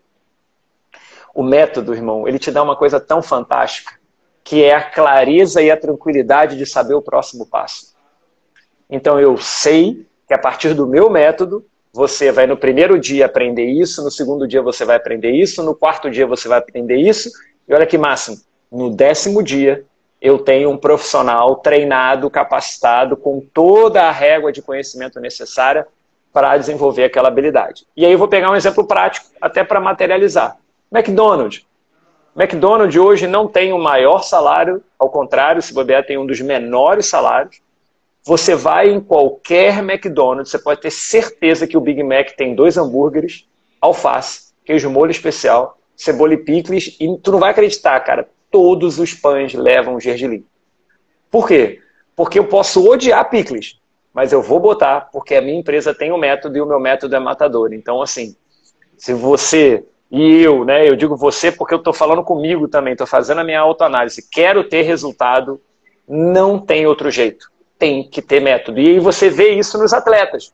O 1.34 1.41
método, 1.41 1.95
irmão, 1.95 2.28
ele 2.28 2.38
te 2.38 2.52
dá 2.52 2.62
uma 2.62 2.76
coisa 2.76 3.00
tão 3.00 3.19
fantástica, 3.19 3.93
que 4.43 4.63
é 4.63 4.76
a 4.76 4.91
clareza 4.91 5.60
e 5.60 5.71
a 5.71 5.76
tranquilidade 5.76 6.56
de 6.56 6.67
saber 6.67 6.93
o 6.93 7.02
próximo 7.02 7.47
passo. 7.47 7.95
Então 8.88 9.19
eu 9.19 9.38
sei 9.38 10.06
que 10.28 10.36
a 10.36 10.38
partir 10.38 10.76
do 10.76 10.86
meu 10.86 11.10
método 11.10 11.65
você 11.97 12.31
vai 12.31 12.45
no 12.45 12.55
primeiro 12.55 12.99
dia 12.99 13.25
aprender 13.25 13.65
isso, 13.65 14.03
no 14.03 14.12
segundo 14.12 14.47
dia 14.47 14.62
você 14.62 14.86
vai 14.86 14.95
aprender 14.95 15.31
isso, 15.31 15.63
no 15.63 15.73
quarto 15.73 16.12
dia 16.12 16.27
você 16.27 16.47
vai 16.47 16.60
aprender 16.60 16.95
isso, 16.95 17.31
e 17.67 17.73
olha 17.73 17.88
que 17.88 17.97
máximo, 17.97 18.38
no 18.71 18.91
décimo 18.91 19.41
dia 19.41 19.83
eu 20.21 20.38
tenho 20.38 20.69
um 20.69 20.77
profissional 20.77 21.55
treinado, 21.55 22.29
capacitado, 22.29 23.17
com 23.17 23.41
toda 23.51 24.03
a 24.03 24.12
régua 24.12 24.51
de 24.51 24.62
conhecimento 24.62 25.19
necessária 25.19 25.88
para 26.31 26.55
desenvolver 26.55 27.05
aquela 27.05 27.29
habilidade. 27.29 27.88
E 27.97 28.05
aí 28.05 28.12
eu 28.12 28.19
vou 28.19 28.27
pegar 28.27 28.51
um 28.51 28.55
exemplo 28.55 28.86
prático, 28.86 29.25
até 29.41 29.63
para 29.63 29.79
materializar. 29.79 30.55
McDonald's. 30.91 31.65
McDonald's 32.36 32.95
hoje 32.95 33.25
não 33.25 33.47
tem 33.47 33.73
o 33.73 33.79
maior 33.79 34.21
salário, 34.21 34.83
ao 34.99 35.10
contrário, 35.10 35.63
se 35.63 35.73
bobear, 35.73 36.05
tem 36.05 36.19
um 36.19 36.27
dos 36.27 36.41
menores 36.41 37.07
salários. 37.07 37.60
Você 38.27 38.55
vai 38.55 38.89
em 38.89 38.99
qualquer 38.99 39.77
McDonald's, 39.79 40.51
você 40.51 40.59
pode 40.59 40.81
ter 40.81 40.91
certeza 40.91 41.65
que 41.65 41.77
o 41.77 41.79
Big 41.79 42.03
Mac 42.03 42.31
tem 42.31 42.53
dois 42.53 42.77
hambúrgueres, 42.77 43.47
alface, 43.79 44.51
queijo 44.65 44.89
molho 44.89 45.11
especial, 45.11 45.77
cebola 45.95 46.33
e 46.33 46.37
picles, 46.37 46.97
e 46.99 47.17
tu 47.19 47.31
não 47.31 47.39
vai 47.39 47.51
acreditar, 47.51 47.97
cara, 48.01 48.27
todos 48.51 48.99
os 48.99 49.13
pães 49.13 49.53
levam 49.53 49.97
gergelim. 49.97 50.43
Por 51.31 51.47
quê? 51.47 51.79
Porque 52.17 52.37
eu 52.37 52.43
posso 52.43 52.85
odiar 52.85 53.29
picles, 53.29 53.79
mas 54.13 54.33
eu 54.33 54.41
vou 54.41 54.59
botar 54.59 55.07
porque 55.09 55.33
a 55.33 55.41
minha 55.41 55.57
empresa 55.57 55.95
tem 55.95 56.11
um 56.11 56.17
método 56.17 56.57
e 56.57 56.61
o 56.61 56.65
meu 56.65 56.81
método 56.81 57.15
é 57.15 57.19
matador. 57.19 57.71
Então, 57.71 58.01
assim, 58.01 58.35
se 58.97 59.13
você 59.13 59.85
e 60.11 60.41
eu, 60.41 60.65
né, 60.65 60.85
eu 60.85 60.97
digo 60.97 61.15
você 61.15 61.49
porque 61.49 61.73
eu 61.73 61.77
estou 61.77 61.93
falando 61.93 62.25
comigo 62.25 62.67
também, 62.67 62.91
estou 62.91 63.07
fazendo 63.07 63.39
a 63.39 63.45
minha 63.45 63.61
autoanálise, 63.61 64.27
quero 64.29 64.65
ter 64.65 64.81
resultado, 64.81 65.61
não 66.05 66.59
tem 66.59 66.85
outro 66.85 67.09
jeito 67.09 67.55
tem 67.77 68.03
que 68.03 68.21
ter 68.21 68.39
método. 68.39 68.79
E 68.79 68.99
você 68.99 69.29
vê 69.29 69.53
isso 69.53 69.77
nos 69.77 69.93
atletas. 69.93 70.53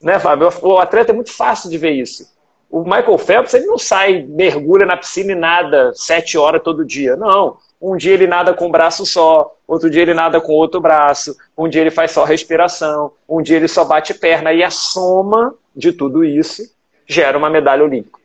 Né, 0.00 0.18
Fábio? 0.18 0.48
O 0.62 0.78
atleta 0.78 1.12
é 1.12 1.14
muito 1.14 1.32
fácil 1.32 1.68
de 1.70 1.76
ver 1.76 1.92
isso. 1.92 2.30
O 2.70 2.84
Michael 2.84 3.18
Phelps 3.18 3.52
ele 3.52 3.66
não 3.66 3.76
sai, 3.76 4.22
mergulha 4.22 4.86
na 4.86 4.96
piscina 4.96 5.32
e 5.32 5.34
nada 5.34 5.92
sete 5.94 6.38
horas 6.38 6.62
todo 6.62 6.84
dia. 6.84 7.16
Não. 7.16 7.58
Um 7.80 7.96
dia 7.96 8.12
ele 8.12 8.26
nada 8.26 8.54
com 8.54 8.66
um 8.66 8.70
braço 8.70 9.04
só, 9.04 9.56
outro 9.66 9.90
dia 9.90 10.02
ele 10.02 10.14
nada 10.14 10.40
com 10.40 10.52
outro 10.52 10.80
braço, 10.80 11.34
um 11.56 11.66
dia 11.66 11.80
ele 11.80 11.90
faz 11.90 12.10
só 12.12 12.24
respiração, 12.24 13.12
um 13.26 13.40
dia 13.40 13.56
ele 13.56 13.68
só 13.68 13.84
bate 13.84 14.12
perna. 14.12 14.52
E 14.52 14.62
a 14.62 14.70
soma 14.70 15.54
de 15.74 15.92
tudo 15.92 16.22
isso 16.22 16.62
gera 17.06 17.36
uma 17.36 17.50
medalha 17.50 17.82
olímpica. 17.82 18.20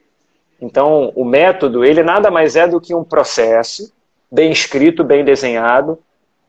Então, 0.62 1.12
o 1.16 1.26
método, 1.26 1.84
ele 1.84 2.04
nada 2.04 2.30
mais 2.30 2.56
é 2.56 2.68
do 2.68 2.80
que 2.80 2.94
um 2.94 3.04
processo 3.04 3.92
bem 4.32 4.52
escrito, 4.52 5.04
bem 5.04 5.24
desenhado, 5.24 5.98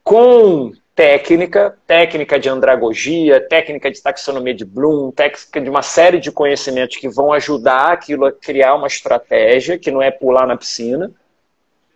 com 0.02 0.72
técnica, 0.96 1.76
técnica 1.86 2.38
de 2.40 2.48
andragogia, 2.48 3.38
técnica 3.38 3.90
de 3.90 4.02
taxonomia 4.02 4.54
de 4.54 4.64
Bloom, 4.64 5.10
técnica 5.10 5.60
de 5.60 5.68
uma 5.68 5.82
série 5.82 6.18
de 6.18 6.32
conhecimentos 6.32 6.96
que 6.96 7.06
vão 7.06 7.34
ajudar 7.34 7.92
aquilo 7.92 8.24
a 8.24 8.32
criar 8.32 8.74
uma 8.74 8.86
estratégia, 8.86 9.78
que 9.78 9.90
não 9.90 10.00
é 10.00 10.10
pular 10.10 10.46
na 10.46 10.56
piscina. 10.56 11.12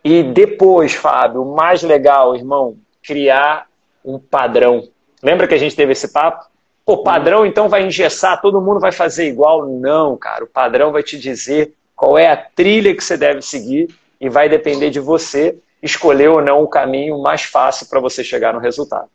E 0.05 0.23
depois, 0.23 0.93
Fábio, 0.93 1.43
o 1.43 1.57
mais 1.57 1.83
legal, 1.83 2.37
irmão, 2.37 2.77
criar 3.03 3.67
um 4.05 4.19
padrão. 4.19 4.87
Lembra 5.23 5.49
que 5.49 5.55
a 5.55 5.59
gente 5.59 5.75
teve 5.75 5.93
esse 5.93 6.13
papo? 6.13 6.45
Pô, 6.85 7.03
padrão 7.03 7.47
então 7.47 7.71
vai 7.71 7.87
engessar, 7.87 8.41
todo 8.43 8.61
mundo 8.61 8.81
vai 8.81 8.93
fazer 8.93 9.27
igual? 9.27 9.67
Não, 9.67 10.15
cara. 10.17 10.45
O 10.45 10.49
padrão 10.49 10.93
vai 10.93 11.03
te 11.03 11.19
dizer 11.19 11.73
qual 11.97 12.19
é 12.19 12.29
a 12.29 12.37
trilha 12.37 12.95
que 12.95 13.03
você 13.03 13.17
deve 13.17 13.41
seguir 13.41 13.89
e 14.21 14.29
vai 14.29 14.47
depender 14.49 14.91
de 14.91 15.01
você 15.01 15.57
escolher 15.83 16.29
ou 16.29 16.43
não 16.43 16.63
o 16.63 16.69
caminho 16.69 17.21
mais 17.21 17.43
fácil 17.43 17.89
para 17.89 18.01
você 18.01 18.23
chegar 18.23 18.53
no 18.53 18.61
resultado. 18.61 19.09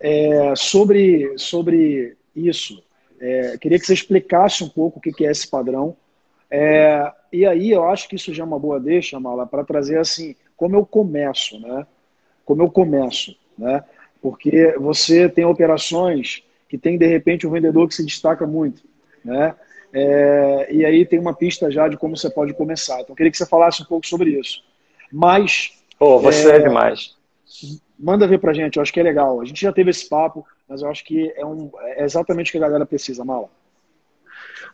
É, 0.00 0.54
sobre, 0.56 1.32
sobre 1.38 2.16
isso, 2.34 2.82
é, 3.20 3.56
queria 3.58 3.78
que 3.78 3.86
você 3.86 3.94
explicasse 3.94 4.62
um 4.62 4.68
pouco 4.68 4.98
o 4.98 5.00
que 5.00 5.26
é 5.26 5.30
esse 5.30 5.48
padrão. 5.48 5.96
É, 6.50 7.10
e 7.32 7.46
aí 7.46 7.70
eu 7.70 7.84
acho 7.88 8.08
que 8.08 8.16
isso 8.16 8.32
já 8.32 8.42
é 8.42 8.46
uma 8.46 8.58
boa 8.58 8.78
deixa, 8.78 9.18
Mala, 9.18 9.46
para 9.46 9.64
trazer 9.64 9.98
assim, 9.98 10.36
como 10.56 10.76
eu 10.76 10.84
começo, 10.84 11.58
né? 11.58 11.86
Como 12.44 12.62
eu 12.62 12.70
começo, 12.70 13.34
né? 13.58 13.82
Porque 14.20 14.74
você 14.78 15.28
tem 15.28 15.44
operações 15.44 16.42
que 16.68 16.78
tem, 16.78 16.98
de 16.98 17.06
repente, 17.06 17.46
um 17.46 17.50
vendedor 17.50 17.88
que 17.88 17.94
se 17.94 18.04
destaca 18.04 18.46
muito, 18.46 18.82
né? 19.24 19.54
É, 19.92 20.68
e 20.72 20.84
aí 20.84 21.06
tem 21.06 21.20
uma 21.20 21.34
pista 21.34 21.70
já 21.70 21.86
de 21.86 21.96
como 21.96 22.16
você 22.16 22.28
pode 22.28 22.52
começar. 22.52 23.00
Então, 23.00 23.12
eu 23.12 23.16
queria 23.16 23.30
que 23.30 23.38
você 23.38 23.46
falasse 23.46 23.82
um 23.82 23.86
pouco 23.86 24.06
sobre 24.06 24.38
isso. 24.38 24.62
Mas. 25.14 25.70
Pô, 25.96 26.18
você 26.18 26.50
é, 26.50 26.56
é 26.56 26.58
demais. 26.58 27.14
Manda 27.96 28.26
ver 28.26 28.40
pra 28.40 28.52
gente, 28.52 28.76
eu 28.76 28.82
acho 28.82 28.92
que 28.92 28.98
é 28.98 29.02
legal. 29.04 29.40
A 29.40 29.44
gente 29.44 29.62
já 29.62 29.72
teve 29.72 29.90
esse 29.90 30.08
papo, 30.08 30.44
mas 30.68 30.82
eu 30.82 30.90
acho 30.90 31.04
que 31.04 31.32
é, 31.36 31.46
um, 31.46 31.70
é 31.80 32.02
exatamente 32.02 32.48
o 32.48 32.52
que 32.52 32.58
a 32.58 32.62
galera 32.62 32.84
precisa, 32.84 33.24
Mala. 33.24 33.48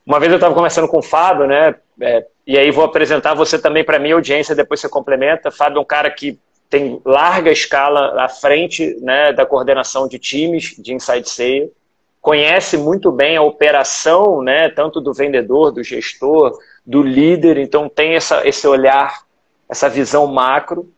Uma 0.07 0.19
vez 0.19 0.33
eu 0.33 0.37
estava 0.39 0.55
conversando 0.55 0.89
com 0.89 0.99
o 0.99 1.03
Fábio, 1.03 1.47
né? 1.47 1.75
É, 2.01 2.27
e 2.47 2.57
aí 2.57 2.71
vou 2.71 2.85
apresentar 2.85 3.35
você 3.35 3.59
também 3.59 3.85
para 3.85 3.99
minha 3.99 4.15
audiência, 4.15 4.55
depois 4.55 4.81
você 4.81 4.89
complementa. 4.89 5.51
Fábio 5.51 5.77
é 5.77 5.81
um 5.83 5.85
cara 5.85 6.11
que 6.11 6.39
tem 6.71 7.03
larga 7.05 7.51
escala 7.51 8.23
à 8.23 8.29
frente 8.29 8.97
né, 9.03 9.33
da 9.35 9.45
coordenação 9.45 10.09
de 10.09 10.19
times 10.19 10.75
de 10.79 10.95
inside 10.95 11.29
sale, 11.29 11.73
conhece 12.21 12.79
muito 12.79 13.13
bem 13.13 13.37
a 13.37 13.43
operação, 13.43 14.41
né, 14.41 14.71
tanto 14.71 15.01
do 15.01 15.13
vendedor, 15.13 15.73
do 15.73 15.83
gestor, 15.83 16.57
do 16.87 17.03
líder, 17.03 17.59
então 17.59 17.89
tem 17.89 18.15
essa, 18.15 18.47
esse 18.47 18.67
olhar 18.67 19.29
essa 19.71 19.89
visão 19.89 20.27
macro. 20.27 20.91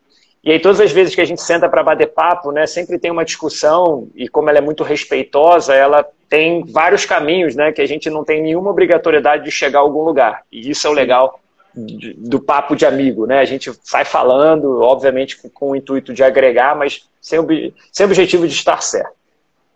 E 0.43 0.51
aí, 0.51 0.59
todas 0.59 0.81
as 0.81 0.91
vezes 0.91 1.15
que 1.15 1.21
a 1.21 1.25
gente 1.25 1.41
senta 1.41 1.69
para 1.69 1.83
bater 1.83 2.07
papo, 2.07 2.51
né, 2.51 2.67
sempre 2.67 2.99
tem 2.99 3.11
uma 3.11 3.23
discussão, 3.23 4.09
e 4.13 4.27
como 4.27 4.49
ela 4.49 4.57
é 4.57 4.61
muito 4.61 4.83
respeitosa, 4.83 5.73
ela 5.73 6.05
tem 6.27 6.65
vários 6.65 7.05
caminhos, 7.05 7.55
né, 7.55 7.71
que 7.71 7.81
a 7.81 7.87
gente 7.87 8.09
não 8.09 8.25
tem 8.25 8.41
nenhuma 8.41 8.71
obrigatoriedade 8.71 9.45
de 9.45 9.51
chegar 9.51 9.79
a 9.79 9.81
algum 9.83 10.03
lugar. 10.03 10.41
E 10.51 10.69
isso 10.69 10.85
é 10.85 10.89
o 10.89 10.93
legal 10.93 11.39
do 11.75 12.39
papo 12.39 12.75
de 12.75 12.85
amigo, 12.85 13.25
né? 13.25 13.39
A 13.39 13.45
gente 13.45 13.71
sai 13.83 14.05
falando, 14.05 14.81
obviamente 14.81 15.37
com, 15.49 15.71
o 15.71 15.75
intuito 15.75 16.13
de 16.13 16.23
agregar, 16.23 16.75
mas 16.75 17.07
sem, 17.19 17.39
ob 17.39 17.73
sem 17.91 18.05
objetivo 18.05 18.47
de 18.47 18.53
estar 18.53 18.81
certo. 18.81 19.13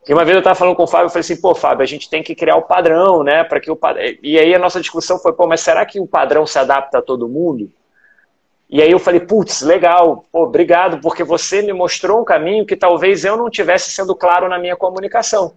E 0.08 0.14
uma 0.14 0.24
vez 0.24 0.36
eu 0.36 0.40
estava 0.40 0.56
falando 0.56 0.76
com 0.76 0.84
o 0.84 0.88
Fábio, 0.88 1.08
eu 1.08 1.10
falei 1.10 1.22
assim, 1.22 1.42
pô, 1.42 1.54
Fábio, 1.54 1.84
a 1.84 1.88
gente 1.88 2.10
tem 2.10 2.24
que 2.24 2.36
criar 2.36 2.56
o 2.56 2.62
padrão, 2.62 3.24
né? 3.24 3.44
Para 3.44 3.60
que 3.60 3.70
o 3.70 3.76
pad... 3.76 3.98
E 4.22 4.40
aí 4.40 4.54
a 4.54 4.60
nossa 4.60 4.80
discussão 4.80 5.20
foi, 5.20 5.34
pô, 5.34 5.48
mas 5.48 5.62
será 5.62 5.86
que 5.86 6.00
o 6.00 6.08
padrão 6.08 6.46
se 6.46 6.58
adapta 6.58 7.00
a 7.00 7.02
todo 7.02 7.28
mundo? 7.28 7.70
E 8.70 8.82
aí 8.82 8.92
eu 8.92 9.00
falei, 9.00 9.22
putz, 9.22 9.62
legal, 9.62 10.26
pô, 10.32 10.44
obrigado, 10.44 11.00
porque 11.00 11.24
você 11.24 11.62
me 11.62 11.72
mostrou 11.72 12.22
um 12.22 12.26
caminho 12.26 12.66
que 12.66 12.76
talvez 12.76 13.24
eu 13.24 13.38
não 13.38 13.50
tivesse 13.50 13.92
sendo 13.92 14.14
claro 14.14 14.50
na 14.50 14.60
minha 14.60 14.76
comunicação. 14.76 15.54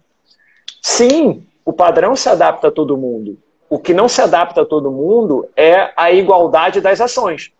Sim, 0.81 1.45
o 1.65 1.73
padrão 1.73 2.15
se 2.15 2.29
adapta 2.29 2.69
a 2.69 2.71
todo 2.71 2.97
mundo. 2.97 3.37
O 3.69 3.77
que 3.77 3.93
não 3.93 4.07
se 4.07 4.21
adapta 4.21 4.61
a 4.61 4.65
todo 4.65 4.91
mundo 4.91 5.47
é 5.55 5.91
a 5.95 6.11
igualdade 6.11 6.79
das 6.79 7.01
ações. 7.01 7.51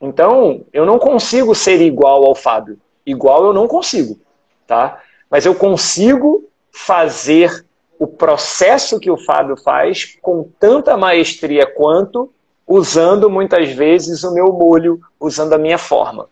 Então, 0.00 0.64
eu 0.72 0.86
não 0.86 0.98
consigo 0.98 1.54
ser 1.54 1.80
igual 1.82 2.24
ao 2.24 2.34
Fábio. 2.34 2.78
Igual 3.04 3.44
eu 3.44 3.52
não 3.52 3.66
consigo, 3.66 4.18
tá? 4.66 5.00
Mas 5.30 5.44
eu 5.44 5.54
consigo 5.54 6.44
fazer 6.70 7.64
o 7.98 8.06
processo 8.06 9.00
que 9.00 9.10
o 9.10 9.18
Fábio 9.18 9.56
faz 9.56 10.16
com 10.22 10.48
tanta 10.58 10.96
maestria 10.96 11.66
quanto 11.66 12.32
usando 12.68 13.30
muitas 13.30 13.72
vezes 13.72 14.22
o 14.22 14.34
meu 14.34 14.52
molho, 14.52 15.00
usando 15.18 15.54
a 15.54 15.58
minha 15.58 15.78
forma. 15.78 16.28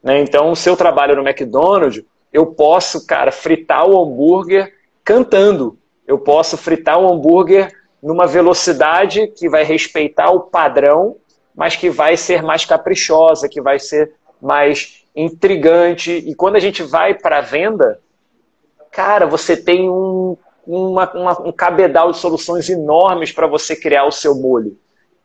Né? 0.00 0.20
Então, 0.20 0.54
se 0.54 0.70
eu 0.70 0.76
trabalho 0.76 1.16
no 1.16 1.28
McDonald's, 1.28 2.04
eu 2.32 2.46
posso, 2.46 3.04
cara, 3.04 3.32
fritar 3.32 3.84
o 3.88 4.00
hambúrguer 4.00 4.72
cantando. 5.04 5.76
Eu 6.06 6.18
posso 6.18 6.56
fritar 6.56 7.00
o 7.00 7.12
hambúrguer 7.12 7.72
numa 8.00 8.26
velocidade 8.26 9.26
que 9.26 9.48
vai 9.48 9.64
respeitar 9.64 10.30
o 10.30 10.40
padrão, 10.40 11.16
mas 11.54 11.74
que 11.74 11.90
vai 11.90 12.16
ser 12.16 12.40
mais 12.40 12.64
caprichosa, 12.64 13.48
que 13.48 13.60
vai 13.60 13.80
ser 13.80 14.12
mais 14.40 15.04
intrigante. 15.14 16.12
E 16.12 16.36
quando 16.36 16.54
a 16.54 16.60
gente 16.60 16.84
vai 16.84 17.14
para 17.14 17.38
a 17.38 17.42
venda, 17.42 18.00
cara, 18.92 19.26
você 19.26 19.56
tem 19.56 19.90
um, 19.90 20.36
uma, 20.64 21.10
uma, 21.12 21.48
um 21.48 21.52
cabedal 21.52 22.12
de 22.12 22.18
soluções 22.18 22.70
enormes 22.70 23.32
para 23.32 23.48
você 23.48 23.74
criar 23.74 24.04
o 24.04 24.12
seu 24.12 24.36
molho. 24.36 24.78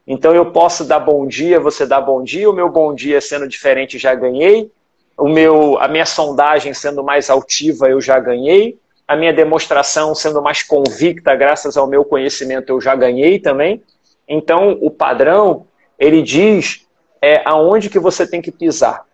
Então 0.08 0.36
eu 0.36 0.52
posso 0.52 0.86
dar 0.86 1.00
bom 1.00 1.26
dia, 1.26 1.60
você 1.60 1.86
dá 1.86 2.00
bom 2.00 2.24
dia, 2.24 2.50
o 2.50 2.54
meu 2.54 2.70
bom 2.70 2.94
dia 2.94 3.20
sendo 3.20 3.48
diferente 3.48 3.98
já 3.98 4.14
ganhei, 4.14 4.72
o 5.18 5.28
meu, 5.28 5.80
a 5.80 5.88
minha 5.88 6.06
sondagem 6.06 6.74
sendo 6.74 7.04
mais 7.04 7.30
altiva 7.30 7.90
eu 7.90 8.00
já 8.00 8.20
ganhei, 8.20 8.78
a 9.08 9.16
minha 9.16 9.34
demonstração 9.34 10.14
sendo 10.14 10.42
mais 10.42 10.62
convicta 10.62 11.36
graças 11.36 11.76
ao 11.76 11.88
meu 11.88 12.06
conhecimento 12.06 12.70
eu 12.70 12.80
já 12.80 12.96
ganhei 12.96 13.40
também. 13.40 13.82
Então 14.28 14.78
o 14.82 14.92
padrão 14.92 15.66
ele 15.98 16.22
diz 16.22 16.86
é, 17.22 17.42
aonde 17.46 17.90
que 17.90 18.00
você 18.00 18.28
tem 18.28 18.42
que 18.42 18.52
pisar. 18.52 19.06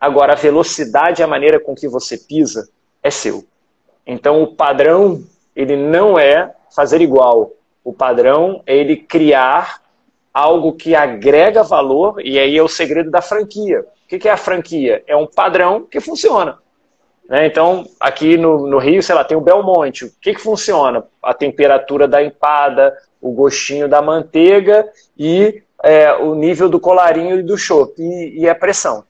Agora 0.00 0.32
a 0.32 0.36
velocidade 0.36 1.22
a 1.22 1.26
maneira 1.26 1.60
com 1.60 1.74
que 1.74 1.88
você 1.88 2.16
pisa 2.16 2.68
é 3.02 3.10
seu. 3.10 3.44
Então 4.06 4.42
o 4.42 4.54
padrão 4.54 5.22
ele 5.54 5.76
não 5.76 6.18
é 6.18 6.54
fazer 6.74 7.00
igual. 7.00 7.52
O 7.82 7.92
padrão 7.92 8.62
é 8.66 8.76
ele 8.76 8.96
criar 8.96 9.82
algo 10.32 10.72
que 10.72 10.94
agrega 10.94 11.62
valor, 11.62 12.20
e 12.24 12.38
aí 12.38 12.56
é 12.56 12.62
o 12.62 12.68
segredo 12.68 13.10
da 13.10 13.22
franquia. 13.22 13.80
O 13.80 14.18
que 14.18 14.28
é 14.28 14.32
a 14.32 14.36
franquia? 14.36 15.02
É 15.06 15.16
um 15.16 15.26
padrão 15.26 15.82
que 15.82 16.00
funciona. 16.00 16.58
Né? 17.28 17.46
Então, 17.46 17.84
aqui 18.00 18.36
no, 18.36 18.66
no, 18.66 18.78
Rio, 18.78 19.02
sei 19.02 19.14
lá, 19.14 19.22
tem 19.22 19.36
o 19.36 19.42
Belmonte. 19.42 20.06
O 20.06 20.12
que, 20.20 20.34
que 20.34 20.40
funciona? 20.40 21.04
A 21.22 21.34
temperatura 21.34 22.08
da 22.08 22.22
empada, 22.22 22.96
o 23.20 23.32
gostinho 23.32 23.88
da 23.88 24.00
manteiga 24.00 24.88
e 25.16 25.62
é, 25.82 26.12
o 26.14 26.34
nível 26.34 26.68
do 26.68 26.80
colarinho 26.80 27.38
e 27.38 27.42
do 27.42 27.58
chopp, 27.58 28.00
e, 28.00 28.40
e 28.40 28.48
a 28.48 28.54
pressão. 28.54 29.04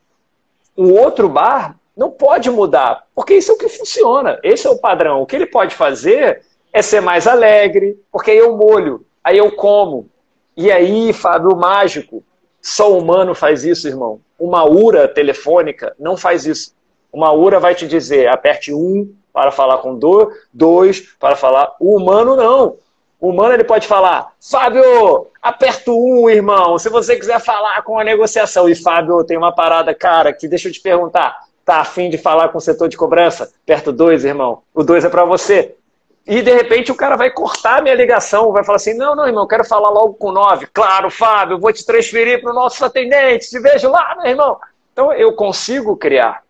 O 0.76 0.92
outro 0.92 1.28
bar 1.28 1.76
não 1.96 2.10
pode 2.10 2.50
mudar, 2.50 3.06
porque 3.14 3.34
isso 3.34 3.50
é 3.50 3.54
o 3.54 3.58
que 3.58 3.68
funciona, 3.68 4.38
esse 4.42 4.66
é 4.66 4.70
o 4.70 4.78
padrão. 4.78 5.22
O 5.22 5.26
que 5.26 5.34
ele 5.34 5.46
pode 5.46 5.74
fazer 5.74 6.42
é 6.72 6.82
ser 6.82 7.00
mais 7.00 7.26
alegre, 7.26 7.98
porque 8.12 8.30
aí 8.30 8.38
eu 8.38 8.56
molho, 8.56 9.04
aí 9.22 9.38
eu 9.38 9.50
como, 9.52 10.08
e 10.58 10.72
aí, 10.72 11.12
Fábio, 11.12 11.56
mágico, 11.56 12.24
só 12.60 12.92
o 12.92 12.98
humano 12.98 13.32
faz 13.32 13.62
isso, 13.62 13.86
irmão. 13.86 14.20
Uma 14.36 14.64
URA 14.64 15.06
telefônica 15.06 15.94
não 15.96 16.16
faz 16.16 16.46
isso. 16.46 16.74
Uma 17.12 17.32
URA 17.32 17.60
vai 17.60 17.76
te 17.76 17.86
dizer, 17.86 18.28
aperte 18.28 18.74
um 18.74 19.14
para 19.32 19.52
falar 19.52 19.78
com 19.78 19.96
do, 19.96 20.32
dois 20.52 21.14
para 21.20 21.36
falar. 21.36 21.76
O 21.78 21.96
humano 21.96 22.34
não. 22.34 22.76
O 23.20 23.30
humano 23.30 23.54
ele 23.54 23.62
pode 23.62 23.86
falar, 23.86 24.32
Fábio, 24.40 25.28
aperto 25.40 25.96
um, 25.96 26.28
irmão, 26.28 26.76
se 26.76 26.88
você 26.88 27.14
quiser 27.14 27.40
falar 27.40 27.82
com 27.82 27.96
a 27.96 28.02
negociação. 28.02 28.68
E 28.68 28.74
Fábio, 28.74 29.22
tem 29.22 29.38
uma 29.38 29.54
parada, 29.54 29.94
cara, 29.94 30.32
que 30.32 30.48
deixa 30.48 30.66
eu 30.66 30.72
te 30.72 30.80
perguntar. 30.80 31.36
Tá 31.64 31.76
afim 31.76 32.10
de 32.10 32.18
falar 32.18 32.48
com 32.48 32.58
o 32.58 32.60
setor 32.60 32.88
de 32.88 32.96
cobrança? 32.96 33.52
Aperto 33.62 33.92
dois, 33.92 34.24
irmão. 34.24 34.62
O 34.74 34.82
dois 34.82 35.04
é 35.04 35.08
para 35.08 35.24
você. 35.24 35.76
E 36.26 36.42
de 36.42 36.52
repente 36.52 36.92
o 36.92 36.94
cara 36.94 37.16
vai 37.16 37.30
cortar 37.30 37.78
a 37.78 37.82
minha 37.82 37.94
ligação, 37.94 38.52
vai 38.52 38.64
falar 38.64 38.76
assim: 38.76 38.94
não, 38.94 39.16
não, 39.16 39.26
irmão, 39.26 39.44
eu 39.44 39.48
quero 39.48 39.64
falar 39.64 39.88
logo 39.88 40.14
com 40.14 40.30
9. 40.30 40.66
Claro, 40.66 41.10
Fábio, 41.10 41.58
vou 41.58 41.72
te 41.72 41.84
transferir 41.84 42.40
para 42.42 42.50
o 42.50 42.54
nosso 42.54 42.84
atendente, 42.84 43.48
te 43.48 43.58
vejo 43.58 43.88
lá, 43.88 44.16
meu 44.18 44.30
irmão. 44.30 44.58
Então 44.92 45.12
eu 45.12 45.32
consigo 45.32 45.96
criar 45.96 46.42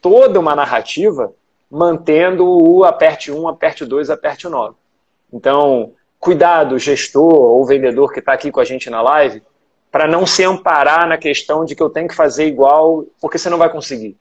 toda 0.00 0.38
uma 0.38 0.54
narrativa 0.54 1.32
mantendo 1.70 2.46
o 2.46 2.84
aperte 2.84 3.32
1, 3.32 3.48
aperte 3.48 3.84
2, 3.84 4.08
aperte 4.10 4.48
9. 4.48 4.76
Então, 5.32 5.92
cuidado, 6.20 6.78
gestor 6.78 7.34
ou 7.34 7.64
vendedor 7.66 8.12
que 8.12 8.20
está 8.20 8.32
aqui 8.32 8.50
com 8.52 8.60
a 8.60 8.64
gente 8.64 8.88
na 8.88 9.02
live, 9.02 9.42
para 9.90 10.06
não 10.06 10.24
se 10.26 10.44
amparar 10.44 11.08
na 11.08 11.18
questão 11.18 11.64
de 11.64 11.74
que 11.74 11.82
eu 11.82 11.90
tenho 11.90 12.06
que 12.06 12.14
fazer 12.14 12.46
igual, 12.46 13.04
porque 13.20 13.38
você 13.38 13.50
não 13.50 13.58
vai 13.58 13.68
conseguir. 13.68 14.16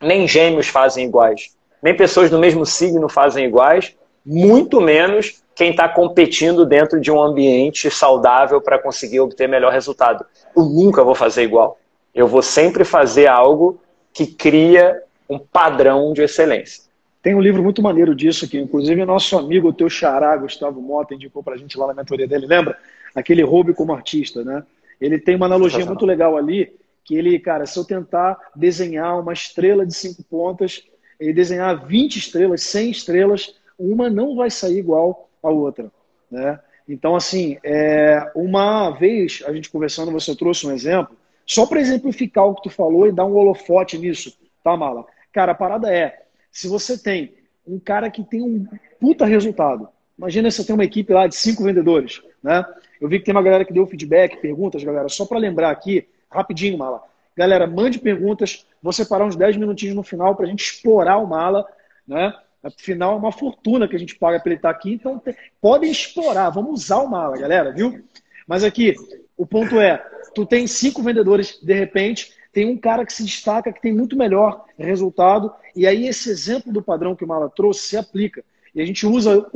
Nem 0.00 0.26
gêmeos 0.26 0.68
fazem 0.68 1.06
iguais, 1.06 1.54
nem 1.82 1.96
pessoas 1.96 2.30
do 2.30 2.38
mesmo 2.38 2.64
signo 2.64 3.08
fazem 3.08 3.44
iguais, 3.44 3.94
muito 4.24 4.80
menos 4.80 5.42
quem 5.54 5.70
está 5.70 5.88
competindo 5.88 6.64
dentro 6.64 7.00
de 7.00 7.10
um 7.10 7.20
ambiente 7.20 7.90
saudável 7.90 8.60
para 8.60 8.78
conseguir 8.78 9.20
obter 9.20 9.48
melhor 9.48 9.72
resultado. 9.72 10.24
Eu 10.56 10.64
nunca 10.64 11.02
vou 11.02 11.14
fazer 11.14 11.42
igual. 11.42 11.78
Eu 12.14 12.28
vou 12.28 12.42
sempre 12.42 12.84
fazer 12.84 13.26
algo 13.26 13.80
que 14.12 14.26
cria 14.26 15.02
um 15.28 15.38
padrão 15.38 16.12
de 16.12 16.22
excelência. 16.22 16.84
Tem 17.22 17.34
um 17.34 17.40
livro 17.40 17.62
muito 17.62 17.82
maneiro 17.82 18.14
disso 18.14 18.44
aqui, 18.44 18.58
inclusive 18.58 19.04
nosso 19.04 19.38
amigo, 19.38 19.68
o 19.68 19.72
teu 19.72 19.88
xará, 19.88 20.36
Gustavo 20.36 20.80
Mota, 20.80 21.14
indicou 21.14 21.42
para 21.42 21.54
a 21.54 21.56
gente 21.56 21.78
lá 21.78 21.86
na 21.86 21.94
mentoria 21.94 22.26
dele, 22.26 22.46
lembra? 22.46 22.76
Aquele 23.14 23.42
Roube 23.42 23.74
como 23.74 23.92
artista, 23.92 24.44
né? 24.44 24.64
Ele 25.00 25.18
tem 25.18 25.36
uma 25.36 25.46
analogia 25.46 25.86
muito 25.86 26.04
legal 26.04 26.36
ali, 26.36 26.74
que 27.04 27.16
ele, 27.16 27.38
cara, 27.38 27.66
se 27.66 27.78
eu 27.78 27.84
tentar 27.84 28.38
desenhar 28.54 29.18
uma 29.20 29.32
estrela 29.32 29.86
de 29.86 29.94
cinco 29.94 30.22
pontas, 30.24 30.84
e 31.22 31.32
desenhar 31.32 31.86
20 31.86 32.16
estrelas, 32.16 32.62
100 32.62 32.90
estrelas, 32.90 33.54
uma 33.78 34.10
não 34.10 34.34
vai 34.34 34.50
sair 34.50 34.78
igual 34.78 35.28
a 35.42 35.48
outra, 35.48 35.90
né? 36.30 36.58
Então, 36.88 37.14
assim, 37.14 37.58
é, 37.62 38.30
uma 38.34 38.90
vez 38.90 39.42
a 39.46 39.52
gente 39.52 39.70
conversando, 39.70 40.10
você 40.10 40.34
trouxe 40.34 40.66
um 40.66 40.72
exemplo, 40.72 41.16
só 41.46 41.64
para 41.64 41.80
exemplificar 41.80 42.44
o 42.44 42.54
que 42.54 42.64
tu 42.64 42.70
falou 42.70 43.06
e 43.06 43.12
dar 43.12 43.24
um 43.24 43.36
holofote 43.36 43.96
nisso, 43.96 44.36
tá, 44.64 44.76
Mala? 44.76 45.06
Cara, 45.32 45.52
a 45.52 45.54
parada 45.54 45.94
é, 45.94 46.24
se 46.50 46.68
você 46.68 46.98
tem 46.98 47.34
um 47.66 47.78
cara 47.78 48.10
que 48.10 48.24
tem 48.24 48.42
um 48.42 48.66
puta 49.00 49.24
resultado, 49.24 49.88
imagina 50.18 50.50
se 50.50 50.58
você 50.58 50.66
tem 50.66 50.74
uma 50.74 50.84
equipe 50.84 51.12
lá 51.12 51.26
de 51.26 51.36
cinco 51.36 51.62
vendedores, 51.62 52.20
né? 52.42 52.64
Eu 53.00 53.08
vi 53.08 53.18
que 53.18 53.24
tem 53.24 53.34
uma 53.34 53.42
galera 53.42 53.64
que 53.64 53.72
deu 53.72 53.86
feedback, 53.86 54.36
perguntas, 54.40 54.82
galera, 54.82 55.08
só 55.08 55.24
para 55.24 55.38
lembrar 55.38 55.70
aqui, 55.70 56.06
rapidinho, 56.30 56.78
Mala. 56.78 57.02
Galera, 57.36 57.66
mande 57.66 57.98
perguntas, 57.98 58.66
vou 58.82 58.92
separar 58.92 59.24
uns 59.24 59.36
10 59.36 59.56
minutinhos 59.56 59.96
no 59.96 60.02
final 60.02 60.34
para 60.34 60.46
a 60.46 60.48
gente 60.48 60.64
explorar 60.64 61.18
o 61.18 61.26
Mala, 61.26 61.66
né? 62.06 62.32
Afinal, 62.62 63.14
é 63.14 63.16
uma 63.16 63.32
fortuna 63.32 63.88
que 63.88 63.96
a 63.96 63.98
gente 63.98 64.14
paga 64.14 64.38
para 64.38 64.50
ele 64.50 64.58
estar 64.58 64.70
aqui, 64.70 64.92
então 64.92 65.20
podem 65.60 65.90
explorar, 65.90 66.48
vamos 66.50 66.84
usar 66.84 66.98
o 66.98 67.08
mala, 67.08 67.36
galera, 67.36 67.72
viu? 67.72 68.04
Mas 68.46 68.62
aqui, 68.62 68.94
o 69.36 69.44
ponto 69.44 69.80
é, 69.80 69.98
tu 70.32 70.46
tem 70.46 70.66
cinco 70.68 71.02
vendedores, 71.02 71.58
de 71.60 71.74
repente, 71.74 72.32
tem 72.52 72.68
um 72.68 72.76
cara 72.76 73.04
que 73.04 73.12
se 73.12 73.24
destaca, 73.24 73.72
que 73.72 73.82
tem 73.82 73.92
muito 73.92 74.16
melhor 74.16 74.64
resultado, 74.78 75.52
e 75.74 75.86
aí 75.86 76.06
esse 76.06 76.30
exemplo 76.30 76.72
do 76.72 76.82
padrão 76.82 77.16
que 77.16 77.24
o 77.24 77.28
Mala 77.28 77.50
trouxe 77.50 77.88
se 77.88 77.96
aplica. 77.96 78.44
E 78.74 78.80
a 78.80 78.86
gente 78.86 79.06
usa, 79.06 79.46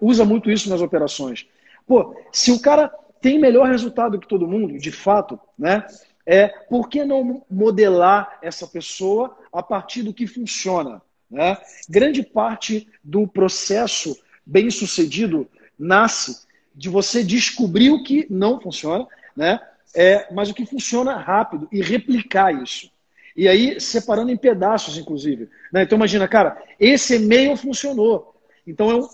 usa 0.00 0.24
muito 0.24 0.50
isso 0.50 0.68
nas 0.68 0.82
operações. 0.82 1.46
Pô, 1.86 2.14
se 2.32 2.50
o 2.50 2.60
cara 2.60 2.92
tem 3.20 3.38
melhor 3.38 3.68
resultado 3.68 4.18
que 4.18 4.28
todo 4.28 4.46
mundo, 4.46 4.76
de 4.78 4.92
fato, 4.92 5.38
né? 5.58 5.86
É, 6.26 6.48
por 6.48 6.88
que 6.88 7.04
não 7.04 7.44
modelar 7.48 8.38
essa 8.42 8.66
pessoa 8.66 9.38
a 9.52 9.62
partir 9.62 10.02
do 10.02 10.12
que 10.12 10.26
funciona? 10.26 11.00
Né? 11.30 11.56
Grande 11.88 12.22
parte 12.22 12.88
do 13.02 13.26
processo 13.28 14.18
bem 14.44 14.70
sucedido 14.70 15.48
nasce 15.78 16.46
de 16.74 16.88
você 16.88 17.22
descobrir 17.22 17.90
o 17.90 18.02
que 18.02 18.26
não 18.28 18.60
funciona, 18.60 19.06
né? 19.36 19.60
É, 19.94 20.32
mas 20.32 20.50
o 20.50 20.54
que 20.54 20.66
funciona 20.66 21.16
rápido 21.16 21.66
e 21.72 21.80
replicar 21.80 22.52
isso. 22.52 22.90
E 23.34 23.48
aí, 23.48 23.80
separando 23.80 24.30
em 24.30 24.36
pedaços, 24.36 24.98
inclusive. 24.98 25.48
Né? 25.72 25.82
Então, 25.82 25.96
imagina, 25.96 26.28
cara, 26.28 26.62
esse 26.78 27.16
e-mail 27.16 27.56
funcionou. 27.56 28.34
Então, 28.66 28.90
eu 28.90 29.08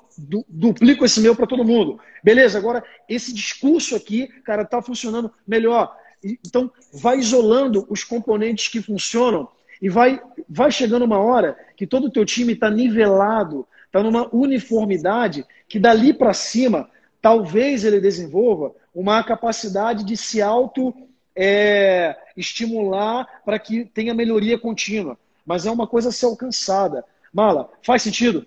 duplico 0.49 1.05
esse 1.05 1.21
e-mail 1.21 1.37
para 1.37 1.47
todo 1.47 1.65
mundo. 1.65 2.01
Beleza, 2.23 2.59
agora, 2.59 2.83
esse 3.09 3.33
discurso 3.33 3.95
aqui, 3.95 4.29
cara, 4.45 4.63
está 4.63 4.81
funcionando 4.81 5.33
melhor. 5.47 5.97
Então, 6.23 6.71
vai 6.93 7.19
isolando 7.19 7.87
os 7.89 8.05
componentes 8.05 8.69
que 8.69 8.81
funcionam 8.81 9.49
e 9.81 9.89
vai, 9.89 10.21
vai 10.49 10.71
chegando 10.71 11.05
uma 11.05 11.19
hora 11.19 11.57
que 11.77 11.87
todo 11.87 12.07
o 12.07 12.11
teu 12.11 12.25
time 12.25 12.53
está 12.53 12.71
nivelado, 12.71 13.67
está 13.87 14.03
numa 14.03 14.29
uniformidade, 14.35 15.45
que 15.69 15.81
dali 15.81 16.15
para 16.15 16.33
cima, 16.33 16.89
talvez 17.21 17.85
ele 17.85 18.01
desenvolva 18.01 18.73
uma 18.95 19.23
capacidade 19.25 20.05
de 20.05 20.17
se 20.17 20.41
auto 20.41 20.95
é, 21.35 22.17
estimular 22.37 23.27
para 23.45 23.59
que 23.59 23.85
tenha 23.85 24.15
melhoria 24.15 24.59
contínua. 24.59 25.19
Mas 25.45 25.67
é 25.67 25.71
uma 25.71 25.87
coisa 25.87 26.11
a 26.11 26.13
ser 26.13 26.27
alcançada. 26.27 27.05
Mala, 27.33 27.71
faz 27.83 28.03
sentido? 28.03 28.47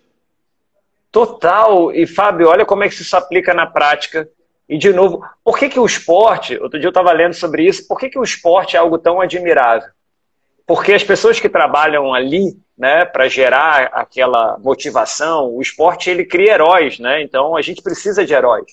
Total. 1.11 1.91
E 1.93 2.05
Fábio, 2.05 2.47
olha 2.47 2.65
como 2.65 2.83
é 2.83 2.87
que 2.87 2.93
isso 2.93 3.03
se 3.03 3.15
aplica 3.15 3.53
na 3.53 3.65
prática. 3.65 4.29
E, 4.67 4.77
de 4.77 4.91
novo, 4.91 5.23
por 5.43 5.57
que, 5.57 5.69
que 5.69 5.79
o 5.79 5.85
esporte, 5.85 6.57
outro 6.57 6.79
dia 6.79 6.87
eu 6.87 6.91
estava 6.91 7.11
lendo 7.11 7.33
sobre 7.33 7.63
isso, 7.63 7.87
por 7.87 7.99
que, 7.99 8.09
que 8.09 8.17
o 8.17 8.23
esporte 8.23 8.75
é 8.75 8.79
algo 8.79 8.97
tão 8.97 9.21
admirável? 9.21 9.89
porque 10.65 10.93
as 10.93 11.03
pessoas 11.03 11.39
que 11.39 11.47
trabalham 11.47 12.13
ali, 12.13 12.57
né, 12.77 13.05
para 13.05 13.27
gerar 13.27 13.89
aquela 13.93 14.57
motivação, 14.59 15.53
o 15.53 15.61
esporte 15.61 16.09
ele 16.09 16.25
cria 16.25 16.53
heróis, 16.53 16.99
né? 16.99 17.21
Então 17.21 17.55
a 17.55 17.61
gente 17.61 17.81
precisa 17.81 18.25
de 18.25 18.33
heróis. 18.33 18.65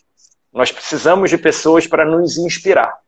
Nós 0.53 0.73
precisamos 0.73 1.31
de 1.31 1.39
pessoas 1.39 1.87
para 1.87 2.05
nos 2.05 2.37
inspirar. 2.39 2.99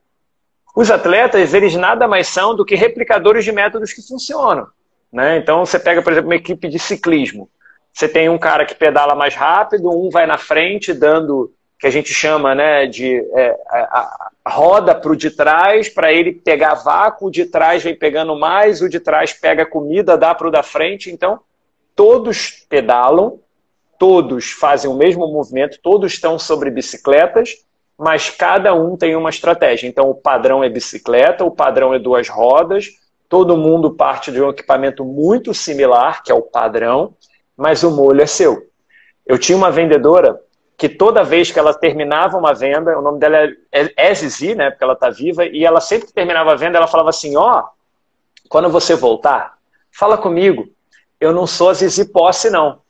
Os 0.77 0.91
atletas, 0.91 1.55
eles 1.55 1.75
nada 1.75 2.07
mais 2.07 2.29
são 2.29 2.55
do 2.55 2.65
que 2.65 2.75
replicadores 2.75 3.45
de 3.45 3.53
métodos 3.53 3.93
que 3.93 4.07
funcionam, 4.07 4.67
né? 5.13 5.39
Então 5.39 5.65
você 5.65 5.79
pega, 5.79 6.03
por 6.03 6.13
exemplo, 6.13 6.29
uma 6.29 6.37
equipe 6.37 6.69
de 6.69 6.79
ciclismo. 6.79 7.49
Você 7.93 8.09
tem 8.09 8.29
um 8.29 8.39
cara 8.39 8.67
que 8.67 8.75
pedala 8.75 9.15
mais 9.15 9.35
rápido, 9.35 9.91
um 9.91 10.11
vai 10.11 10.27
na 10.27 10.37
frente 10.37 10.93
dando 10.93 11.53
que 11.85 11.89
a 11.89 11.91
gente 11.91 12.15
chama 12.15 12.55
né, 12.55 12.87
de 12.87 13.19
é, 13.35 13.61
a, 13.69 14.31
a 14.43 14.51
roda 14.51 14.95
para 14.95 15.13
o 15.13 15.15
de 15.15 15.31
trás, 15.31 15.87
para 15.87 16.11
ele 16.11 16.33
pegar 16.33 16.73
vácuo, 16.77 17.29
o 17.29 17.31
de 17.31 17.45
trás 17.45 17.83
vem 17.83 17.95
pegando 17.95 18.35
mais, 18.35 18.81
o 18.81 18.89
de 18.89 18.99
trás 18.99 19.35
pega 19.35 19.67
comida, 19.67 20.17
dá 20.17 20.35
para 20.35 20.49
o 20.49 20.51
da 20.51 20.63
frente. 20.63 21.11
Então, 21.11 21.41
todos 21.95 22.65
pedalam, 22.71 23.39
todos 23.99 24.51
fazem 24.51 24.91
o 24.91 24.95
mesmo 24.95 25.31
movimento, 25.31 25.79
todos 25.83 26.15
estão 26.15 26.39
sobre 26.39 26.71
bicicletas, 26.71 27.51
mas 27.99 28.31
cada 28.31 28.73
um 28.73 28.97
tem 28.97 29.15
uma 29.15 29.29
estratégia. 29.29 29.87
Então, 29.87 30.09
o 30.09 30.15
padrão 30.15 30.65
é 30.65 30.71
bicicleta, 30.71 31.45
o 31.45 31.51
padrão 31.51 31.93
é 31.93 31.99
duas 31.99 32.31
rodas, 32.31 32.87
todo 33.29 33.59
mundo 33.59 33.91
parte 33.91 34.33
de 34.33 34.41
um 34.41 34.49
equipamento 34.49 35.05
muito 35.05 35.53
similar, 35.53 36.23
que 36.23 36.33
é 36.33 36.35
o 36.35 36.41
padrão, 36.41 37.15
mas 37.55 37.83
o 37.83 37.91
molho 37.91 38.23
é 38.23 38.27
seu. 38.27 38.71
Eu 39.27 39.37
tinha 39.37 39.59
uma 39.59 39.71
vendedora 39.71 40.41
que 40.85 40.89
toda 40.91 41.25
vez 41.25 41.51
que 41.51 41.59
ela 41.59 41.73
terminava 41.73 42.37
uma 42.37 42.53
venda, 42.53 42.99
o 42.99 43.01
nome 43.01 43.19
dela 43.19 43.39
é, 43.73 43.91
é 43.97 44.15
Zizi, 44.15 44.55
né, 44.55 44.69
porque 44.69 44.85
ela 44.85 44.93
está 44.93 45.09
viva, 45.09 45.47
e 45.47 45.65
ela 45.65 45.81
sempre 45.81 46.09
que 46.09 46.13
terminava 46.13 46.53
a 46.53 46.57
venda, 46.57 46.77
ela 46.77 46.87
falava 46.87 47.09
assim, 47.09 47.35
ó, 47.39 47.61
oh, 47.61 47.69
quando 48.51 48.69
você 48.69 48.95
voltar, 48.95 49.57
fala 49.91 50.19
comigo, 50.19 50.69
eu 51.19 51.33
não 51.33 51.47
sou 51.47 51.71
a 51.71 51.73
Zizi 51.73 52.13
Posse, 52.13 52.51
não, 52.51 52.81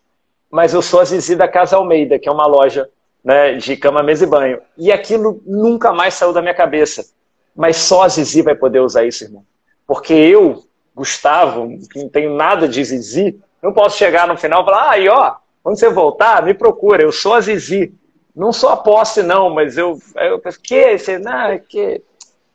mas 0.50 0.74
eu 0.74 0.82
sou 0.82 0.98
a 0.98 1.04
Zizi 1.04 1.36
da 1.36 1.46
Casa 1.46 1.76
Almeida, 1.76 2.18
que 2.18 2.28
é 2.28 2.32
uma 2.32 2.48
loja 2.48 2.90
né, 3.24 3.52
de 3.54 3.76
cama, 3.76 4.02
mesa 4.02 4.24
e 4.24 4.28
banho. 4.28 4.60
E 4.76 4.90
aquilo 4.90 5.40
nunca 5.46 5.92
mais 5.92 6.14
saiu 6.14 6.32
da 6.32 6.42
minha 6.42 6.52
cabeça. 6.52 7.06
Mas 7.54 7.76
só 7.76 8.02
a 8.02 8.08
Zizi 8.08 8.42
vai 8.42 8.56
poder 8.56 8.80
usar 8.80 9.04
isso, 9.04 9.22
irmão. 9.22 9.44
Porque 9.86 10.12
eu, 10.12 10.64
Gustavo, 10.96 11.78
que 11.92 12.02
não 12.02 12.08
tenho 12.08 12.34
nada 12.34 12.66
de 12.66 12.84
Zizi, 12.84 13.40
não 13.62 13.72
posso 13.72 13.96
chegar 13.96 14.26
no 14.26 14.36
final 14.36 14.62
e 14.62 14.64
falar, 14.64 14.94
ah, 14.94 15.12
ó, 15.12 15.43
quando 15.64 15.78
você 15.78 15.88
voltar, 15.88 16.44
me 16.44 16.52
procura. 16.52 17.02
Eu 17.02 17.10
sou 17.10 17.32
a 17.32 17.40
Zizi. 17.40 17.94
Não 18.36 18.52
sou 18.52 18.68
a 18.68 18.76
posse, 18.76 19.22
não, 19.22 19.48
mas 19.48 19.78
eu. 19.78 19.98
eu 20.16 20.38
que? 20.62 20.98
Você, 20.98 21.18
não, 21.18 21.46
é 21.46 21.58
que. 21.58 22.02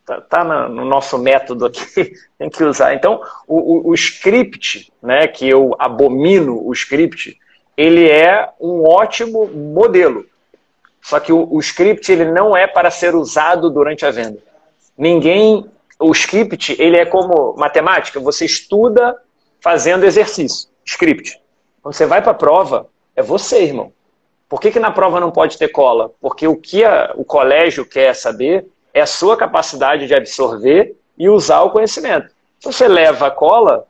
Tá, 0.05 0.21
tá 0.21 0.43
no 0.43 0.85
nosso 0.85 1.17
método 1.17 1.65
aqui, 1.65 2.13
tem 2.37 2.49
que 2.49 2.63
usar. 2.63 2.93
Então, 2.93 3.21
o, 3.47 3.87
o, 3.87 3.89
o 3.89 3.93
script, 3.95 4.93
né, 5.01 5.27
que 5.27 5.49
eu 5.49 5.75
abomino 5.79 6.63
o 6.63 6.71
script, 6.71 7.35
ele 7.75 8.07
é 8.07 8.47
um 8.59 8.83
ótimo 8.87 9.47
modelo. 9.47 10.25
Só 11.01 11.19
que 11.19 11.33
o, 11.33 11.47
o, 11.51 11.59
script 11.59 12.11
ele 12.11 12.25
não 12.25 12.55
é 12.55 12.67
para 12.67 12.91
ser 12.91 13.15
usado 13.15 13.71
durante 13.71 14.05
a 14.05 14.11
venda. 14.11 14.37
Ninguém, 14.95 15.65
o 15.97 16.11
script 16.11 16.75
ele 16.79 16.97
é 16.97 17.05
como 17.05 17.55
matemática. 17.57 18.19
Você 18.19 18.45
estuda 18.45 19.15
fazendo 19.61 20.05
exercício. 20.05 20.69
Script. 20.85 21.39
Quando 21.81 21.95
você 21.95 22.05
vai 22.05 22.21
para 22.21 22.31
a 22.31 22.35
prova, 22.35 22.87
é 23.15 23.21
você, 23.21 23.63
irmão. 23.63 23.91
Por 24.47 24.59
que, 24.59 24.71
que 24.71 24.79
na 24.79 24.91
prova 24.91 25.19
não 25.19 25.31
pode 25.31 25.57
ter 25.57 25.67
cola? 25.67 26.11
Porque 26.19 26.47
o 26.47 26.55
que 26.55 26.83
a, 26.83 27.13
o 27.15 27.23
colégio 27.23 27.85
quer 27.85 28.15
saber 28.15 28.65
é 28.93 29.01
a 29.01 29.05
sua 29.05 29.37
capacidade 29.37 30.07
de 30.07 30.15
absorver 30.15 30.95
e 31.17 31.29
usar 31.29 31.61
o 31.61 31.69
conhecimento. 31.69 32.29
Se 32.59 32.71
você 32.71 32.87
leva 32.87 33.27
a 33.27 33.31
cola, 33.31 33.85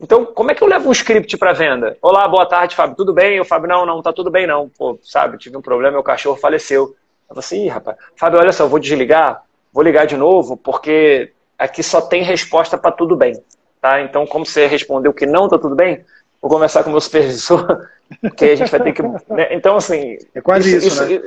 então 0.00 0.24
como 0.24 0.50
é 0.50 0.54
que 0.54 0.62
eu 0.62 0.68
levo 0.68 0.88
um 0.88 0.92
script 0.92 1.36
para 1.36 1.52
venda? 1.52 1.98
Olá, 2.00 2.26
boa 2.26 2.46
tarde, 2.46 2.74
Fábio, 2.74 2.96
tudo 2.96 3.12
bem? 3.12 3.36
Eu, 3.36 3.44
Fábio, 3.44 3.68
não, 3.68 3.84
não, 3.84 4.02
tá 4.02 4.12
tudo 4.12 4.30
bem 4.30 4.46
não. 4.46 4.70
Pô, 4.70 4.98
sabe, 5.02 5.36
tive 5.36 5.56
um 5.56 5.62
problema, 5.62 5.92
meu 5.92 6.02
cachorro 6.02 6.36
faleceu. 6.36 6.96
Eu 7.28 7.34
falei 7.34 7.40
assim, 7.40 7.68
rapaz, 7.68 7.96
Fábio, 8.16 8.38
olha 8.38 8.52
só, 8.52 8.64
eu 8.64 8.68
vou 8.68 8.78
desligar, 8.78 9.42
vou 9.72 9.82
ligar 9.82 10.06
de 10.06 10.16
novo, 10.16 10.56
porque 10.56 11.32
aqui 11.58 11.82
só 11.82 12.00
tem 12.00 12.22
resposta 12.22 12.78
para 12.78 12.90
tudo 12.90 13.16
bem. 13.16 13.42
Tá? 13.80 14.00
Então, 14.00 14.26
como 14.26 14.46
você 14.46 14.66
respondeu 14.66 15.12
que 15.12 15.26
não 15.26 15.48
tá 15.48 15.58
tudo 15.58 15.74
bem, 15.74 16.04
vou 16.40 16.50
conversar 16.50 16.82
com 16.82 16.88
o 16.88 16.92
meu 16.92 17.00
supervisor, 17.00 17.86
porque 18.20 18.44
a 18.46 18.56
gente 18.56 18.70
vai 18.70 18.80
ter 18.80 18.92
que. 18.92 19.02
Né? 19.02 19.48
Então, 19.52 19.76
assim. 19.76 20.18
É 20.34 20.40
quase 20.40 20.76
isso, 20.76 20.88
isso, 20.88 21.04
né? 21.06 21.20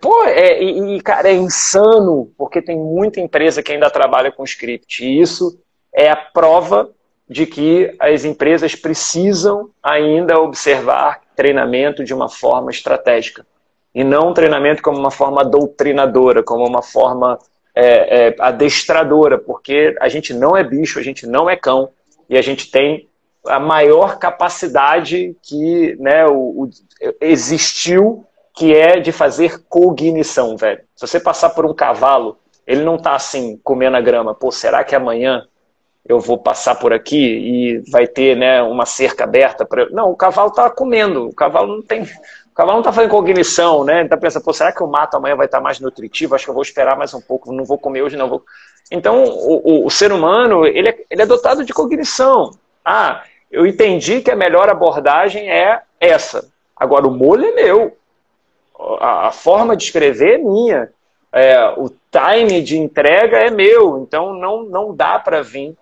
Pô, 0.00 0.24
é, 0.24 0.62
e, 0.62 1.00
cara, 1.02 1.28
é 1.28 1.34
insano, 1.34 2.32
porque 2.38 2.62
tem 2.62 2.76
muita 2.76 3.20
empresa 3.20 3.62
que 3.62 3.72
ainda 3.72 3.90
trabalha 3.90 4.32
com 4.32 4.42
script. 4.44 5.04
E 5.04 5.20
isso 5.20 5.58
é 5.92 6.10
a 6.10 6.16
prova 6.16 6.90
de 7.28 7.46
que 7.46 7.94
as 7.98 8.24
empresas 8.24 8.74
precisam 8.74 9.70
ainda 9.82 10.40
observar 10.40 11.20
treinamento 11.36 12.04
de 12.04 12.14
uma 12.14 12.28
forma 12.28 12.70
estratégica. 12.70 13.46
E 13.94 14.02
não 14.02 14.34
treinamento 14.34 14.82
como 14.82 14.98
uma 14.98 15.10
forma 15.10 15.44
doutrinadora, 15.44 16.42
como 16.42 16.66
uma 16.66 16.82
forma 16.82 17.38
é, 17.74 18.28
é, 18.28 18.36
adestradora, 18.38 19.38
porque 19.38 19.94
a 20.00 20.08
gente 20.08 20.32
não 20.34 20.56
é 20.56 20.64
bicho, 20.64 20.98
a 20.98 21.02
gente 21.02 21.26
não 21.26 21.48
é 21.48 21.56
cão, 21.56 21.90
e 22.28 22.36
a 22.36 22.42
gente 22.42 22.70
tem 22.70 23.08
a 23.46 23.60
maior 23.60 24.18
capacidade 24.18 25.36
que 25.42 25.96
né, 26.00 26.26
o, 26.26 26.64
o, 26.64 26.70
existiu, 27.20 28.24
que 28.54 28.74
é 28.74 29.00
de 29.00 29.12
fazer 29.12 29.62
cognição, 29.68 30.56
velho. 30.56 30.80
Se 30.94 31.06
você 31.06 31.18
passar 31.18 31.50
por 31.50 31.66
um 31.66 31.74
cavalo, 31.74 32.38
ele 32.66 32.84
não 32.84 32.96
tá 32.96 33.14
assim, 33.14 33.60
comendo 33.62 33.96
a 33.96 34.00
grama. 34.00 34.34
Pô, 34.34 34.50
será 34.50 34.84
que 34.84 34.94
amanhã 34.94 35.46
eu 36.06 36.20
vou 36.20 36.38
passar 36.38 36.76
por 36.76 36.92
aqui 36.92 37.16
e 37.16 37.90
vai 37.90 38.06
ter 38.06 38.36
né, 38.36 38.62
uma 38.62 38.86
cerca 38.86 39.24
aberta? 39.24 39.64
Pra... 39.64 39.88
Não, 39.90 40.10
o 40.10 40.16
cavalo 40.16 40.50
tá 40.50 40.70
comendo. 40.70 41.28
O 41.28 41.34
cavalo 41.34 41.76
não 41.76 41.82
tem... 41.82 42.02
O 42.02 42.54
cavalo 42.54 42.76
não 42.76 42.84
tá 42.84 42.92
fazendo 42.92 43.10
cognição, 43.10 43.82
né? 43.82 44.00
Ele 44.00 44.08
tá 44.08 44.16
pensando, 44.16 44.44
pô, 44.44 44.52
será 44.52 44.70
que 44.70 44.82
o 44.82 44.86
mato 44.86 45.16
amanhã 45.16 45.34
vai 45.34 45.46
estar 45.46 45.60
mais 45.60 45.80
nutritivo? 45.80 46.36
Acho 46.36 46.44
que 46.44 46.50
eu 46.50 46.54
vou 46.54 46.62
esperar 46.62 46.96
mais 46.96 47.12
um 47.12 47.20
pouco, 47.20 47.52
não 47.52 47.64
vou 47.64 47.76
comer 47.76 48.02
hoje, 48.02 48.16
não 48.16 48.28
vou... 48.28 48.44
Então, 48.92 49.24
o, 49.24 49.82
o, 49.82 49.86
o 49.86 49.90
ser 49.90 50.12
humano, 50.12 50.64
ele 50.64 50.90
é, 50.90 51.04
ele 51.10 51.22
é 51.22 51.26
dotado 51.26 51.64
de 51.64 51.72
cognição. 51.72 52.52
Ah, 52.84 53.24
eu 53.54 53.66
entendi 53.66 54.20
que 54.20 54.30
a 54.30 54.36
melhor 54.36 54.68
abordagem 54.68 55.48
é 55.48 55.80
essa. 56.00 56.50
Agora, 56.76 57.06
o 57.06 57.14
molho 57.14 57.44
é 57.44 57.52
meu. 57.52 57.96
A, 59.00 59.28
a 59.28 59.32
forma 59.32 59.76
de 59.76 59.84
escrever 59.84 60.34
é 60.34 60.38
minha. 60.38 60.90
É, 61.32 61.64
o 61.76 61.88
time 61.88 62.60
de 62.60 62.76
entrega 62.76 63.38
é 63.38 63.50
meu. 63.50 64.02
Então, 64.02 64.34
não, 64.34 64.64
não 64.64 64.94
dá 64.94 65.20
para 65.20 65.40
vir 65.40 65.76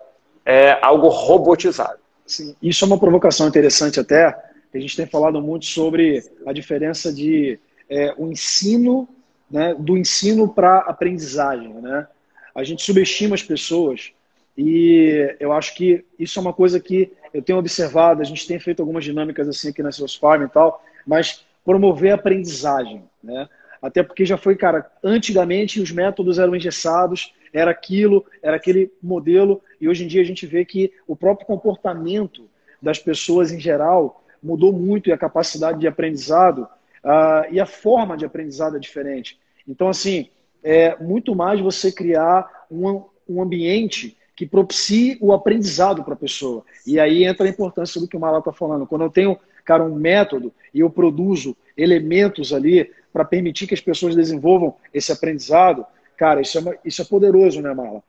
é, 0.45 0.77
algo 0.81 1.07
robotizado. 1.07 1.97
Sim, 2.27 2.55
isso 2.61 2.85
é 2.85 2.87
uma 2.87 2.99
provocação 2.99 3.47
interessante 3.47 3.99
até. 3.99 4.27
A 4.73 4.79
gente 4.79 4.95
tem 4.95 5.07
falado 5.07 5.41
muito 5.41 5.65
sobre 5.65 6.23
a 6.45 6.53
diferença 6.53 7.11
de 7.11 7.59
é, 7.89 8.13
o 8.17 8.31
ensino, 8.31 9.07
né, 9.49 9.75
do 9.77 9.97
ensino 9.97 10.47
para 10.47 10.77
aprendizagem. 10.79 11.73
Né? 11.73 12.07
A 12.53 12.63
gente 12.63 12.83
subestima 12.83 13.35
as 13.35 13.43
pessoas 13.43 14.11
e 14.57 15.35
eu 15.39 15.51
acho 15.51 15.75
que 15.75 16.05
isso 16.19 16.39
é 16.39 16.41
uma 16.41 16.53
coisa 16.53 16.79
que 16.79 17.11
eu 17.33 17.41
tenho 17.41 17.59
observado, 17.59 18.21
a 18.21 18.25
gente 18.25 18.47
tem 18.47 18.59
feito 18.59 18.81
algumas 18.81 19.03
dinâmicas 19.03 19.47
assim 19.47 19.69
aqui 19.69 19.81
na 19.81 19.91
Seus 19.91 20.15
Farm 20.15 20.43
e 20.43 20.49
tal, 20.49 20.83
mas 21.05 21.45
promover 21.65 22.11
a 22.11 22.15
aprendizagem, 22.15 23.03
né? 23.23 23.49
Até 23.81 24.01
porque 24.01 24.25
já 24.25 24.37
foi, 24.37 24.55
cara, 24.55 24.89
antigamente 25.03 25.81
os 25.81 25.91
métodos 25.91 26.39
eram 26.39 26.55
engessados, 26.55 27.33
era 27.51 27.69
aquilo, 27.71 28.25
era 28.41 28.55
aquele 28.55 28.91
modelo, 29.01 29.61
e 29.79 29.89
hoje 29.89 30.05
em 30.05 30.07
dia 30.07 30.21
a 30.21 30.25
gente 30.25 30.47
vê 30.47 30.63
que 30.63 30.93
o 31.05 31.15
próprio 31.15 31.45
comportamento 31.45 32.49
das 32.81 32.97
pessoas 32.97 33.51
em 33.51 33.59
geral 33.59 34.23
mudou 34.41 34.71
muito 34.71 35.09
e 35.09 35.13
a 35.13 35.17
capacidade 35.17 35.79
de 35.79 35.87
aprendizado 35.87 36.67
uh, 37.03 37.51
e 37.51 37.59
a 37.59 37.65
forma 37.65 38.15
de 38.15 38.25
aprendizado 38.25 38.77
é 38.77 38.79
diferente. 38.79 39.37
Então, 39.67 39.89
assim, 39.89 40.29
é 40.63 40.95
muito 41.01 41.35
mais 41.35 41.59
você 41.59 41.91
criar 41.91 42.65
um, 42.71 43.03
um 43.27 43.41
ambiente 43.41 44.17
que 44.35 44.45
propicie 44.45 45.17
o 45.21 45.31
aprendizado 45.31 46.03
para 46.03 46.13
a 46.13 46.17
pessoa. 46.17 46.63
E 46.85 46.99
aí 46.99 47.23
entra 47.23 47.45
a 47.45 47.49
importância 47.49 48.01
do 48.01 48.07
que 48.07 48.17
o 48.17 48.19
Mala 48.19 48.39
está 48.39 48.51
falando. 48.51 48.87
Quando 48.87 49.03
eu 49.03 49.09
tenho, 49.09 49.37
cara, 49.63 49.83
um 49.83 49.95
método 49.95 50.51
e 50.73 50.79
eu 50.79 50.89
produzo 50.89 51.55
elementos 51.77 52.53
ali 52.53 52.91
para 53.11 53.23
permitir 53.23 53.67
que 53.67 53.73
as 53.73 53.81
pessoas 53.81 54.15
desenvolvam 54.15 54.75
esse 54.93 55.11
aprendizado, 55.11 55.85
cara, 56.17 56.41
isso 56.41 56.57
é, 56.57 56.79
isso 56.83 57.01
é 57.01 57.05
poderoso, 57.05 57.61
né, 57.61 57.73
Mala? 57.73 58.03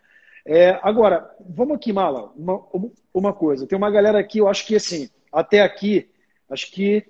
É, 0.46 0.78
agora, 0.82 1.30
vamos 1.40 1.76
aqui, 1.76 1.92
Mala, 1.92 2.32
uma, 2.36 2.60
uma 3.12 3.32
coisa. 3.32 3.66
Tem 3.66 3.76
uma 3.76 3.90
galera 3.90 4.18
aqui, 4.18 4.38
eu 4.38 4.48
acho 4.48 4.66
que 4.66 4.76
assim, 4.76 5.08
até 5.32 5.60
aqui, 5.60 6.08
acho 6.48 6.70
que 6.70 7.04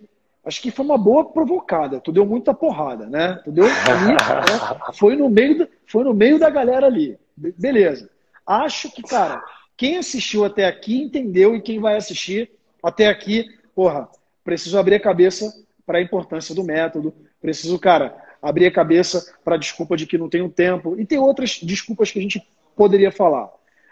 acho 0.44 0.61
que 0.61 0.70
foi 0.70 0.85
uma 0.85 0.98
boa 0.98 1.33
provocada. 1.33 2.00
Tu 2.00 2.12
deu 2.12 2.27
muita 2.27 2.53
porrada, 2.53 3.07
né? 3.07 3.40
Tu 3.44 3.50
deu 3.50 3.64
ali, 3.64 4.12
né? 4.12 4.81
foi 4.94 5.16
no 5.16 5.31
meio, 5.31 5.66
foi 5.87 6.05
no 6.05 6.12
meio 6.12 6.38
da 6.38 6.50
galera 6.50 6.87
ali. 6.87 7.18
Beleza. 7.37 8.11
Acho 8.46 8.90
que, 8.90 9.02
cara, 9.02 9.42
quem 9.76 9.96
assistiu 9.96 10.44
até 10.44 10.66
aqui 10.66 11.02
entendeu 11.02 11.54
e 11.54 11.62
quem 11.62 11.80
vai 11.80 11.96
assistir 11.96 12.50
até 12.83 13.09
aqui, 13.09 13.46
porra, 13.74 14.09
preciso 14.44 14.78
abrir 14.78 14.96
a 14.96 15.00
cabeça 15.00 15.52
para 15.87 15.98
a 15.98 16.02
importância 16.02 16.54
do 16.54 16.64
método, 16.64 17.14
preciso, 17.40 17.78
cara, 17.78 18.16
abrir 18.40 18.66
a 18.66 18.72
cabeça 18.72 19.35
para 19.42 19.54
a 19.54 19.59
desculpa 19.59 19.96
de 19.96 20.07
que 20.07 20.18
não 20.18 20.28
tenho 20.28 20.50
tempo 20.50 20.98
e 20.98 21.07
tem 21.07 21.18
outras 21.18 21.59
desculpas 21.61 22.11
que 22.11 22.18
a 22.18 22.22
gente 22.22 22.46
poderia 22.76 23.11
falar. 23.11 23.50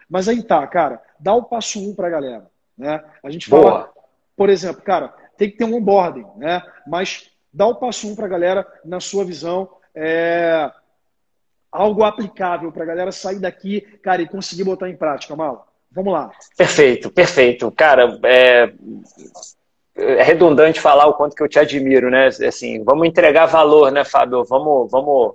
Mas 0.09 0.29
aí 0.29 0.43
tá, 0.43 0.67
cara, 0.67 1.03
dá 1.19 1.35
o 1.35 1.45
passo 1.45 1.81
um 1.81 1.95
para 1.95 2.09
a 2.09 2.11
galera, 2.11 2.51
né? 2.77 3.03
A 3.23 3.31
gente 3.31 3.49
fala, 3.49 3.63
Boa. 3.63 3.93
por 4.37 4.51
exemplo, 4.51 4.83
cara, 4.83 5.09
tem 5.39 5.51
que 5.51 5.57
ter 5.57 5.65
um 5.65 5.75
onboarding, 5.75 6.27
né? 6.37 6.63
Mas 6.87 7.31
dá 7.53 7.67
o 7.67 7.77
passo 7.77 8.07
um 8.07 8.15
para 8.15 8.27
a 8.27 8.29
galera 8.29 8.67
na 8.85 9.01
sua 9.01 9.25
visão. 9.25 9.69
É, 9.95 10.71
algo 11.73 12.05
aplicável 12.05 12.71
para 12.71 12.83
a 12.83 12.87
galera 12.87 13.11
sair 13.11 13.39
daqui, 13.39 13.81
cara, 14.03 14.21
e 14.21 14.29
conseguir 14.29 14.65
botar 14.65 14.91
em 14.91 14.97
prática, 14.97 15.35
Mal. 15.35 15.67
Vamos 15.91 16.13
lá. 16.13 16.31
Perfeito, 16.57 17.11
perfeito. 17.11 17.71
Cara, 17.71 18.19
é, 18.25 18.73
é 19.97 20.23
redundante 20.23 20.81
falar 20.81 21.07
o 21.07 21.15
quanto 21.15 21.35
que 21.35 21.43
eu 21.43 21.49
te 21.49 21.59
admiro, 21.59 22.11
né? 22.11 22.27
Assim, 22.27 22.83
vamos 22.83 23.07
entregar 23.07 23.47
valor, 23.47 23.91
né, 23.91 24.05
Fábio? 24.05 24.43
Vamos, 24.45 24.91
vamos, 24.91 25.35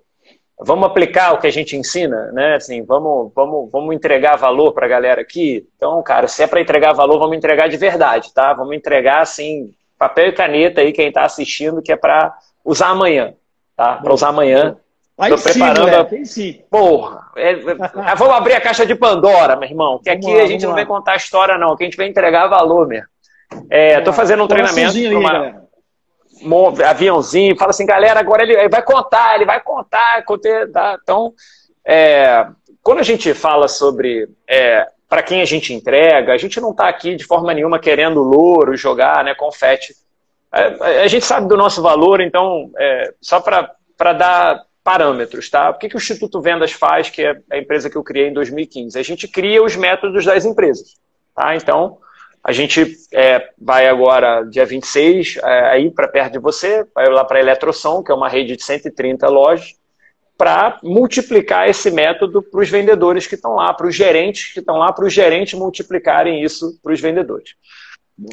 vamos 0.60 0.86
aplicar 0.88 1.34
o 1.34 1.40
que 1.40 1.48
a 1.48 1.52
gente 1.52 1.76
ensina, 1.76 2.32
né? 2.32 2.56
Assim, 2.56 2.84
vamos, 2.84 3.32
vamos, 3.36 3.72
vamos 3.72 3.96
entregar 3.96 4.36
valor 4.36 4.74
para 4.74 4.88
a 4.88 4.90
galera 4.90 5.22
aqui. 5.22 5.68
Então, 5.76 6.02
cara, 6.02 6.28
se 6.28 6.42
é 6.42 6.48
para 6.48 6.62
entregar 6.62 6.94
valor, 6.94 7.20
vamos 7.20 7.38
entregar 7.38 7.70
de 7.70 7.78
verdade, 7.78 8.34
tá? 8.34 8.54
Vamos 8.54 8.76
entregar 8.76 9.22
assim, 9.22 9.72
papel 9.98 10.30
e 10.30 10.34
caneta 10.34 10.82
aí 10.82 10.92
quem 10.92 11.10
está 11.10 11.24
assistindo, 11.24 11.84
que 11.84 11.92
é 11.92 11.96
para 11.96 12.36
usar 12.66 12.90
amanhã, 12.90 13.36
tá? 13.76 13.98
Para 13.98 14.14
usar 14.14 14.30
amanhã 14.30 14.76
Aí 15.20 15.32
Tô 15.32 15.38
sim, 15.38 15.52
preparando. 15.52 15.90
Moleque, 15.90 16.26
sim. 16.26 16.62
Porra, 16.70 17.28
é, 17.36 17.52
é, 17.52 18.16
vamos 18.16 18.36
abrir 18.36 18.54
a 18.54 18.62
caixa 18.62 18.86
de 18.86 18.94
Pandora, 18.94 19.56
meu 19.56 19.68
irmão. 19.68 20.00
Que 20.04 20.12
aqui 20.12 20.36
lá, 20.36 20.44
a 20.44 20.46
gente 20.46 20.62
não 20.62 20.72
lá. 20.72 20.76
vem 20.76 20.86
contar 20.86 21.16
história, 21.16 21.58
não. 21.58 21.76
Que 21.76 21.84
a 21.84 21.88
gente 21.88 21.98
vem 21.98 22.10
entregar 22.10 22.48
valor 22.48 22.88
mesmo. 22.88 23.08
É, 23.70 24.00
tô 24.02 24.14
fazendo 24.14 24.44
um 24.44 24.48
treinamento. 24.48 24.96
Aí, 24.96 25.16
uma, 25.16 25.64
um 26.44 26.86
aviãozinho, 26.86 27.58
fala 27.58 27.72
assim, 27.72 27.86
galera, 27.86 28.20
agora 28.20 28.44
ele, 28.44 28.70
vai 28.70 28.84
contar, 28.84 29.36
ele 29.36 29.46
vai 29.46 29.60
contar. 29.60 30.24
Tá? 30.72 31.00
Então, 31.02 31.34
é, 31.84 32.46
quando 32.84 33.00
a 33.00 33.04
gente 33.04 33.34
fala 33.34 33.68
sobre 33.68 34.30
é, 34.48 34.88
para 35.10 35.24
quem 35.24 35.42
a 35.42 35.46
gente 35.46 35.74
entrega, 35.74 36.34
a 36.34 36.38
gente 36.38 36.62
não 36.62 36.72
está 36.72 36.88
aqui 36.88 37.16
de 37.16 37.24
forma 37.24 37.54
nenhuma 37.54 37.80
querendo 37.80 38.22
louro, 38.22 38.78
jogar 38.78 39.24
né, 39.24 39.34
confete. 39.34 39.96
A, 40.52 40.62
é, 40.62 41.04
a 41.04 41.08
gente 41.08 41.26
sabe 41.26 41.48
do 41.48 41.58
nosso 41.58 41.82
valor, 41.82 42.22
então, 42.22 42.70
é, 42.78 43.14
só 43.20 43.40
para 43.42 44.14
dar 44.14 44.67
parâmetros, 44.88 45.50
tá? 45.50 45.70
O 45.70 45.74
que, 45.74 45.90
que 45.90 45.98
o 45.98 45.98
Instituto 45.98 46.40
Vendas 46.40 46.72
faz, 46.72 47.10
que 47.10 47.22
é 47.22 47.38
a 47.52 47.58
empresa 47.58 47.90
que 47.90 47.98
eu 47.98 48.04
criei 48.06 48.30
em 48.30 48.34
2015? 48.34 48.98
A 48.98 49.04
gente 49.04 49.28
cria 49.28 49.62
os 49.62 49.76
métodos 49.76 50.24
das 50.24 50.46
empresas, 50.46 50.94
tá? 51.36 51.54
Então, 51.58 51.98
a 52.42 52.54
gente 52.54 52.96
é, 53.12 53.50
vai 53.58 53.86
agora, 53.86 54.44
dia 54.44 54.66
26, 54.66 55.40
é, 55.44 55.60
aí 55.72 55.92
para 55.92 56.08
perto 56.08 56.32
de 56.32 56.40
você, 56.40 56.86
vai 56.96 57.10
lá 57.10 57.26
para 57.26 57.38
a 57.38 57.42
Eletrosom, 57.42 58.02
que 58.02 58.14
é 58.14 58.16
uma 58.16 58.30
rede 58.30 58.56
de 58.56 58.64
130 58.64 59.28
lojas, 59.28 59.76
para 60.38 60.80
multiplicar 60.82 61.68
esse 61.68 61.92
método 61.92 62.42
para 62.42 62.62
os 62.62 62.70
vendedores 62.70 63.28
que 63.28 63.36
estão 63.36 63.56
lá, 63.56 63.74
para 63.74 63.88
os 63.88 63.94
gerentes 63.94 64.54
que 64.54 64.62
estão 64.62 64.78
lá, 64.78 64.94
para 64.94 65.06
os 65.06 65.12
gerentes 65.12 65.60
multiplicarem 65.60 66.42
isso 66.42 66.80
para 66.82 66.94
os 66.94 67.02
vendedores. 67.02 67.56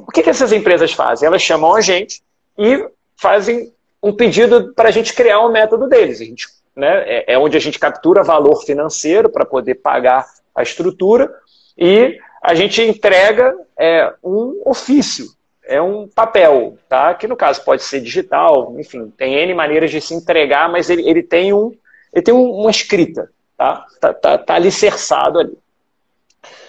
O 0.03 0.13
que, 0.13 0.23
que 0.23 0.31
essas 0.31 0.53
empresas 0.53 0.93
fazem? 0.93 1.27
Elas 1.27 1.43
chamam 1.43 1.75
a 1.75 1.81
gente 1.81 2.23
e 2.57 2.89
fazem 3.17 3.73
um 4.05 4.13
pedido 4.13 4.75
para 4.75 4.91
a 4.91 4.93
gente 4.93 5.15
criar 5.15 5.41
um 5.41 5.51
método 5.51 5.89
deles. 5.89 6.21
A 6.21 6.25
gente, 6.25 6.47
né, 6.77 7.03
é, 7.07 7.33
é 7.33 7.39
onde 7.39 7.57
a 7.57 7.61
gente 7.61 7.79
captura 7.79 8.23
valor 8.23 8.63
financeiro 8.63 9.31
para 9.31 9.47
poder 9.47 9.77
pagar 9.77 10.27
a 10.55 10.63
estrutura 10.63 11.35
e 11.77 12.19
a 12.43 12.55
gente 12.55 12.83
entrega 12.83 13.57
é, 13.79 14.13
um 14.23 14.61
ofício, 14.67 15.25
é 15.67 15.81
um 15.81 16.07
papel, 16.07 16.77
tá? 16.87 17.15
que 17.15 17.27
no 17.27 17.35
caso 17.35 17.65
pode 17.65 17.83
ser 17.83 18.03
digital, 18.03 18.79
enfim, 18.79 19.11
tem 19.17 19.37
N 19.37 19.55
maneiras 19.55 19.91
de 19.91 20.03
se 20.03 20.13
entregar, 20.13 20.71
mas 20.71 20.91
ele, 20.91 21.09
ele 21.09 21.23
tem, 21.23 21.55
um, 21.55 21.75
ele 22.13 22.23
tem 22.23 22.35
um, 22.35 22.51
uma 22.51 22.71
escrita, 22.71 23.31
tá? 23.57 23.87
Tá, 23.99 24.13
tá, 24.13 24.37
tá 24.37 24.55
alicerçado 24.55 25.39
ali. 25.39 25.57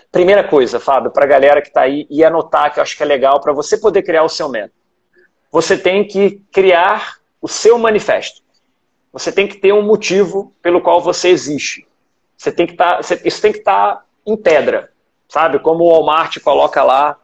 Primeira 0.09 0.45
coisa, 0.45 0.79
Fábio, 0.79 1.11
para 1.11 1.25
a 1.25 1.27
galera 1.27 1.61
que 1.61 1.67
está 1.67 1.81
aí 1.81 2.07
e 2.09 2.23
anotar, 2.23 2.73
que 2.73 2.79
eu 2.79 2.83
acho 2.83 2.95
que 2.95 3.03
é 3.03 3.05
legal, 3.05 3.41
para 3.41 3.51
você 3.51 3.77
poder 3.77 4.01
criar 4.03 4.23
o 4.23 4.29
seu 4.29 4.47
método. 4.47 4.79
Você 5.51 5.77
tem 5.77 6.07
que 6.07 6.41
criar 6.53 7.17
o 7.45 7.47
seu 7.47 7.77
manifesto. 7.77 8.41
Você 9.13 9.31
tem 9.31 9.47
que 9.47 9.57
ter 9.57 9.71
um 9.71 9.83
motivo 9.83 10.51
pelo 10.63 10.81
qual 10.81 10.99
você 10.99 11.29
existe. 11.29 11.87
Você 12.35 12.51
tem 12.51 12.65
que 12.65 12.73
tá, 12.73 12.99
isso 13.23 13.39
tem 13.39 13.51
que 13.51 13.59
estar 13.59 13.97
tá 13.97 14.05
em 14.25 14.35
pedra, 14.35 14.91
sabe? 15.29 15.59
Como 15.59 15.83
o 15.83 15.89
Walmart 15.89 16.39
coloca 16.39 16.81
lá, 16.81 17.19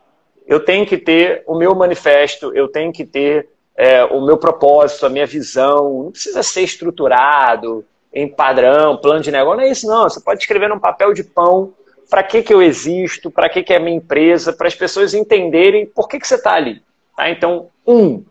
eu 0.45 0.63
tenho 0.63 0.85
que 0.85 0.95
ter 0.95 1.43
o 1.47 1.55
meu 1.55 1.73
manifesto, 1.73 2.55
eu 2.55 2.67
tenho 2.67 2.93
que 2.93 3.03
ter 3.03 3.49
é, 3.75 4.03
o 4.05 4.21
meu 4.21 4.37
propósito, 4.37 5.07
a 5.07 5.09
minha 5.09 5.25
visão. 5.25 6.03
Não 6.03 6.11
precisa 6.11 6.43
ser 6.43 6.61
estruturado, 6.61 7.83
em 8.13 8.27
padrão, 8.27 8.97
plano 8.97 9.21
de 9.21 9.31
negócio. 9.31 9.57
Não 9.57 9.63
é 9.63 9.71
isso, 9.71 9.87
não. 9.87 10.03
Você 10.03 10.21
pode 10.21 10.41
escrever 10.41 10.69
num 10.69 10.79
papel 10.79 11.15
de 11.15 11.23
pão 11.23 11.73
para 12.11 12.21
que, 12.21 12.43
que 12.43 12.53
eu 12.53 12.61
existo, 12.61 13.31
para 13.31 13.49
que, 13.49 13.63
que 13.63 13.73
é 13.73 13.77
a 13.77 13.79
minha 13.79 13.97
empresa, 13.97 14.53
para 14.53 14.67
as 14.67 14.75
pessoas 14.75 15.15
entenderem 15.15 15.87
por 15.87 16.07
que, 16.07 16.19
que 16.19 16.27
você 16.27 16.35
está 16.35 16.53
ali. 16.53 16.79
Tá? 17.17 17.27
Então, 17.27 17.69
um, 17.87 18.23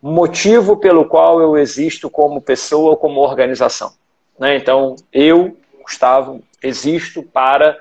motivo 0.00 0.76
pelo 0.76 1.04
qual 1.04 1.40
eu 1.40 1.56
existo 1.56 2.08
como 2.08 2.40
pessoa 2.40 2.90
ou 2.90 2.96
como 2.96 3.20
organização. 3.20 3.92
Né? 4.38 4.56
Então, 4.56 4.94
eu, 5.12 5.56
Gustavo, 5.82 6.40
existo 6.62 7.22
para 7.22 7.76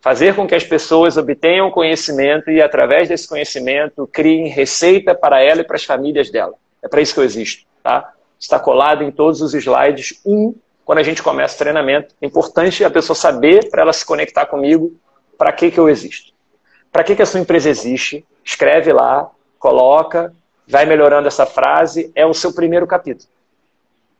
fazer 0.00 0.36
com 0.36 0.46
que 0.46 0.54
as 0.54 0.62
pessoas 0.62 1.16
obtenham 1.16 1.70
conhecimento 1.70 2.50
e, 2.50 2.62
através 2.62 3.08
desse 3.08 3.28
conhecimento, 3.28 4.06
criem 4.06 4.48
receita 4.48 5.14
para 5.14 5.42
ela 5.42 5.62
e 5.62 5.64
para 5.64 5.76
as 5.76 5.84
famílias 5.84 6.30
dela. 6.30 6.54
É 6.82 6.88
para 6.88 7.00
isso 7.00 7.14
que 7.14 7.20
eu 7.20 7.24
existo. 7.24 7.66
Tá? 7.82 8.12
Está 8.38 8.58
colado 8.60 9.02
em 9.02 9.10
todos 9.10 9.40
os 9.40 9.52
slides. 9.52 10.20
Um, 10.24 10.54
quando 10.84 10.98
a 10.98 11.02
gente 11.02 11.22
começa 11.22 11.56
o 11.56 11.58
treinamento, 11.58 12.14
é 12.22 12.26
importante 12.26 12.84
a 12.84 12.90
pessoa 12.90 13.16
saber 13.16 13.68
para 13.68 13.82
ela 13.82 13.92
se 13.92 14.06
conectar 14.06 14.46
comigo 14.46 14.94
para 15.36 15.50
que, 15.50 15.72
que 15.72 15.80
eu 15.80 15.88
existo. 15.88 16.32
Para 16.92 17.02
que, 17.02 17.16
que 17.16 17.22
a 17.22 17.26
sua 17.26 17.40
empresa 17.40 17.68
existe? 17.68 18.24
Escreve 18.44 18.92
lá, 18.92 19.28
coloca, 19.58 20.32
vai 20.66 20.84
melhorando 20.84 21.28
essa 21.28 21.46
frase. 21.46 22.10
É 22.14 22.26
o 22.26 22.34
seu 22.34 22.52
primeiro 22.52 22.86
capítulo. 22.86 23.28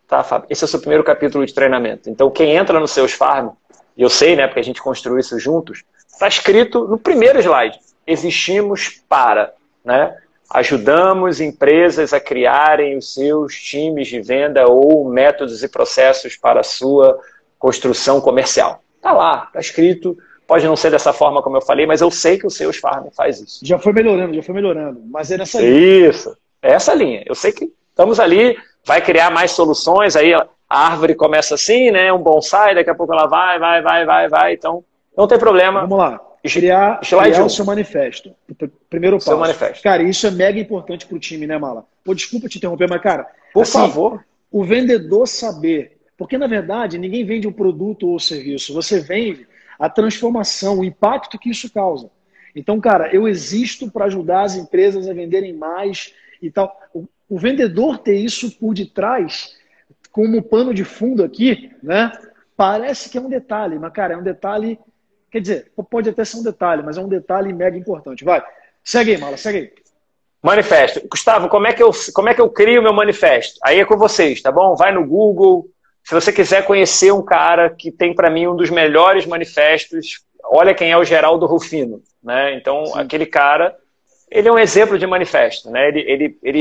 Tá, 0.06 0.22
Fábio? 0.22 0.46
Esse 0.48 0.62
é 0.62 0.66
o 0.66 0.68
seu 0.68 0.80
primeiro 0.80 1.02
capítulo 1.02 1.44
de 1.44 1.52
treinamento. 1.52 2.08
Então, 2.08 2.30
quem 2.30 2.54
entra 2.54 2.78
no 2.78 2.86
Seus 2.86 3.12
Farm, 3.12 3.50
e 3.96 4.02
eu 4.02 4.08
sei, 4.08 4.36
né, 4.36 4.46
porque 4.46 4.60
a 4.60 4.64
gente 4.64 4.80
construiu 4.80 5.18
isso 5.18 5.38
juntos, 5.38 5.82
está 6.08 6.28
escrito 6.28 6.86
no 6.86 6.98
primeiro 6.98 7.40
slide: 7.40 7.78
existimos 8.06 9.02
para, 9.08 9.52
né? 9.84 10.16
Ajudamos 10.48 11.40
empresas 11.40 12.12
a 12.12 12.20
criarem 12.20 12.96
os 12.96 13.12
seus 13.12 13.56
times 13.56 14.06
de 14.06 14.20
venda 14.20 14.68
ou 14.68 15.08
métodos 15.10 15.64
e 15.64 15.68
processos 15.68 16.36
para 16.36 16.60
a 16.60 16.62
sua 16.62 17.18
construção 17.58 18.20
comercial. 18.20 18.80
Está 18.96 19.12
lá, 19.12 19.44
está 19.48 19.58
escrito. 19.58 20.16
Pode 20.46 20.64
não 20.64 20.76
ser 20.76 20.90
dessa 20.90 21.12
forma 21.12 21.42
como 21.42 21.56
eu 21.56 21.62
falei, 21.62 21.86
mas 21.86 22.00
eu 22.00 22.10
sei 22.10 22.38
que 22.38 22.46
o 22.46 22.50
Seus 22.50 22.76
Farm 22.76 23.08
faz 23.12 23.40
isso. 23.40 23.60
Já 23.64 23.78
foi 23.78 23.92
melhorando, 23.92 24.34
já 24.34 24.42
foi 24.42 24.54
melhorando. 24.54 25.02
Mas 25.10 25.30
é 25.30 25.36
nessa 25.36 25.60
linha. 25.60 26.08
Isso, 26.08 26.36
é 26.62 26.72
essa 26.72 26.94
linha. 26.94 27.22
Eu 27.26 27.34
sei 27.34 27.50
que 27.52 27.72
estamos 27.90 28.20
ali 28.20 28.56
vai 28.84 29.02
criar 29.02 29.30
mais 29.30 29.50
soluções, 29.50 30.14
aí 30.14 30.32
a 30.32 30.46
árvore 30.68 31.16
começa 31.16 31.56
assim, 31.56 31.90
né? 31.90 32.12
Um 32.12 32.22
bonsai, 32.22 32.74
daqui 32.74 32.88
a 32.88 32.94
pouco 32.94 33.12
ela 33.12 33.26
vai, 33.26 33.58
vai, 33.58 33.82
vai, 33.82 34.06
vai, 34.06 34.28
vai. 34.28 34.54
Então, 34.54 34.84
não 35.16 35.26
tem 35.26 35.38
problema. 35.38 35.80
Vamos 35.80 35.98
lá. 35.98 36.20
Criar, 36.42 37.00
criar 37.00 37.44
o 37.44 37.50
seu 37.50 37.64
manifesto. 37.64 38.30
Primeiro 38.88 39.16
passo. 39.16 39.30
Seu 39.30 39.38
manifesto. 39.38 39.82
Cara, 39.82 40.04
isso 40.04 40.28
é 40.28 40.30
mega 40.30 40.60
importante 40.60 41.04
para 41.04 41.16
o 41.16 41.18
time, 41.18 41.44
né, 41.44 41.58
Mala? 41.58 41.84
Pô, 42.04 42.14
desculpa 42.14 42.48
te 42.48 42.58
interromper, 42.58 42.88
mas, 42.88 43.02
cara, 43.02 43.26
por 43.52 43.62
assim, 43.62 43.72
favor. 43.72 44.24
O 44.52 44.62
vendedor 44.62 45.26
saber. 45.26 45.98
Porque, 46.16 46.38
na 46.38 46.46
verdade, 46.46 46.98
ninguém 46.98 47.24
vende 47.24 47.48
um 47.48 47.52
produto 47.52 48.08
ou 48.08 48.20
serviço. 48.20 48.72
Você 48.74 49.00
vende 49.00 49.46
a 49.78 49.88
transformação, 49.88 50.78
o 50.78 50.84
impacto 50.84 51.38
que 51.38 51.50
isso 51.50 51.72
causa. 51.72 52.10
Então, 52.54 52.80
cara, 52.80 53.14
eu 53.14 53.28
existo 53.28 53.90
para 53.90 54.06
ajudar 54.06 54.42
as 54.42 54.56
empresas 54.56 55.08
a 55.08 55.12
venderem 55.12 55.52
mais 55.52 56.14
e 56.40 56.50
tal 56.50 56.74
o 57.28 57.38
vendedor 57.38 57.98
ter 57.98 58.16
isso 58.16 58.50
por 58.58 58.74
detrás, 58.74 59.56
como 60.12 60.42
pano 60.42 60.72
de 60.72 60.84
fundo 60.84 61.24
aqui, 61.24 61.72
né? 61.82 62.12
Parece 62.56 63.10
que 63.10 63.18
é 63.18 63.20
um 63.20 63.28
detalhe, 63.28 63.78
mas, 63.78 63.92
cara, 63.92 64.14
é 64.14 64.16
um 64.16 64.22
detalhe. 64.22 64.78
Quer 65.30 65.40
dizer, 65.40 65.72
pode 65.90 66.08
até 66.08 66.24
ser 66.24 66.38
um 66.38 66.42
detalhe, 66.42 66.82
mas 66.82 66.96
é 66.96 67.00
um 67.00 67.08
detalhe 67.08 67.52
mega 67.52 67.76
importante. 67.76 68.24
Vai, 68.24 68.42
segue 68.82 69.12
aí, 69.12 69.18
Mala, 69.18 69.36
segue 69.36 69.58
aí. 69.58 69.72
Manifesto. 70.42 71.06
Gustavo, 71.10 71.48
como 71.48 71.66
é, 71.66 71.72
que 71.72 71.82
eu, 71.82 71.90
como 72.14 72.28
é 72.28 72.34
que 72.34 72.40
eu 72.40 72.48
crio 72.48 72.82
meu 72.82 72.92
manifesto? 72.92 73.58
Aí 73.64 73.80
é 73.80 73.84
com 73.84 73.96
vocês, 73.96 74.40
tá 74.40 74.52
bom? 74.52 74.76
Vai 74.76 74.92
no 74.92 75.06
Google. 75.06 75.68
Se 76.06 76.14
você 76.14 76.32
quiser 76.32 76.64
conhecer 76.64 77.12
um 77.12 77.20
cara 77.20 77.68
que 77.68 77.90
tem 77.90 78.14
para 78.14 78.30
mim 78.30 78.46
um 78.46 78.54
dos 78.54 78.70
melhores 78.70 79.26
manifestos, 79.26 80.24
olha 80.44 80.72
quem 80.72 80.92
é 80.92 80.96
o 80.96 81.02
Geraldo 81.02 81.46
Rufino. 81.46 82.00
Né? 82.22 82.54
Então, 82.54 82.86
Sim. 82.86 83.00
aquele 83.00 83.26
cara 83.26 83.76
ele 84.30 84.46
é 84.46 84.52
um 84.52 84.58
exemplo 84.58 84.98
de 84.98 85.06
manifesto, 85.06 85.70
né? 85.70 85.88
Ele, 85.88 86.00
ele, 86.00 86.38
ele, 86.42 86.60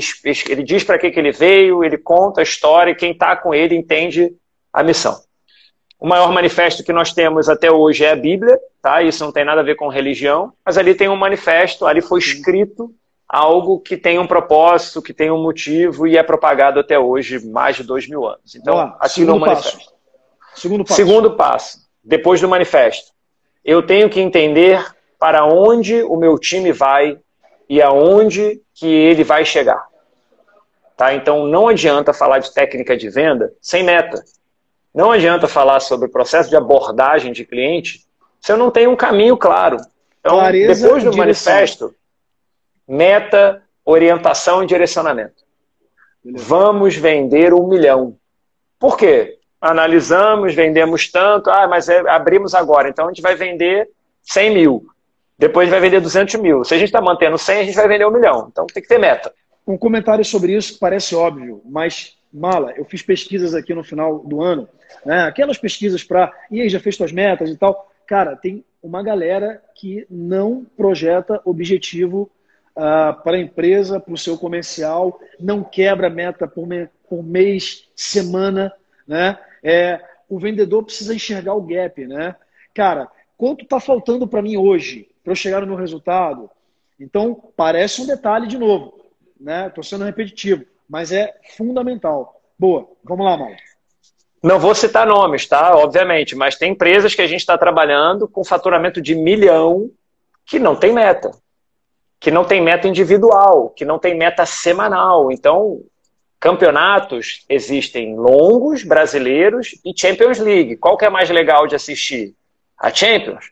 ele 0.49 0.63
diz 0.63 0.83
para 0.83 0.99
que, 0.99 1.09
que 1.09 1.19
ele 1.19 1.31
veio, 1.31 1.83
ele 1.83 1.97
conta 1.97 2.41
a 2.41 2.43
história 2.43 2.91
e 2.91 2.95
quem 2.95 3.11
está 3.11 3.35
com 3.35 3.53
ele 3.53 3.75
entende 3.75 4.31
a 4.71 4.83
missão. 4.83 5.19
O 5.99 6.07
maior 6.07 6.31
manifesto 6.31 6.83
que 6.83 6.93
nós 6.93 7.13
temos 7.13 7.49
até 7.49 7.71
hoje 7.71 8.03
é 8.03 8.11
a 8.11 8.15
Bíblia, 8.15 8.59
tá? 8.81 9.01
Isso 9.01 9.23
não 9.23 9.31
tem 9.31 9.43
nada 9.43 9.61
a 9.61 9.63
ver 9.63 9.75
com 9.75 9.87
religião, 9.87 10.53
mas 10.63 10.77
ali 10.77 10.93
tem 10.93 11.09
um 11.09 11.15
manifesto, 11.15 11.85
ali 11.85 12.01
foi 12.01 12.19
escrito 12.19 12.93
algo 13.27 13.79
que 13.79 13.97
tem 13.97 14.19
um 14.19 14.27
propósito, 14.27 15.01
que 15.01 15.13
tem 15.13 15.31
um 15.31 15.41
motivo 15.41 16.07
e 16.07 16.17
é 16.17 16.23
propagado 16.23 16.79
até 16.79 16.97
hoje 16.97 17.45
mais 17.45 17.75
de 17.75 17.83
dois 17.83 18.07
mil 18.07 18.25
anos. 18.25 18.55
Então, 18.55 18.95
aqui 18.99 19.25
no 19.25 19.39
manifesto. 19.39 19.93
Segundo 20.55 20.85
passo. 20.85 20.95
Segundo 20.95 21.31
passo, 21.31 21.77
depois 22.03 22.39
do 22.39 22.47
manifesto, 22.47 23.11
eu 23.63 23.85
tenho 23.85 24.09
que 24.09 24.21
entender 24.21 24.85
para 25.19 25.45
onde 25.45 26.03
o 26.03 26.15
meu 26.15 26.37
time 26.37 26.71
vai 26.71 27.19
e 27.67 27.81
aonde 27.81 28.61
que 28.73 28.87
ele 28.87 29.23
vai 29.23 29.43
chegar. 29.43 29.83
Tá? 30.95 31.13
Então 31.13 31.45
não 31.45 31.67
adianta 31.67 32.13
falar 32.13 32.39
de 32.39 32.53
técnica 32.53 32.95
de 32.95 33.09
venda 33.09 33.51
sem 33.59 33.83
meta. 33.83 34.23
Não 34.93 35.11
adianta 35.11 35.47
falar 35.47 35.81
sobre 35.81 36.07
o 36.07 36.11
processo 36.11 36.49
de 36.49 36.55
abordagem 36.55 37.33
de 37.33 37.43
cliente 37.43 38.05
se 38.39 38.51
eu 38.51 38.57
não 38.57 38.71
tenho 38.71 38.91
um 38.91 38.95
caminho 38.95 39.35
claro. 39.35 39.77
Então, 40.19 40.37
Clareza 40.37 40.83
depois 40.83 41.03
do 41.03 41.15
manifesto, 41.17 41.93
meta, 42.87 43.61
orientação 43.83 44.63
e 44.63 44.67
direcionamento. 44.67 45.43
Vamos 46.23 46.95
vender 46.95 47.53
um 47.53 47.67
milhão. 47.67 48.17
Por 48.79 48.97
quê? 48.97 49.37
Analisamos, 49.61 50.53
vendemos 50.53 51.09
tanto, 51.11 51.49
ah, 51.49 51.67
mas 51.67 51.87
é, 51.87 51.99
abrimos 52.09 52.53
agora, 52.53 52.89
então 52.89 53.05
a 53.05 53.07
gente 53.09 53.21
vai 53.21 53.35
vender 53.35 53.89
100 54.23 54.53
mil. 54.53 54.85
Depois 55.37 55.69
vai 55.69 55.79
vender 55.79 55.99
200 55.99 56.35
mil. 56.35 56.63
Se 56.63 56.73
a 56.73 56.77
gente 56.77 56.87
está 56.87 57.01
mantendo 57.01 57.37
100, 57.37 57.59
a 57.59 57.63
gente 57.63 57.75
vai 57.75 57.87
vender 57.87 58.05
um 58.05 58.11
milhão. 58.11 58.47
Então 58.51 58.65
tem 58.67 58.81
que 58.81 58.89
ter 58.89 58.97
meta. 58.97 59.33
Um 59.67 59.77
comentário 59.77 60.23
sobre 60.23 60.55
isso 60.55 60.73
que 60.73 60.79
parece 60.79 61.15
óbvio, 61.15 61.61
mas, 61.65 62.15
Mala, 62.31 62.73
eu 62.77 62.85
fiz 62.85 63.01
pesquisas 63.01 63.53
aqui 63.53 63.73
no 63.73 63.83
final 63.83 64.19
do 64.19 64.41
ano, 64.41 64.69
né? 65.05 65.23
aquelas 65.23 65.57
pesquisas 65.57 66.03
para. 66.03 66.31
E 66.51 66.61
aí, 66.61 66.69
já 66.69 66.79
fez 66.79 66.95
suas 66.95 67.11
metas 67.11 67.49
e 67.49 67.57
tal. 67.57 67.91
Cara, 68.07 68.35
tem 68.35 68.63
uma 68.81 69.01
galera 69.01 69.61
que 69.73 70.05
não 70.09 70.65
projeta 70.77 71.41
objetivo 71.43 72.29
uh, 72.75 73.21
para 73.23 73.37
a 73.37 73.41
empresa, 73.41 73.99
para 73.99 74.13
o 74.13 74.17
seu 74.17 74.37
comercial, 74.37 75.19
não 75.39 75.63
quebra 75.63 76.09
meta 76.09 76.47
por, 76.47 76.67
me... 76.67 76.87
por 77.09 77.23
mês, 77.23 77.89
semana, 77.95 78.73
né? 79.07 79.37
É, 79.63 79.99
o 80.29 80.39
vendedor 80.39 80.83
precisa 80.83 81.13
enxergar 81.13 81.53
o 81.55 81.61
gap, 81.61 82.05
né? 82.05 82.35
Cara, 82.73 83.09
quanto 83.37 83.63
está 83.63 83.79
faltando 83.79 84.27
para 84.27 84.41
mim 84.41 84.57
hoje? 84.57 85.07
para 85.25 85.31
eu 85.31 85.35
chegar 85.35 85.59
no 85.59 85.67
meu 85.67 85.75
resultado. 85.75 86.49
Então, 86.99 87.43
parece 87.57 88.01
um 88.01 88.05
detalhe 88.05 88.47
de 88.47 88.57
novo, 88.57 88.93
né? 89.41 89.67
Estou 89.67 89.83
sendo 89.83 90.05
repetitivo, 90.05 90.63
mas 90.87 91.11
é 91.11 91.33
fundamental. 91.57 92.39
Boa, 92.57 92.87
vamos 93.03 93.25
lá, 93.25 93.35
Mauro. 93.35 93.55
Não 94.41 94.59
vou 94.59 94.75
citar 94.75 95.07
nomes, 95.07 95.47
tá? 95.47 95.75
Obviamente, 95.75 96.35
mas 96.35 96.55
tem 96.55 96.71
empresas 96.71 97.15
que 97.15 97.21
a 97.23 97.27
gente 97.27 97.39
está 97.39 97.57
trabalhando 97.57 98.27
com 98.27 98.43
faturamento 98.43 99.01
de 99.01 99.15
milhão 99.15 99.89
que 100.45 100.59
não 100.59 100.75
tem 100.75 100.93
meta, 100.93 101.31
que 102.19 102.31
não 102.31 102.43
tem 102.43 102.61
meta 102.61 102.87
individual, 102.87 103.69
que 103.69 103.85
não 103.85 103.99
tem 103.99 104.15
meta 104.15 104.45
semanal. 104.45 105.31
Então, 105.31 105.81
campeonatos 106.39 107.45
existem 107.49 108.15
longos, 108.15 108.83
brasileiros 108.83 109.79
e 109.83 109.93
Champions 109.95 110.39
League. 110.39 110.77
Qual 110.77 110.97
que 110.97 111.05
é 111.05 111.09
mais 111.09 111.29
legal 111.29 111.67
de 111.67 111.75
assistir? 111.75 112.33
A 112.77 112.93
Champions? 112.93 113.51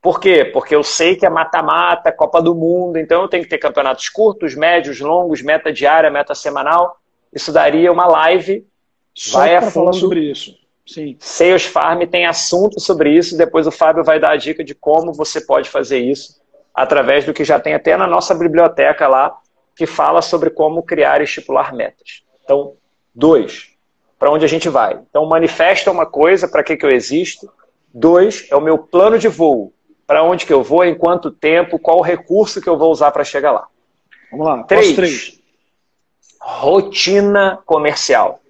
Por 0.00 0.20
quê? 0.20 0.44
Porque 0.44 0.74
eu 0.74 0.82
sei 0.82 1.16
que 1.16 1.24
é 1.24 1.30
mata-mata, 1.30 2.12
Copa 2.12 2.42
do 2.42 2.54
Mundo, 2.54 2.98
então 2.98 3.22
eu 3.22 3.28
tenho 3.28 3.42
que 3.42 3.48
ter 3.48 3.58
campeonatos 3.58 4.08
curtos, 4.10 4.54
médios, 4.54 5.00
longos, 5.00 5.40
meta 5.40 5.72
diária, 5.72 6.10
meta 6.10 6.34
semanal. 6.34 6.98
Isso 7.32 7.50
daria 7.50 7.90
uma 7.90 8.06
live. 8.06 8.66
Só 9.14 9.38
vai 9.38 9.56
a 9.56 9.62
fundo. 9.62 9.72
falar 9.72 9.92
sobre 9.94 10.30
isso. 10.30 10.54
Sim. 10.86 11.16
Sales 11.18 11.64
Farm 11.64 12.02
tem 12.02 12.26
assunto 12.26 12.78
sobre 12.78 13.16
isso. 13.16 13.38
Depois 13.38 13.66
o 13.66 13.70
Fábio 13.70 14.04
vai 14.04 14.20
dar 14.20 14.32
a 14.32 14.36
dica 14.36 14.62
de 14.62 14.74
como 14.74 15.12
você 15.12 15.40
pode 15.40 15.70
fazer 15.70 15.98
isso 16.00 16.43
através 16.74 17.24
do 17.24 17.32
que 17.32 17.44
já 17.44 17.60
tem 17.60 17.74
até 17.74 17.96
na 17.96 18.06
nossa 18.06 18.34
biblioteca 18.34 19.06
lá, 19.06 19.38
que 19.76 19.86
fala 19.86 20.20
sobre 20.20 20.50
como 20.50 20.82
criar 20.82 21.20
e 21.20 21.24
estipular 21.24 21.74
metas. 21.74 22.24
Então, 22.42 22.74
dois, 23.14 23.70
para 24.18 24.30
onde 24.30 24.44
a 24.44 24.48
gente 24.48 24.68
vai? 24.68 25.00
Então, 25.08 25.26
manifesta 25.26 25.90
uma 25.90 26.06
coisa, 26.06 26.48
para 26.48 26.62
que, 26.62 26.76
que 26.76 26.84
eu 26.84 26.90
existo. 26.90 27.50
Dois, 27.92 28.46
é 28.50 28.56
o 28.56 28.60
meu 28.60 28.78
plano 28.78 29.18
de 29.18 29.28
voo 29.28 29.72
para 30.06 30.22
onde 30.22 30.44
que 30.44 30.52
eu 30.52 30.62
vou, 30.62 30.84
em 30.84 30.94
quanto 30.94 31.30
tempo, 31.30 31.78
qual 31.78 31.98
o 31.98 32.02
recurso 32.02 32.60
que 32.60 32.68
eu 32.68 32.76
vou 32.76 32.90
usar 32.90 33.10
para 33.10 33.24
chegar 33.24 33.52
lá. 33.52 33.68
Vamos 34.30 34.46
lá, 34.46 34.62
três, 34.64 34.94
três. 34.94 35.40
Rotina 36.40 37.58
comercial. 37.64 38.40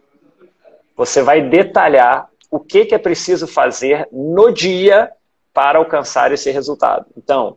Você 0.96 1.22
vai 1.22 1.42
detalhar 1.42 2.28
o 2.50 2.58
que, 2.58 2.86
que 2.86 2.94
é 2.94 2.98
preciso 2.98 3.46
fazer 3.46 4.08
no 4.10 4.52
dia 4.52 5.10
para 5.52 5.78
alcançar 5.78 6.32
esse 6.32 6.50
resultado. 6.50 7.06
Então, 7.16 7.56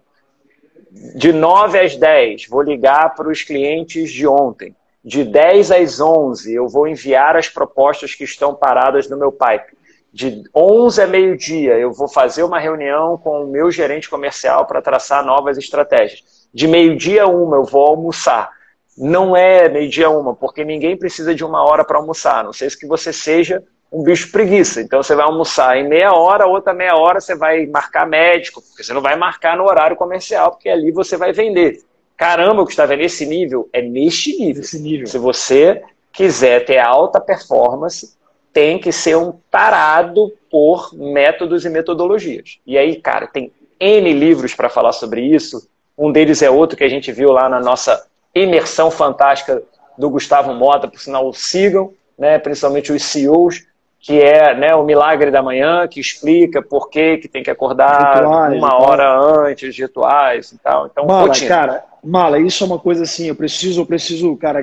de 1.16 1.32
9 1.32 1.80
às 1.80 1.96
10, 1.96 2.48
vou 2.48 2.62
ligar 2.62 3.16
para 3.16 3.30
os 3.30 3.44
clientes 3.44 4.12
de 4.12 4.28
ontem. 4.28 4.76
de 5.04 5.24
10 5.24 5.72
às 5.72 6.02
11 6.02 6.54
eu 6.54 6.68
vou 6.68 6.86
enviar 6.86 7.38
as 7.38 7.48
propostas 7.48 8.14
que 8.14 8.26
estão 8.26 8.54
paradas 8.54 9.10
no 9.10 9.16
meu 9.16 9.32
pipe. 9.32 9.78
De 10.12 10.44
11 10.54 11.02
a 11.02 11.08
meio-dia 11.08 11.78
eu 11.78 11.94
vou 11.94 12.10
fazer 12.10 12.44
uma 12.44 12.60
reunião 12.60 13.18
com 13.18 13.44
o 13.44 13.48
meu 13.48 13.72
gerente 13.72 14.10
comercial 14.10 14.66
para 14.66 14.82
traçar 14.82 15.26
novas 15.26 15.58
estratégias. 15.58 16.50
De 16.54 16.68
meio-dia 16.68 17.24
a 17.24 17.28
uma 17.28 17.56
eu 17.56 17.64
vou 17.64 17.86
almoçar. 17.86 18.50
Não 18.98 19.36
é 19.36 19.70
meio-dia 19.70 20.08
a 20.08 20.10
uma, 20.10 20.36
porque 20.36 20.66
ninguém 20.66 20.98
precisa 20.98 21.34
de 21.34 21.46
uma 21.46 21.64
hora 21.64 21.86
para 21.86 21.98
almoçar. 21.98 22.44
Não 22.44 22.52
sei 22.52 22.70
se 22.70 22.78
que 22.78 22.88
você 22.88 23.14
seja 23.14 23.64
um 23.92 24.04
bicho 24.04 24.32
preguiça. 24.32 24.82
Então 24.82 25.02
você 25.02 25.16
vai 25.16 25.26
almoçar 25.26 25.78
em 25.78 25.88
meia 25.88 26.14
hora, 26.14 26.46
outra 26.46 26.74
meia 26.74 26.96
hora 26.96 27.20
você 27.20 27.36
vai 27.36 27.66
marcar 27.66 28.06
médico, 28.06 28.62
porque 28.62 28.84
você 28.84 28.94
não 28.94 29.02
vai 29.02 29.16
marcar 29.16 29.58
no 29.58 29.66
horário 29.66 29.96
comercial, 29.96 30.52
porque 30.52 30.70
ali 30.70 30.92
você 30.92 31.18
vai 31.18 31.32
vender. 31.32 31.82
Caramba, 32.16 32.64
Gustavo, 32.64 32.94
é 32.94 32.98
nesse 32.98 33.26
nível? 33.26 33.70
É 33.72 33.82
neste 33.82 34.36
nível. 34.38 34.64
Nível. 34.80 35.08
Se 35.08 35.18
você 35.18 35.84
quiser 36.12 36.66
ter 36.66 36.80
alta 36.80 37.22
performance, 37.22 38.18
tem 38.52 38.80
que 38.80 38.92
ser 38.92 39.16
um 39.16 39.34
tarado 39.52 40.34
por 40.50 40.92
métodos 40.94 41.64
e 41.64 41.70
metodologias. 41.70 42.58
E 42.66 42.76
aí, 42.76 42.96
cara, 42.96 43.28
tem 43.28 43.52
N 43.80 44.14
livros 44.14 44.56
para 44.56 44.68
falar 44.68 44.94
sobre 44.94 45.22
isso. 45.22 45.70
Um 45.96 46.12
deles 46.12 46.42
é 46.42 46.50
outro 46.50 46.76
que 46.76 46.84
a 46.84 46.90
gente 46.90 47.12
viu 47.12 47.32
lá 47.32 47.48
na 47.48 47.60
nossa 47.60 48.08
imersão 48.34 48.90
fantástica 48.90 49.62
do 49.98 50.10
Gustavo 50.10 50.54
Mota, 50.54 50.88
por 50.88 51.00
sinal, 51.00 51.32
sigam, 51.34 51.94
né, 52.18 52.40
principalmente 52.40 52.92
os 52.92 53.04
CEOs, 53.04 53.66
que 54.00 54.22
é 54.22 54.56
né, 54.56 54.76
o 54.76 54.84
milagre 54.84 55.32
da 55.32 55.42
manhã, 55.42 55.88
que 55.88 56.00
explica 56.00 56.62
por 56.62 56.90
que, 56.90 57.18
que 57.18 57.28
tem 57.28 57.44
que 57.44 57.50
acordar 57.50 58.16
rituais, 58.16 58.58
uma 58.58 58.76
hora 58.76 59.20
antes, 59.20 59.78
rituais 59.78 60.52
e 60.52 60.58
tal. 60.60 60.88
Então, 60.88 61.06
Mala, 61.06 61.28
rotina. 61.28 61.48
cara, 61.48 61.86
Mala, 62.04 62.40
isso 62.40 62.64
é 62.64 62.68
uma 62.68 62.80
coisa 62.80 63.04
assim, 63.04 63.28
eu 63.28 63.36
preciso, 63.36 63.82
eu 63.82 63.86
preciso, 63.86 64.38
cara, 64.38 64.62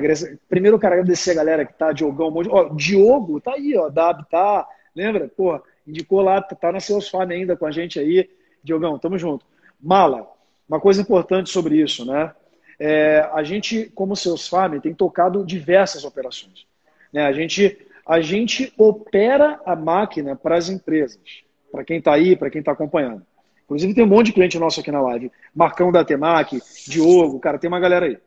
primeiro 0.49 0.75
eu 0.75 0.79
quero 0.79 0.93
agradecer 0.93 1.31
a 1.31 1.35
galera 1.35 1.65
que 1.65 1.73
tá, 1.73 1.91
Diogão, 1.91 2.33
ó, 2.49 2.69
Diogo, 2.73 3.39
tá 3.41 3.53
aí, 3.53 3.77
ó, 3.77 3.89
Dab, 3.89 4.23
tá, 4.29 4.67
lembra? 4.95 5.27
Porra, 5.27 5.61
indicou 5.85 6.21
lá, 6.21 6.41
tá, 6.41 6.55
tá 6.55 6.71
na 6.71 6.79
Seus 6.79 7.09
Farm 7.09 7.29
ainda 7.29 7.55
com 7.55 7.65
a 7.65 7.71
gente 7.71 7.99
aí, 7.99 8.29
Diogão, 8.63 8.97
tamo 8.97 9.17
junto. 9.17 9.45
Mala, 9.81 10.27
uma 10.67 10.79
coisa 10.79 11.01
importante 11.01 11.49
sobre 11.49 11.75
isso, 11.75 12.05
né? 12.05 12.31
É, 12.79 13.29
a 13.33 13.43
gente, 13.43 13.91
como 13.93 14.15
Seus 14.15 14.47
Farm, 14.47 14.79
tem 14.79 14.93
tocado 14.93 15.45
diversas 15.45 16.03
operações. 16.03 16.65
Né? 17.13 17.25
A 17.25 17.31
gente 17.31 17.77
a 18.05 18.21
gente 18.21 18.71
opera 18.77 19.59
a 19.65 19.75
máquina 19.75 20.35
para 20.35 20.57
as 20.57 20.69
empresas, 20.69 21.43
para 21.71 21.83
quem 21.83 21.97
está 21.97 22.13
aí, 22.13 22.35
para 22.35 22.49
quem 22.49 22.59
está 22.59 22.71
acompanhando. 22.71 23.25
Inclusive 23.65 23.95
tem 23.95 24.03
um 24.03 24.07
monte 24.07 24.27
de 24.27 24.33
cliente 24.33 24.59
nosso 24.59 24.79
aqui 24.79 24.91
na 24.91 25.01
live. 25.01 25.31
Marcão 25.53 25.91
da 25.91 26.05
Temac, 26.05 26.61
Diogo, 26.87 27.39
cara, 27.39 27.57
tem 27.57 27.67
uma 27.67 27.79
galera 27.79 28.05
aí. 28.05 28.17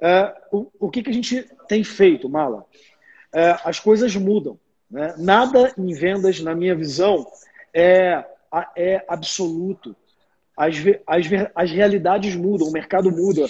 É, 0.00 0.34
o, 0.50 0.66
o 0.80 0.90
que, 0.90 1.02
que 1.02 1.10
a 1.10 1.12
gente 1.12 1.48
tem 1.68 1.84
feito, 1.84 2.28
Mala? 2.28 2.64
É, 3.32 3.56
as 3.64 3.78
coisas 3.78 4.14
mudam. 4.16 4.58
Né? 4.90 5.14
Nada 5.18 5.72
em 5.78 5.94
vendas, 5.94 6.40
na 6.40 6.54
minha 6.54 6.74
visão, 6.74 7.26
é, 7.72 8.24
é 8.76 9.04
absoluto. 9.08 9.94
As, 10.56 10.74
as, 11.06 11.26
as 11.54 11.70
realidades 11.70 12.34
mudam, 12.34 12.68
o 12.68 12.72
mercado 12.72 13.10
muda. 13.10 13.46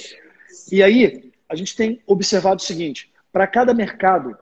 E 0.70 0.82
aí, 0.82 1.32
a 1.48 1.54
gente 1.54 1.74
tem 1.74 2.02
observado 2.06 2.60
o 2.60 2.64
seguinte: 2.64 3.10
para 3.32 3.46
cada 3.46 3.72
mercado, 3.72 4.36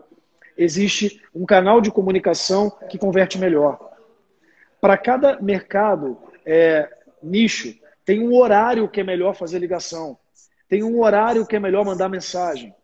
existe 0.57 1.23
um 1.35 1.45
canal 1.45 1.81
de 1.81 1.91
comunicação 1.91 2.71
que 2.89 2.99
converte 2.99 3.39
melhor. 3.39 3.93
Para 4.81 4.97
cada 4.97 5.41
mercado, 5.41 6.19
é, 6.45 6.89
nicho, 7.23 7.75
tem 8.05 8.21
um 8.21 8.35
horário 8.37 8.89
que 8.89 9.01
é 9.01 9.05
melhor 9.05 9.35
fazer 9.35 9.59
ligação, 9.59 10.19
tem 10.69 10.83
um 10.83 11.01
horário 11.01 11.47
que 11.47 11.57
é 11.57 11.61
melhor 11.61 11.85
mandar 11.85 12.09
mensagem. 12.09 12.75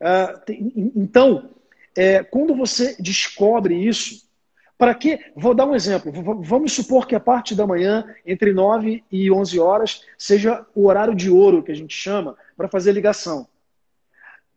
Uh, 0.00 0.38
tem, 0.46 0.72
então, 0.96 1.50
é, 1.96 2.22
quando 2.22 2.54
você 2.54 2.96
descobre 3.00 3.74
isso, 3.74 4.28
para 4.78 4.94
que? 4.94 5.20
Vou 5.36 5.54
dar 5.54 5.66
um 5.66 5.74
exemplo. 5.74 6.10
Vamos 6.42 6.72
supor 6.72 7.06
que 7.06 7.14
a 7.14 7.20
parte 7.20 7.54
da 7.54 7.66
manhã, 7.66 8.04
entre 8.24 8.52
9 8.52 9.04
e 9.12 9.30
11 9.30 9.60
horas, 9.60 10.02
seja 10.16 10.64
o 10.74 10.86
horário 10.86 11.14
de 11.14 11.28
ouro 11.28 11.62
que 11.62 11.70
a 11.70 11.74
gente 11.74 11.94
chama 11.94 12.34
para 12.56 12.66
fazer 12.66 12.92
ligação. 12.92 13.46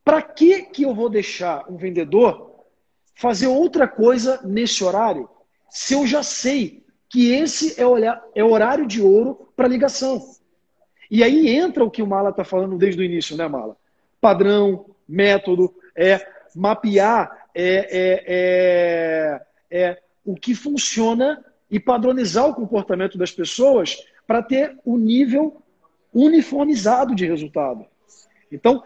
Para 0.02 0.22
que, 0.22 0.64
que 0.64 0.84
eu 0.84 0.96
vou 0.96 1.10
deixar 1.10 1.70
um 1.70 1.76
vendedor 1.76 2.53
fazer 3.14 3.48
outra 3.48 3.88
coisa 3.88 4.40
nesse 4.44 4.84
horário 4.84 5.30
se 5.70 5.94
eu 5.94 6.06
já 6.06 6.22
sei 6.22 6.84
que 7.10 7.32
esse 7.32 7.80
é 7.80 7.86
o 7.86 8.52
horário 8.52 8.86
de 8.86 9.02
ouro 9.02 9.50
para 9.56 9.68
ligação? 9.68 10.22
E 11.10 11.24
aí 11.24 11.50
entra 11.50 11.84
o 11.84 11.92
que 11.92 12.02
o 12.02 12.08
Mala 12.08 12.30
está 12.30 12.44
falando 12.44 12.78
desde 12.78 13.02
o 13.02 13.04
início, 13.04 13.38
né, 13.38 13.48
Mala? 13.48 13.78
Padrão, 14.20 14.86
método, 15.08 15.74
é 15.96 16.26
mapear 16.56 17.48
é, 17.54 17.88
é, 17.92 18.24
é, 19.72 19.80
é 19.86 20.02
o 20.26 20.36
que 20.36 20.56
funciona 20.56 21.44
e 21.70 21.80
padronizar 21.80 22.48
o 22.48 22.54
comportamento 22.54 23.18
das 23.18 23.32
pessoas 23.32 23.98
para 24.28 24.42
ter 24.42 24.78
o 24.86 24.98
nível 24.98 25.62
uniformizado 26.14 27.16
de 27.16 27.26
resultado. 27.26 27.86
Então, 28.52 28.84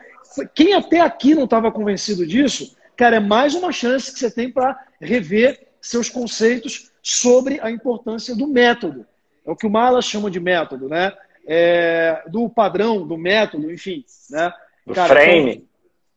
quem 0.54 0.74
até 0.74 1.02
aqui 1.02 1.36
não 1.36 1.44
estava 1.44 1.72
convencido 1.72 2.26
disso, 2.26 2.77
cara, 2.98 3.18
é 3.18 3.20
mais 3.20 3.54
uma 3.54 3.72
chance 3.72 4.12
que 4.12 4.20
você 4.20 4.32
tem 4.32 4.52
para 4.52 4.78
rever 5.00 5.68
seus 5.80 6.10
conceitos 6.10 6.92
sobre 7.02 7.60
a 7.62 7.72
importância 7.72 8.36
do 8.36 8.48
método. 8.48 9.06
É 9.46 9.52
o 9.52 9.56
que 9.56 9.66
o 9.66 9.70
Mala 9.70 10.02
chama 10.02 10.30
de 10.30 10.40
método, 10.40 10.90
né? 10.90 11.14
É, 11.48 12.24
do 12.28 12.50
padrão, 12.50 13.08
do 13.08 13.18
método, 13.18 13.72
enfim. 13.72 14.04
Né? 14.30 14.52
Do 14.86 14.94
cara, 14.94 15.08
frame. 15.08 15.52
Então, 15.52 15.68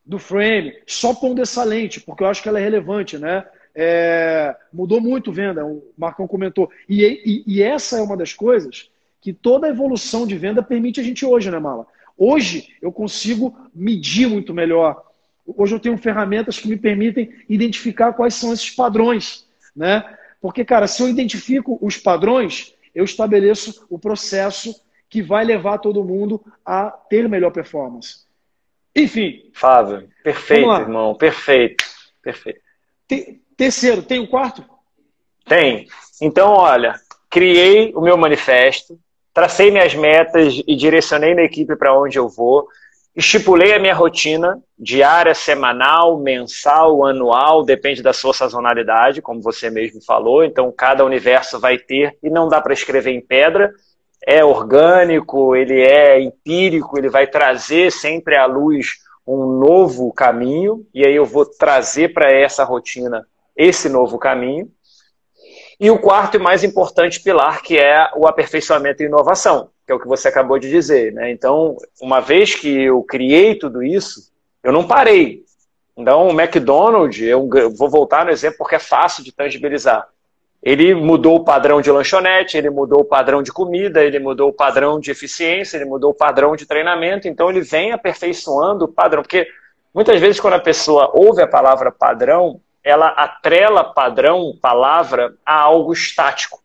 do 0.05 0.19
frame. 0.19 0.73
Só 0.85 1.13
pondo 1.13 1.41
essa 1.41 1.63
lente, 1.63 2.01
porque 2.01 2.23
eu 2.23 2.27
acho 2.27 2.43
que 2.43 2.49
ela 2.49 2.59
é 2.59 2.63
relevante, 2.63 3.17
né? 3.17 3.45
É, 3.73 4.53
mudou 4.73 4.99
muito 4.99 5.31
venda, 5.31 5.65
o 5.65 5.93
Marcão 5.97 6.27
comentou. 6.27 6.69
E, 6.89 7.05
e, 7.05 7.43
e, 7.47 7.63
essa 7.63 7.99
é 7.99 8.01
uma 8.01 8.17
das 8.17 8.33
coisas 8.33 8.89
que 9.21 9.31
toda 9.31 9.67
a 9.67 9.69
evolução 9.69 10.27
de 10.27 10.37
venda 10.37 10.61
permite 10.61 10.99
a 10.99 11.03
gente 11.03 11.25
hoje, 11.25 11.49
né, 11.49 11.59
Mala? 11.59 11.87
Hoje 12.17 12.75
eu 12.81 12.91
consigo 12.91 13.55
medir 13.73 14.27
muito 14.27 14.53
melhor 14.53 15.10
Hoje 15.45 15.75
eu 15.75 15.79
tenho 15.79 15.97
ferramentas 15.97 16.59
que 16.59 16.67
me 16.67 16.77
permitem 16.77 17.33
identificar 17.49 18.13
quais 18.13 18.35
são 18.35 18.53
esses 18.53 18.69
padrões, 18.69 19.47
né? 19.75 20.03
Porque, 20.39 20.65
cara, 20.65 20.87
se 20.87 21.01
eu 21.01 21.07
identifico 21.07 21.77
os 21.81 21.97
padrões, 21.97 22.73
eu 22.93 23.03
estabeleço 23.03 23.85
o 23.89 23.99
processo 23.99 24.73
que 25.09 25.21
vai 25.21 25.43
levar 25.43 25.77
todo 25.77 26.03
mundo 26.03 26.43
a 26.65 26.89
ter 26.89 27.27
melhor 27.27 27.51
performance. 27.51 28.25
Enfim. 28.95 29.49
Fábio, 29.53 30.09
perfeito, 30.23 30.71
irmão, 30.71 31.15
perfeito, 31.15 31.83
perfeito. 32.21 32.59
terceiro, 33.55 34.03
tem 34.03 34.19
o 34.19 34.23
um 34.23 34.27
quarto? 34.27 34.63
Tem. 35.45 35.87
Então, 36.21 36.49
olha, 36.51 36.95
criei 37.29 37.93
o 37.95 38.01
meu 38.01 38.17
manifesto, 38.17 38.99
tracei 39.33 39.71
minhas 39.71 39.95
metas 39.95 40.61
e 40.65 40.75
direcionei 40.75 41.33
minha 41.33 41.45
equipe 41.45 41.75
para 41.75 41.97
onde 41.97 42.17
eu 42.17 42.27
vou. 42.27 42.67
Estipulei 43.13 43.73
a 43.73 43.79
minha 43.79 43.93
rotina 43.93 44.61
diária, 44.79 45.35
semanal, 45.35 46.17
mensal, 46.17 47.05
anual, 47.05 47.61
depende 47.61 48.01
da 48.01 48.13
sua 48.13 48.33
sazonalidade, 48.33 49.21
como 49.21 49.41
você 49.41 49.69
mesmo 49.69 50.01
falou. 50.01 50.45
Então, 50.45 50.71
cada 50.71 51.03
universo 51.03 51.59
vai 51.59 51.77
ter, 51.77 52.17
e 52.23 52.29
não 52.29 52.47
dá 52.47 52.61
para 52.61 52.73
escrever 52.73 53.11
em 53.11 53.19
pedra. 53.19 53.73
É 54.25 54.45
orgânico, 54.45 55.55
ele 55.55 55.81
é 55.81 56.21
empírico, 56.21 56.97
ele 56.97 57.09
vai 57.09 57.27
trazer 57.27 57.91
sempre 57.91 58.37
à 58.37 58.45
luz 58.45 58.99
um 59.27 59.59
novo 59.59 60.11
caminho, 60.13 60.85
e 60.93 61.05
aí 61.05 61.15
eu 61.15 61.25
vou 61.25 61.45
trazer 61.45 62.13
para 62.13 62.31
essa 62.31 62.63
rotina 62.63 63.27
esse 63.57 63.89
novo 63.89 64.17
caminho. 64.17 64.69
E 65.77 65.91
o 65.91 65.99
quarto 65.99 66.35
e 66.35 66.39
mais 66.39 66.63
importante 66.63 67.21
pilar, 67.21 67.61
que 67.61 67.77
é 67.77 68.09
o 68.15 68.25
aperfeiçoamento 68.25 69.03
e 69.03 69.07
inovação 69.07 69.69
que 69.91 69.93
é 69.93 69.95
o 69.95 69.99
que 69.99 70.07
você 70.07 70.29
acabou 70.29 70.57
de 70.57 70.69
dizer. 70.69 71.11
Né? 71.11 71.31
Então, 71.31 71.75
uma 72.01 72.21
vez 72.21 72.55
que 72.55 72.69
eu 72.69 73.03
criei 73.03 73.55
tudo 73.55 73.83
isso, 73.83 74.31
eu 74.63 74.71
não 74.71 74.87
parei. 74.87 75.43
Então, 75.97 76.29
o 76.29 76.39
McDonald's, 76.39 77.21
eu 77.21 77.49
vou 77.75 77.89
voltar 77.89 78.23
no 78.23 78.31
exemplo 78.31 78.59
porque 78.59 78.75
é 78.75 78.79
fácil 78.79 79.23
de 79.23 79.33
tangibilizar. 79.33 80.07
Ele 80.63 80.93
mudou 80.93 81.37
o 81.37 81.43
padrão 81.43 81.81
de 81.81 81.91
lanchonete, 81.91 82.57
ele 82.57 82.69
mudou 82.69 83.01
o 83.01 83.05
padrão 83.05 83.41
de 83.43 83.51
comida, 83.51 84.03
ele 84.03 84.19
mudou 84.19 84.49
o 84.49 84.53
padrão 84.53 84.99
de 84.99 85.11
eficiência, 85.11 85.75
ele 85.75 85.85
mudou 85.85 86.11
o 86.11 86.15
padrão 86.15 86.55
de 86.55 86.65
treinamento. 86.65 87.27
Então, 87.27 87.49
ele 87.49 87.61
vem 87.61 87.91
aperfeiçoando 87.91 88.85
o 88.85 88.87
padrão. 88.87 89.23
Porque 89.23 89.47
muitas 89.93 90.19
vezes, 90.21 90.39
quando 90.39 90.53
a 90.53 90.59
pessoa 90.59 91.11
ouve 91.13 91.41
a 91.41 91.47
palavra 91.47 91.91
padrão, 91.91 92.61
ela 92.83 93.09
atrela 93.09 93.83
padrão, 93.83 94.57
palavra, 94.61 95.33
a 95.45 95.59
algo 95.59 95.91
estático. 95.91 96.60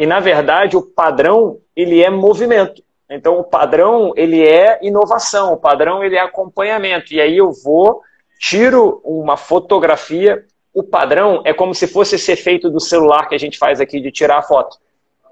E 0.00 0.06
na 0.06 0.18
verdade 0.18 0.78
o 0.78 0.82
padrão 0.82 1.58
ele 1.76 2.02
é 2.02 2.08
movimento. 2.08 2.82
Então 3.10 3.38
o 3.38 3.44
padrão 3.44 4.14
ele 4.16 4.42
é 4.42 4.78
inovação, 4.80 5.52
o 5.52 5.58
padrão 5.58 6.02
ele 6.02 6.16
é 6.16 6.20
acompanhamento. 6.20 7.12
E 7.12 7.20
aí 7.20 7.36
eu 7.36 7.52
vou 7.52 8.00
tiro 8.38 9.02
uma 9.04 9.36
fotografia, 9.36 10.42
o 10.72 10.82
padrão 10.82 11.42
é 11.44 11.52
como 11.52 11.74
se 11.74 11.86
fosse 11.86 12.14
esse 12.14 12.32
efeito 12.32 12.70
do 12.70 12.80
celular 12.80 13.28
que 13.28 13.34
a 13.34 13.38
gente 13.38 13.58
faz 13.58 13.78
aqui 13.78 14.00
de 14.00 14.10
tirar 14.10 14.38
a 14.38 14.42
foto. 14.42 14.78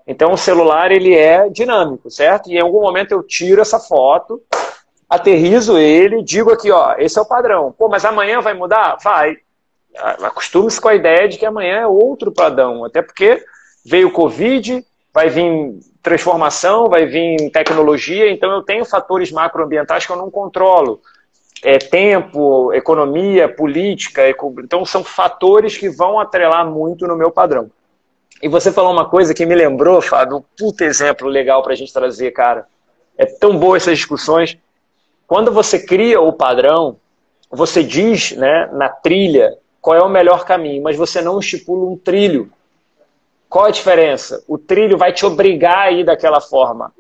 Então 0.07 0.33
o 0.33 0.37
celular 0.37 0.93
ele 0.93 1.15
é 1.15 1.49
dinâmico, 1.49 2.11
certo? 2.11 2.51
E 2.51 2.57
em 2.57 2.61
algum 2.61 2.83
momento 2.83 3.13
eu 3.13 3.23
tiro 3.23 3.63
essa 3.63 3.81
foto, 3.81 4.43
aterrizo 5.09 5.79
ele, 5.79 6.23
digo 6.23 6.53
aqui, 6.53 6.71
ó, 6.71 6.95
esse 6.99 7.19
é 7.19 7.23
o 7.23 7.27
padrão. 7.27 7.73
Pô, 7.73 7.89
mas 7.89 8.05
amanhã 8.05 8.43
vai 8.43 8.53
mudar? 8.53 8.99
Vai. 9.03 9.35
Acostume-se 9.97 10.79
com 10.79 10.89
a 10.89 10.95
ideia 10.95 11.27
de 11.27 11.39
que 11.39 11.47
amanhã 11.47 11.79
é 11.79 11.87
outro 11.87 12.31
padrão, 12.31 12.85
até 12.85 13.01
porque 13.01 13.43
veio 13.89 14.11
Covid, 14.11 14.85
vai 15.15 15.31
vir 15.31 15.81
transformação, 16.03 16.89
vai 16.89 17.07
vir 17.07 17.51
tecnologia, 17.51 18.31
então 18.31 18.51
eu 18.53 18.63
tenho 18.63 18.85
fatores 18.85 19.33
macroambientais 19.33 20.05
que 20.05 20.13
eu 20.13 20.17
não 20.17 20.31
controlo. 20.31 21.01
É, 21.65 21.77
tempo, 21.79 22.73
economia, 22.73 23.49
política, 23.49 24.23
então 24.63 24.85
são 24.85 25.03
fatores 25.03 25.77
que 25.77 25.89
vão 25.89 26.21
atrelar 26.21 26.65
muito 26.71 27.07
no 27.07 27.17
meu 27.17 27.33
padrão. 27.33 27.69
E 28.41 28.49
você 28.49 28.71
falou 28.71 28.93
uma 28.93 29.09
coisa 29.09 29.35
que 29.35 29.45
me 29.45 29.57
lembrou, 29.57 30.01
Fábio, 30.01 30.37
um 30.37 30.45
puta 30.57 30.85
exemplo 30.85 31.27
legal 31.27 31.63
para 31.63 31.73
a 31.73 31.77
gente 31.77 31.93
trazer, 31.93 32.31
cara. 32.31 32.67
É 33.17 33.27
tão 33.27 33.59
boa 33.59 33.77
essas 33.77 33.97
discussões. 33.97 34.57
Quando 35.27 35.51
você 35.51 35.81
cria 35.81 36.21
o 36.21 36.33
padrão, 36.33 36.97
você 37.51 37.83
diz 37.83 38.33
né, 38.33 38.71
na 38.73 38.89
trilha 38.89 39.57
qual 39.81 39.97
é 39.97 40.03
o 40.03 40.09
melhor 40.09 40.45
caminho, 40.45 40.83
mas 40.83 40.97
você 40.97 41.21
não 41.21 41.41
estipula 41.41 41.91
um 41.91 41.97
trilho. 41.97 42.53
Qual 43.49 43.65
a 43.65 43.71
diferença? 43.71 44.45
O 44.47 44.59
trilho 44.59 44.99
vai 44.99 45.13
te 45.13 45.25
obrigar 45.25 45.87
a 45.87 45.91
ir 45.91 46.05
daquela 46.05 46.41
forma. 46.41 46.93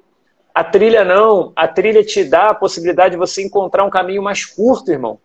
A 0.54 0.64
trilha 0.64 1.04
não. 1.04 1.52
A 1.54 1.68
trilha 1.68 2.02
te 2.02 2.24
dá 2.24 2.48
a 2.48 2.54
possibilidade 2.54 3.12
de 3.12 3.18
você 3.18 3.42
encontrar 3.42 3.84
um 3.84 3.90
caminho 3.90 4.22
mais 4.22 4.44
curto, 4.44 4.90
irmão. 4.90 5.20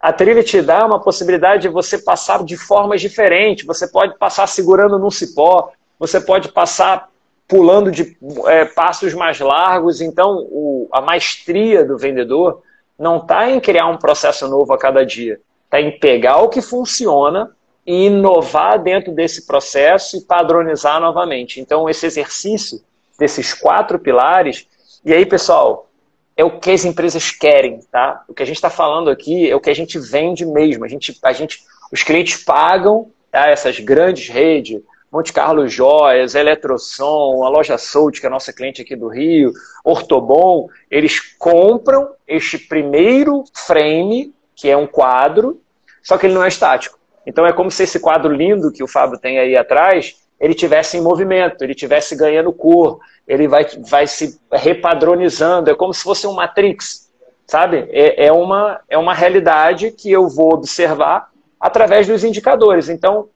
A 0.00 0.12
trilha 0.12 0.42
te 0.42 0.60
dá 0.60 0.84
uma 0.84 1.00
possibilidade 1.00 1.62
de 1.62 1.68
você 1.68 1.98
passar 1.98 2.44
de 2.44 2.56
formas 2.56 3.00
diferentes. 3.00 3.64
Você 3.64 3.86
pode 3.88 4.18
passar 4.18 4.46
segurando 4.46 4.98
num 4.98 5.10
cipó, 5.10 5.72
você 5.98 6.20
pode 6.20 6.48
passar 6.50 7.08
pulando 7.46 7.90
de 7.90 8.16
é, 8.46 8.64
passos 8.64 9.14
mais 9.14 9.38
largos. 9.40 10.00
Então, 10.00 10.46
o, 10.50 10.88
a 10.92 11.00
maestria 11.00 11.84
do 11.84 11.96
vendedor 11.96 12.62
não 12.98 13.18
está 13.18 13.48
em 13.48 13.60
criar 13.60 13.86
um 13.86 13.96
processo 13.96 14.48
novo 14.48 14.72
a 14.72 14.78
cada 14.78 15.06
dia. 15.06 15.40
Está 15.64 15.80
em 15.80 15.98
pegar 15.98 16.38
o 16.38 16.48
que 16.48 16.60
funciona 16.60 17.56
inovar 17.88 18.78
dentro 18.78 19.12
desse 19.12 19.46
processo 19.46 20.18
e 20.18 20.20
padronizar 20.20 21.00
novamente. 21.00 21.58
Então, 21.58 21.88
esse 21.88 22.04
exercício 22.04 22.82
desses 23.18 23.54
quatro 23.54 23.98
pilares, 23.98 24.66
e 25.02 25.12
aí, 25.12 25.24
pessoal, 25.24 25.88
é 26.36 26.44
o 26.44 26.60
que 26.60 26.70
as 26.70 26.84
empresas 26.84 27.30
querem, 27.30 27.80
tá? 27.90 28.22
O 28.28 28.34
que 28.34 28.42
a 28.42 28.46
gente 28.46 28.56
está 28.56 28.68
falando 28.68 29.08
aqui 29.08 29.50
é 29.50 29.56
o 29.56 29.60
que 29.60 29.70
a 29.70 29.74
gente 29.74 29.98
vende 29.98 30.44
mesmo. 30.44 30.84
A 30.84 30.88
gente, 30.88 31.18
a 31.22 31.32
gente, 31.32 31.62
os 31.90 32.02
clientes 32.02 32.44
pagam 32.44 33.10
tá? 33.32 33.46
essas 33.48 33.80
grandes 33.80 34.28
redes, 34.28 34.82
Monte 35.10 35.32
Carlo 35.32 35.66
Joias, 35.66 36.34
Eletrosom, 36.34 37.42
a 37.42 37.48
loja 37.48 37.78
Soult, 37.78 38.20
que 38.20 38.26
é 38.26 38.28
a 38.28 38.30
nossa 38.30 38.52
cliente 38.52 38.82
aqui 38.82 38.94
do 38.94 39.08
Rio, 39.08 39.50
Ortobon, 39.82 40.68
eles 40.90 41.18
compram 41.38 42.10
este 42.26 42.58
primeiro 42.58 43.44
frame, 43.54 44.34
que 44.54 44.68
é 44.68 44.76
um 44.76 44.86
quadro, 44.86 45.58
só 46.02 46.18
que 46.18 46.26
ele 46.26 46.34
não 46.34 46.44
é 46.44 46.48
estático. 46.48 46.97
Então 47.28 47.46
é 47.46 47.52
como 47.52 47.70
se 47.70 47.82
esse 47.82 48.00
quadro 48.00 48.32
lindo 48.32 48.72
que 48.72 48.82
o 48.82 48.88
Fábio 48.88 49.18
tem 49.18 49.38
aí 49.38 49.54
atrás, 49.54 50.16
ele 50.40 50.54
tivesse 50.54 50.96
em 50.96 51.02
movimento, 51.02 51.62
ele 51.62 51.74
tivesse 51.74 52.16
ganhando 52.16 52.50
cor, 52.54 53.00
ele 53.26 53.46
vai, 53.46 53.66
vai 53.86 54.06
se 54.06 54.40
repadronizando, 54.50 55.68
é 55.68 55.74
como 55.74 55.92
se 55.92 56.02
fosse 56.02 56.26
um 56.26 56.32
Matrix, 56.32 57.12
sabe? 57.46 57.86
É, 57.90 58.28
é, 58.28 58.32
uma, 58.32 58.80
é 58.88 58.96
uma 58.96 59.12
realidade 59.12 59.90
que 59.90 60.10
eu 60.10 60.26
vou 60.26 60.54
observar 60.54 61.28
através 61.60 62.06
dos 62.06 62.24
indicadores. 62.24 62.88
Então, 62.88 63.28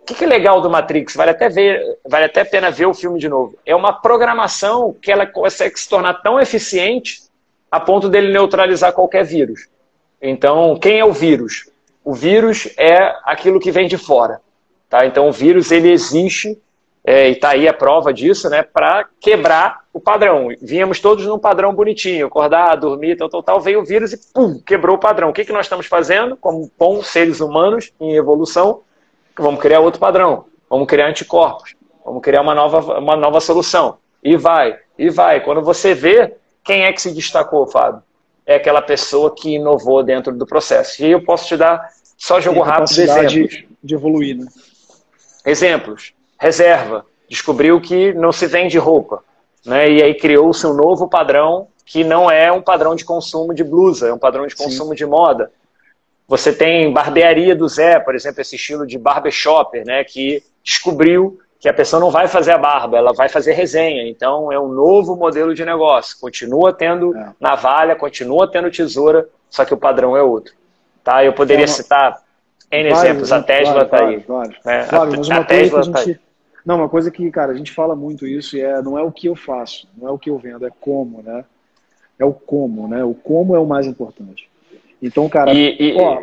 o 0.00 0.04
que, 0.06 0.14
que 0.14 0.24
é 0.24 0.28
legal 0.28 0.60
do 0.60 0.70
Matrix? 0.70 1.16
Vale 1.16 1.32
até, 1.32 1.48
ver, 1.48 1.98
vale 2.08 2.26
até 2.26 2.42
a 2.42 2.46
pena 2.46 2.70
ver 2.70 2.86
o 2.86 2.94
filme 2.94 3.18
de 3.18 3.28
novo. 3.28 3.58
É 3.66 3.74
uma 3.74 3.92
programação 3.92 4.94
que 5.02 5.10
ela 5.10 5.26
consegue 5.26 5.76
se 5.76 5.88
tornar 5.88 6.22
tão 6.22 6.38
eficiente 6.38 7.22
a 7.68 7.80
ponto 7.80 8.08
dele 8.08 8.32
neutralizar 8.32 8.92
qualquer 8.92 9.24
vírus. 9.24 9.68
Então, 10.22 10.78
quem 10.78 11.00
é 11.00 11.04
o 11.04 11.12
vírus? 11.12 11.68
O 12.10 12.12
vírus 12.12 12.68
é 12.76 13.14
aquilo 13.22 13.60
que 13.60 13.70
vem 13.70 13.86
de 13.86 13.96
fora. 13.96 14.40
Tá? 14.88 15.06
Então 15.06 15.28
o 15.28 15.32
vírus 15.32 15.70
ele 15.70 15.92
existe, 15.92 16.60
é, 17.04 17.28
e 17.28 17.32
está 17.34 17.50
aí 17.50 17.68
a 17.68 17.72
prova 17.72 18.12
disso, 18.12 18.50
né, 18.50 18.64
para 18.64 19.06
quebrar 19.20 19.82
o 19.92 20.00
padrão. 20.00 20.48
Vínhamos 20.60 20.98
todos 20.98 21.24
num 21.24 21.38
padrão 21.38 21.72
bonitinho, 21.72 22.26
acordar, 22.26 22.74
dormir, 22.74 23.16
tal, 23.16 23.28
tal, 23.28 23.44
tal, 23.44 23.60
veio 23.60 23.80
o 23.80 23.84
vírus 23.84 24.12
e 24.12 24.18
pum, 24.34 24.60
quebrou 24.66 24.96
o 24.96 24.98
padrão. 24.98 25.30
O 25.30 25.32
que, 25.32 25.44
que 25.44 25.52
nós 25.52 25.66
estamos 25.66 25.86
fazendo 25.86 26.36
como 26.36 26.68
bons 26.76 27.06
seres 27.06 27.38
humanos 27.38 27.92
em 28.00 28.16
evolução? 28.16 28.80
Vamos 29.38 29.60
criar 29.60 29.78
outro 29.78 30.00
padrão, 30.00 30.46
vamos 30.68 30.88
criar 30.88 31.06
anticorpos, 31.06 31.76
vamos 32.04 32.22
criar 32.22 32.40
uma 32.40 32.56
nova, 32.56 32.98
uma 32.98 33.14
nova 33.14 33.40
solução. 33.40 33.98
E 34.20 34.36
vai, 34.36 34.76
e 34.98 35.08
vai. 35.10 35.44
Quando 35.44 35.62
você 35.62 35.94
vê, 35.94 36.34
quem 36.64 36.82
é 36.82 36.92
que 36.92 37.00
se 37.00 37.14
destacou, 37.14 37.68
Fábio? 37.68 38.02
é 38.50 38.56
aquela 38.56 38.82
pessoa 38.82 39.32
que 39.32 39.54
inovou 39.54 40.02
dentro 40.02 40.34
do 40.36 40.44
processo. 40.44 41.04
E 41.04 41.10
eu 41.12 41.22
posso 41.22 41.46
te 41.46 41.56
dar 41.56 41.88
só 42.20 42.38
jogo 42.38 42.60
rápido 42.60 43.00
exemplos. 43.00 43.64
De 43.82 43.94
evoluir, 43.94 44.36
né? 44.36 44.46
Exemplos. 45.46 46.12
Reserva. 46.38 47.06
Descobriu 47.26 47.80
que 47.80 48.12
não 48.12 48.30
se 48.30 48.46
vende 48.46 48.76
roupa. 48.76 49.24
Né? 49.64 49.90
E 49.90 50.02
aí 50.02 50.14
criou-se 50.14 50.66
um 50.66 50.74
novo 50.74 51.08
padrão 51.08 51.68
que 51.86 52.04
não 52.04 52.30
é 52.30 52.52
um 52.52 52.60
padrão 52.60 52.94
de 52.94 53.06
consumo 53.06 53.54
de 53.54 53.64
blusa, 53.64 54.08
é 54.08 54.12
um 54.12 54.18
padrão 54.18 54.46
de 54.46 54.54
consumo 54.54 54.90
Sim. 54.90 54.96
de 54.96 55.06
moda. 55.06 55.50
Você 56.28 56.52
tem 56.52 56.92
barbearia 56.92 57.56
do 57.56 57.66
Zé, 57.66 57.98
por 57.98 58.14
exemplo, 58.14 58.42
esse 58.42 58.54
estilo 58.54 58.86
de 58.86 58.98
barbershopper, 58.98 59.84
né, 59.84 60.04
que 60.04 60.42
descobriu 60.62 61.40
que 61.58 61.68
a 61.68 61.74
pessoa 61.74 61.98
não 61.98 62.10
vai 62.10 62.28
fazer 62.28 62.52
a 62.52 62.58
barba, 62.58 62.98
ela 62.98 63.12
vai 63.12 63.28
fazer 63.28 63.54
resenha. 63.54 64.08
Então 64.08 64.52
é 64.52 64.60
um 64.60 64.68
novo 64.68 65.16
modelo 65.16 65.54
de 65.54 65.64
negócio. 65.64 66.16
Continua 66.20 66.72
tendo 66.72 67.16
é. 67.16 67.32
navalha, 67.40 67.96
continua 67.96 68.50
tendo 68.50 68.70
tesoura, 68.70 69.26
só 69.48 69.64
que 69.64 69.74
o 69.74 69.78
padrão 69.78 70.16
é 70.16 70.22
outro. 70.22 70.54
Tá? 71.02 71.24
Eu 71.24 71.32
poderia 71.32 71.66
uma... 71.66 71.72
citar 71.72 72.22
N 72.70 72.90
vários, 72.90 73.04
exemplos. 73.04 73.32
A 73.32 73.42
Tesla 73.42 73.82
está 73.82 74.06
aí. 74.06 74.20
Claro, 74.20 74.54
é, 74.64 74.84
claro, 74.84 75.10
mas 75.10 75.28
uma 75.28 75.40
a 75.40 75.44
coisa 75.44 75.62
Tesla 75.62 75.82
que 75.82 75.88
a 75.88 75.92
tá 75.92 76.04
gente... 76.04 76.14
Tá 76.18 76.30
não, 76.64 76.76
uma 76.76 76.88
coisa 76.88 77.10
que, 77.10 77.30
cara, 77.30 77.52
a 77.52 77.54
gente 77.54 77.72
fala 77.72 77.96
muito 77.96 78.26
isso 78.26 78.56
e 78.56 78.60
é, 78.60 78.82
não 78.82 78.98
é 78.98 79.02
o 79.02 79.10
que 79.10 79.26
eu 79.26 79.34
faço, 79.34 79.88
não 79.96 80.08
é 80.08 80.10
o 80.12 80.18
que 80.18 80.28
eu 80.28 80.38
vendo, 80.38 80.66
é 80.66 80.70
como, 80.80 81.22
né? 81.22 81.44
É 82.18 82.24
o 82.24 82.34
como, 82.34 82.86
né? 82.86 83.02
O 83.02 83.14
como 83.14 83.56
é 83.56 83.58
o 83.58 83.66
mais 83.66 83.86
importante. 83.86 84.48
Então, 85.00 85.26
cara, 85.28 85.52
e, 85.54 85.76
e... 85.80 85.96
ó, 85.98 86.20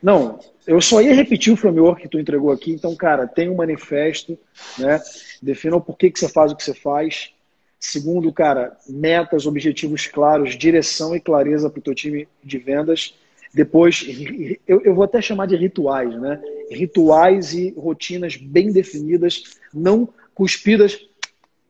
não, 0.00 0.38
eu 0.66 0.80
só 0.80 1.00
ia 1.02 1.14
repetir 1.14 1.52
o 1.52 1.56
framework 1.56 2.02
que 2.02 2.08
tu 2.08 2.18
entregou 2.18 2.52
aqui. 2.52 2.72
Então, 2.72 2.94
cara, 2.94 3.26
tem 3.26 3.48
um 3.48 3.56
manifesto, 3.56 4.38
né? 4.78 5.00
Defina 5.42 5.76
o 5.76 5.80
porquê 5.80 6.10
que 6.10 6.18
você 6.18 6.28
faz 6.28 6.52
o 6.52 6.56
que 6.56 6.62
você 6.62 6.74
faz. 6.74 7.32
Segundo, 7.80 8.30
cara, 8.30 8.76
metas, 8.86 9.46
objetivos 9.46 10.06
claros, 10.06 10.56
direção 10.56 11.16
e 11.16 11.20
clareza 11.20 11.70
para 11.70 11.80
o 11.80 11.82
teu 11.82 11.94
time 11.94 12.28
de 12.44 12.58
vendas. 12.58 13.14
Depois, 13.54 14.06
eu, 14.68 14.82
eu 14.82 14.94
vou 14.94 15.02
até 15.02 15.22
chamar 15.22 15.46
de 15.46 15.56
rituais, 15.56 16.14
né? 16.20 16.40
Rituais 16.70 17.54
e 17.54 17.70
rotinas 17.70 18.36
bem 18.36 18.70
definidas, 18.70 19.58
não 19.72 20.08
cuspidas 20.34 21.00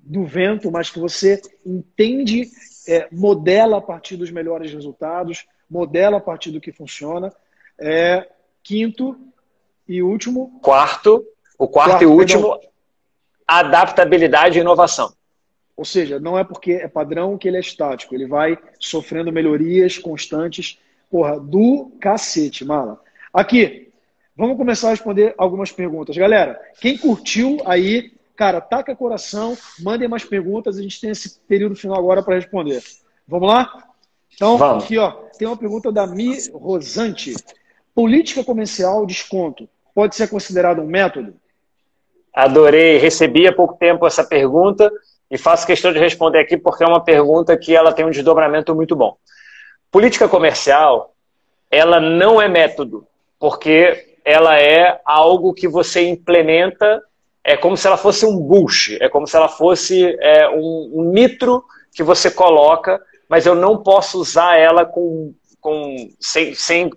do 0.00 0.24
vento, 0.24 0.70
mas 0.70 0.90
que 0.90 0.98
você 0.98 1.40
entende, 1.64 2.50
é, 2.88 3.06
modela 3.12 3.78
a 3.78 3.80
partir 3.80 4.16
dos 4.16 4.32
melhores 4.32 4.72
resultados, 4.72 5.46
modela 5.70 6.16
a 6.16 6.20
partir 6.20 6.50
do 6.50 6.60
que 6.60 6.72
funciona 6.72 7.32
é, 7.78 8.28
quinto 8.62 9.16
e 9.88 10.02
último. 10.02 10.58
Quarto. 10.60 11.24
O 11.58 11.68
quarto, 11.68 11.90
quarto 11.90 12.02
e 12.02 12.06
último, 12.06 12.50
perdão. 12.50 12.70
adaptabilidade 13.46 14.58
e 14.58 14.60
inovação. 14.60 15.12
Ou 15.80 15.84
seja, 15.86 16.20
não 16.20 16.38
é 16.38 16.44
porque 16.44 16.72
é 16.72 16.86
padrão 16.86 17.38
que 17.38 17.48
ele 17.48 17.56
é 17.56 17.60
estático. 17.60 18.14
Ele 18.14 18.26
vai 18.26 18.58
sofrendo 18.78 19.32
melhorias 19.32 19.96
constantes. 19.96 20.78
Porra, 21.10 21.40
do 21.40 21.90
cacete, 21.98 22.66
mala. 22.66 23.00
Aqui, 23.32 23.90
vamos 24.36 24.58
começar 24.58 24.88
a 24.88 24.90
responder 24.90 25.34
algumas 25.38 25.72
perguntas. 25.72 26.14
Galera, 26.14 26.60
quem 26.82 26.98
curtiu 26.98 27.62
aí, 27.64 28.12
cara, 28.36 28.60
taca 28.60 28.94
coração, 28.94 29.56
mandem 29.78 30.06
mais 30.06 30.22
perguntas. 30.22 30.76
A 30.76 30.82
gente 30.82 31.00
tem 31.00 31.12
esse 31.12 31.40
período 31.48 31.74
final 31.74 31.96
agora 31.96 32.22
para 32.22 32.34
responder. 32.34 32.82
Vamos 33.26 33.48
lá? 33.48 33.88
Então, 34.34 34.58
vamos. 34.58 34.84
aqui, 34.84 34.98
ó, 34.98 35.12
tem 35.38 35.48
uma 35.48 35.56
pergunta 35.56 35.90
da 35.90 36.06
Mi 36.06 36.36
Rosante. 36.52 37.34
Política 37.94 38.44
comercial, 38.44 39.06
desconto, 39.06 39.66
pode 39.94 40.14
ser 40.14 40.28
considerado 40.28 40.82
um 40.82 40.86
método? 40.86 41.32
Adorei, 42.34 42.98
recebi 42.98 43.48
há 43.48 43.52
pouco 43.52 43.78
tempo 43.78 44.06
essa 44.06 44.22
pergunta 44.22 44.92
e 45.30 45.38
faço 45.38 45.66
questão 45.66 45.92
de 45.92 45.98
responder 45.98 46.40
aqui 46.40 46.56
porque 46.56 46.82
é 46.82 46.86
uma 46.86 47.02
pergunta 47.02 47.56
que 47.56 47.74
ela 47.74 47.92
tem 47.92 48.04
um 48.04 48.10
desdobramento 48.10 48.74
muito 48.74 48.96
bom. 48.96 49.16
Política 49.90 50.28
comercial, 50.28 51.14
ela 51.70 52.00
não 52.00 52.40
é 52.40 52.48
método, 52.48 53.06
porque 53.38 54.16
ela 54.24 54.60
é 54.60 55.00
algo 55.04 55.54
que 55.54 55.68
você 55.68 56.06
implementa, 56.08 57.02
é 57.44 57.56
como 57.56 57.76
se 57.76 57.86
ela 57.86 57.96
fosse 57.96 58.26
um 58.26 58.36
bush, 58.36 58.96
é 59.00 59.08
como 59.08 59.26
se 59.26 59.36
ela 59.36 59.48
fosse 59.48 60.16
é, 60.20 60.48
um, 60.48 60.90
um 60.94 61.12
nitro 61.12 61.64
que 61.92 62.02
você 62.02 62.30
coloca, 62.30 63.00
mas 63.28 63.46
eu 63.46 63.54
não 63.54 63.82
posso 63.82 64.20
usar 64.20 64.58
ela 64.58 64.84
com, 64.84 65.32
com 65.60 66.08
sem, 66.20 66.54
sem 66.54 66.90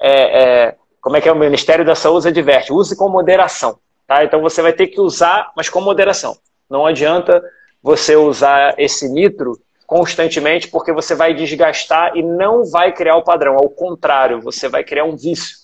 é, 0.00 0.42
é, 0.42 0.76
como 1.00 1.16
é 1.16 1.20
que 1.20 1.28
é 1.28 1.32
o 1.32 1.36
Ministério 1.36 1.84
da 1.84 1.94
Saúde 1.94 2.28
adverte, 2.28 2.72
use 2.72 2.96
com 2.96 3.08
moderação. 3.08 3.78
Tá? 4.06 4.24
Então 4.24 4.40
você 4.40 4.62
vai 4.62 4.72
ter 4.72 4.86
que 4.86 5.00
usar, 5.00 5.52
mas 5.56 5.68
com 5.68 5.80
moderação. 5.80 6.36
Não 6.70 6.86
adianta 6.86 7.42
você 7.82 8.14
usar 8.16 8.74
esse 8.78 9.08
nitro 9.08 9.58
constantemente, 9.86 10.68
porque 10.68 10.92
você 10.92 11.14
vai 11.14 11.34
desgastar 11.34 12.16
e 12.16 12.22
não 12.22 12.64
vai 12.64 12.92
criar 12.92 13.16
o 13.16 13.24
padrão. 13.24 13.56
Ao 13.56 13.68
contrário, 13.68 14.40
você 14.40 14.68
vai 14.68 14.82
criar 14.82 15.04
um 15.04 15.16
vício. 15.16 15.58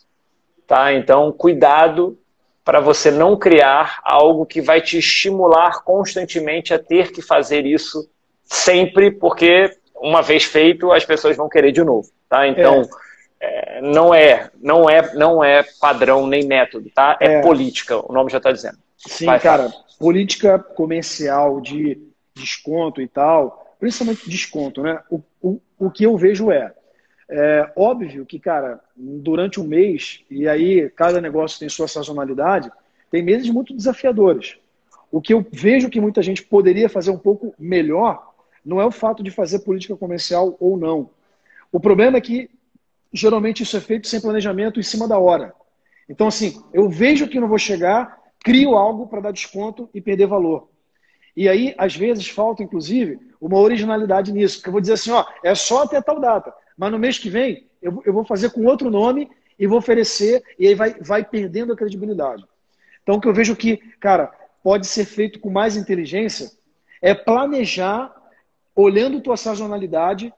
Tá? 0.67 0.93
Então, 0.93 1.33
cuidado 1.33 2.19
para 2.63 2.81
você 2.81 3.11
não 3.11 3.35
criar 3.37 4.01
algo 4.05 4.45
que 4.45 4.61
vai 4.61 4.83
te 4.83 4.99
estimular 4.99 5.83
constantemente 5.83 6.75
a 6.75 6.79
ter 6.79 7.11
que 7.11 7.23
fazer 7.23 7.65
isso 7.65 8.11
sempre, 8.45 9.11
porque 9.11 9.75
uma 9.97 10.21
vez 10.21 10.45
feito, 10.45 10.93
as 10.93 11.05
pessoas 11.05 11.37
vão 11.37 11.49
querer 11.49 11.73
de 11.73 11.83
novo. 11.83 12.11
Tá? 12.29 12.47
Então, 12.47 12.83
é. 12.83 13.09
É, 13.41 13.81
não 13.81 14.13
é, 14.13 14.51
não 14.61 14.91
é, 14.91 15.15
não 15.15 15.45
é 15.45 15.65
padrão 15.81 16.27
nem 16.27 16.45
método, 16.45 16.91
tá? 16.93 17.17
É, 17.21 17.35
é. 17.35 17.41
política, 17.41 17.97
o 17.97 18.13
nome 18.13 18.31
já 18.31 18.39
está 18.39 18.51
dizendo. 18.51 18.77
Sim, 18.97 19.27
Vai, 19.27 19.39
cara, 19.39 19.71
política 19.99 20.59
comercial 20.59 21.61
de 21.61 22.08
desconto 22.39 23.01
e 23.03 23.09
tal, 23.09 23.77
principalmente 23.79 24.29
desconto, 24.29 24.83
né? 24.83 25.01
O, 25.11 25.23
o, 25.41 25.61
o 25.79 25.91
que 25.91 26.05
eu 26.05 26.17
vejo 26.17 26.51
é, 26.51 26.73
é 27.29 27.71
óbvio 27.77 28.25
que, 28.25 28.39
cara, 28.39 28.81
durante 28.97 29.61
um 29.61 29.65
mês, 29.65 30.25
e 30.31 30.49
aí 30.49 30.89
cada 30.91 31.21
negócio 31.21 31.59
tem 31.59 31.69
sua 31.69 31.89
sazonalidade, 31.89 32.71
tem 33.11 33.23
meses 33.23 33.49
muito 33.51 33.75
desafiadores. 33.75 34.57
O 35.11 35.21
que 35.21 35.33
eu 35.33 35.47
vejo 35.51 35.89
que 35.89 36.01
muita 36.01 36.23
gente 36.23 36.43
poderia 36.43 36.89
fazer 36.89 37.11
um 37.11 37.19
pouco 37.19 37.55
melhor 37.59 38.35
não 38.65 38.81
é 38.81 38.85
o 38.85 38.91
fato 38.91 39.23
de 39.23 39.31
fazer 39.31 39.61
política 39.61 39.97
comercial 39.97 40.57
ou 40.61 40.77
não. 40.77 41.11
O 41.73 41.81
problema 41.81 42.19
é 42.19 42.21
que 42.21 42.51
geralmente 43.13 43.63
isso 43.63 43.77
é 43.77 43.81
feito 43.81 44.07
sem 44.07 44.21
planejamento 44.21 44.79
em 44.79 44.83
cima 44.83 45.09
da 45.09 45.19
hora. 45.19 45.55
Então, 46.09 46.29
assim, 46.29 46.63
eu 46.73 46.89
vejo 46.89 47.29
que 47.29 47.41
não 47.41 47.49
vou 47.49 47.59
chegar, 47.59 48.19
crio 48.45 48.75
algo 48.75 49.07
para 49.07 49.21
dar 49.21 49.33
desconto 49.33 49.89
e 49.95 50.01
perder 50.01 50.27
valor. 50.27 50.69
E 51.39 51.49
aí, 51.49 51.73
às 51.79 51.95
vezes, 51.95 52.29
falta, 52.29 52.65
inclusive, 52.65 53.17
uma 53.41 53.61
originalidade 53.61 54.33
nisso. 54.33 54.57
Porque 54.57 54.71
eu 54.71 54.73
vou 54.73 54.81
dizer 54.81 54.95
assim, 54.95 55.13
ó, 55.13 55.25
é 55.45 55.55
só 55.55 55.85
até 55.85 56.03
tal 56.03 56.21
data. 56.21 56.53
Mas 56.77 56.91
no 56.91 56.99
mês 56.99 57.17
que 57.17 57.31
vem, 57.31 57.65
eu, 57.81 58.03
eu 58.05 58.13
vou 58.13 58.25
fazer 58.25 58.51
com 58.51 58.65
outro 58.65 58.91
nome 58.91 59.31
e 59.57 59.65
vou 59.65 59.79
oferecer, 59.79 60.43
e 60.59 60.67
aí 60.67 60.75
vai, 60.75 60.95
vai 60.95 61.25
perdendo 61.25 61.73
a 61.73 61.77
credibilidade. 61.77 62.45
Então, 63.05 63.15
o 63.15 63.21
que 63.21 63.29
eu 63.29 63.33
vejo 63.33 63.55
que, 63.55 63.77
cara, 64.01 64.33
pode 64.65 64.89
ser 64.89 65.05
feito 65.05 65.39
com 65.39 65.49
mais 65.49 65.77
inteligência 65.77 66.51
é 67.01 67.15
planejar, 67.15 68.13
olhando 68.75 69.21
tua 69.21 69.37
sazonalidade, 69.37 70.35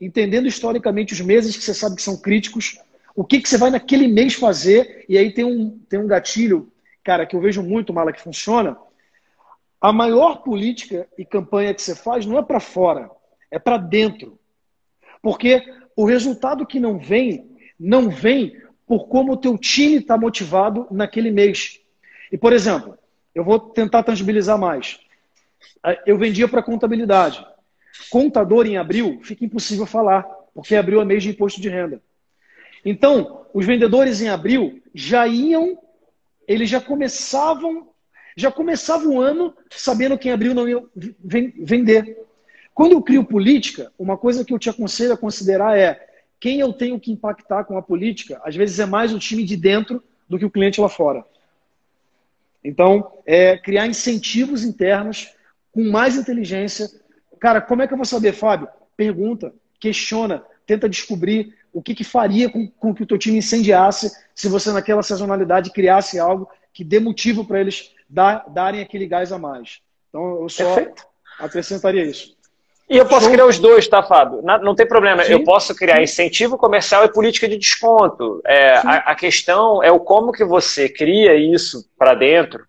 entendendo 0.00 0.46
historicamente 0.46 1.12
os 1.12 1.20
meses 1.20 1.56
que 1.56 1.64
você 1.64 1.74
sabe 1.74 1.96
que 1.96 2.02
são 2.02 2.16
críticos, 2.16 2.78
o 3.16 3.24
que, 3.24 3.40
que 3.40 3.48
você 3.48 3.58
vai 3.58 3.70
naquele 3.70 4.06
mês 4.06 4.34
fazer, 4.34 5.04
e 5.08 5.18
aí 5.18 5.32
tem 5.32 5.44
um, 5.44 5.76
tem 5.88 5.98
um 5.98 6.06
gatilho, 6.06 6.70
cara, 7.02 7.26
que 7.26 7.34
eu 7.34 7.40
vejo 7.40 7.64
muito, 7.64 7.92
Mala, 7.92 8.12
que 8.12 8.22
funciona, 8.22 8.78
a 9.86 9.92
maior 9.92 10.42
política 10.42 11.06
e 11.16 11.24
campanha 11.24 11.72
que 11.72 11.80
você 11.80 11.94
faz 11.94 12.26
não 12.26 12.36
é 12.36 12.42
para 12.42 12.58
fora, 12.58 13.08
é 13.48 13.56
para 13.56 13.76
dentro. 13.76 14.36
Porque 15.22 15.62
o 15.94 16.04
resultado 16.04 16.66
que 16.66 16.80
não 16.80 16.98
vem, 16.98 17.56
não 17.78 18.10
vem 18.10 18.60
por 18.84 19.06
como 19.06 19.34
o 19.34 19.36
teu 19.36 19.56
time 19.56 19.98
está 19.98 20.18
motivado 20.18 20.88
naquele 20.90 21.30
mês. 21.30 21.78
E, 22.32 22.36
por 22.36 22.52
exemplo, 22.52 22.98
eu 23.32 23.44
vou 23.44 23.60
tentar 23.60 24.02
tangibilizar 24.02 24.58
mais. 24.58 24.98
Eu 26.04 26.18
vendia 26.18 26.48
para 26.48 26.64
contabilidade. 26.64 27.46
Contador 28.10 28.66
em 28.66 28.76
abril 28.76 29.20
fica 29.22 29.44
impossível 29.44 29.86
falar, 29.86 30.24
porque 30.52 30.74
abril 30.74 31.00
é 31.00 31.04
mês 31.04 31.22
de 31.22 31.30
imposto 31.30 31.60
de 31.60 31.68
renda. 31.68 32.02
Então, 32.84 33.46
os 33.54 33.64
vendedores 33.64 34.20
em 34.20 34.28
abril 34.28 34.82
já 34.92 35.28
iam, 35.28 35.78
eles 36.48 36.68
já 36.68 36.80
começavam 36.80 37.86
já 38.36 38.52
começava 38.52 39.08
o 39.08 39.20
ano 39.20 39.54
sabendo 39.70 40.18
que 40.18 40.28
em 40.28 40.32
abril 40.32 40.54
não 40.54 40.68
ia 40.68 40.82
vender. 41.24 42.22
Quando 42.74 42.92
eu 42.92 43.02
crio 43.02 43.24
política, 43.24 43.90
uma 43.98 44.18
coisa 44.18 44.44
que 44.44 44.52
eu 44.52 44.58
te 44.58 44.68
aconselho 44.68 45.14
a 45.14 45.16
considerar 45.16 45.78
é 45.78 46.06
quem 46.38 46.60
eu 46.60 46.72
tenho 46.74 47.00
que 47.00 47.10
impactar 47.10 47.64
com 47.64 47.78
a 47.78 47.82
política, 47.82 48.38
às 48.44 48.54
vezes 48.54 48.78
é 48.78 48.84
mais 48.84 49.14
o 49.14 49.18
time 49.18 49.42
de 49.42 49.56
dentro 49.56 50.04
do 50.28 50.38
que 50.38 50.44
o 50.44 50.50
cliente 50.50 50.80
lá 50.80 50.88
fora. 50.88 51.24
Então, 52.62 53.10
é 53.24 53.56
criar 53.56 53.86
incentivos 53.86 54.62
internos 54.62 55.32
com 55.72 55.88
mais 55.90 56.16
inteligência. 56.16 56.90
Cara, 57.40 57.62
como 57.62 57.80
é 57.80 57.86
que 57.86 57.94
eu 57.94 57.96
vou 57.96 58.04
saber, 58.04 58.32
Fábio? 58.32 58.68
Pergunta, 58.96 59.54
questiona, 59.80 60.44
tenta 60.66 60.88
descobrir 60.88 61.54
o 61.72 61.80
que, 61.80 61.94
que 61.94 62.04
faria 62.04 62.50
com, 62.50 62.68
com 62.68 62.94
que 62.94 63.02
o 63.02 63.06
teu 63.06 63.16
time 63.16 63.38
incendiasse 63.38 64.10
se 64.34 64.48
você 64.48 64.72
naquela 64.72 65.02
sazonalidade 65.02 65.70
criasse 65.70 66.18
algo 66.18 66.50
que 66.72 66.84
dê 66.84 67.00
motivo 67.00 67.44
para 67.44 67.60
eles 67.60 67.94
dar, 68.08 68.44
darem 68.48 68.80
aquele 68.80 69.06
gás 69.06 69.32
a 69.32 69.38
mais. 69.38 69.80
Então, 70.08 70.42
eu 70.42 70.48
só 70.48 70.74
Perfeito. 70.74 71.04
acrescentaria 71.38 72.04
isso. 72.04 72.36
E 72.88 72.96
eu 72.96 73.04
posso 73.04 73.22
Show. 73.22 73.32
criar 73.32 73.46
os 73.46 73.58
dois, 73.58 73.88
tá, 73.88 74.00
Fábio? 74.02 74.42
Não, 74.42 74.74
tem 74.74 74.86
problema. 74.86 75.24
Sim. 75.24 75.32
Eu 75.32 75.44
posso 75.44 75.74
criar 75.74 76.00
incentivo 76.02 76.56
comercial 76.56 77.04
e 77.04 77.12
política 77.12 77.48
de 77.48 77.58
desconto. 77.58 78.40
É, 78.46 78.76
a, 78.76 78.96
a, 79.10 79.14
questão 79.16 79.82
é 79.82 79.90
o 79.90 79.98
como 79.98 80.30
que 80.30 80.44
você 80.44 80.88
cria 80.88 81.34
isso 81.34 81.84
para 81.98 82.14
dentro 82.14 82.64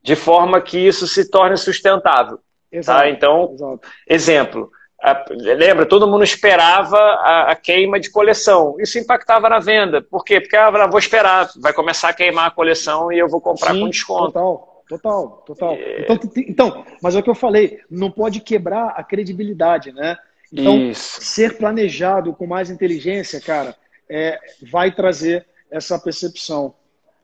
de 0.00 0.14
forma 0.14 0.60
que 0.60 0.78
isso 0.78 1.08
se 1.08 1.28
torne 1.28 1.56
sustentável. 1.56 2.36
Tá? 2.36 2.42
Exato. 2.70 3.00
Tá? 3.00 3.10
Então, 3.10 3.50
Exato. 3.54 3.80
exemplo. 4.08 4.70
A, 5.02 5.24
lembra, 5.30 5.86
todo 5.86 6.08
mundo 6.08 6.22
esperava 6.22 6.96
a, 6.96 7.52
a, 7.52 7.56
queima 7.56 7.98
de 7.98 8.10
coleção. 8.10 8.76
Isso 8.78 8.96
impactava 8.98 9.48
na 9.48 9.58
venda. 9.58 10.00
Por 10.02 10.24
quê? 10.24 10.40
Porque 10.40 10.56
ah, 10.56 10.70
vou 10.86 10.98
esperar, 10.98 11.48
vai 11.60 11.72
começar 11.72 12.10
a 12.10 12.14
queimar 12.14 12.46
a 12.46 12.52
coleção 12.52 13.12
e 13.12 13.18
eu 13.18 13.28
vou 13.28 13.40
comprar 13.40 13.72
Sim, 13.72 13.80
com 13.80 13.88
desconto. 13.88 14.32
Total. 14.32 14.67
Total, 14.88 15.42
total. 15.44 15.74
É... 15.74 16.02
Então, 16.02 16.18
então, 16.36 16.86
mas 17.02 17.14
é 17.14 17.18
o 17.18 17.22
que 17.22 17.30
eu 17.30 17.34
falei, 17.34 17.80
não 17.90 18.10
pode 18.10 18.40
quebrar 18.40 18.94
a 18.96 19.04
credibilidade, 19.04 19.92
né? 19.92 20.16
Então, 20.50 20.78
Isso. 20.78 21.20
ser 21.20 21.58
planejado 21.58 22.32
com 22.32 22.46
mais 22.46 22.70
inteligência, 22.70 23.38
cara, 23.38 23.76
é, 24.08 24.38
vai 24.70 24.90
trazer 24.90 25.46
essa 25.70 25.98
percepção. 25.98 26.74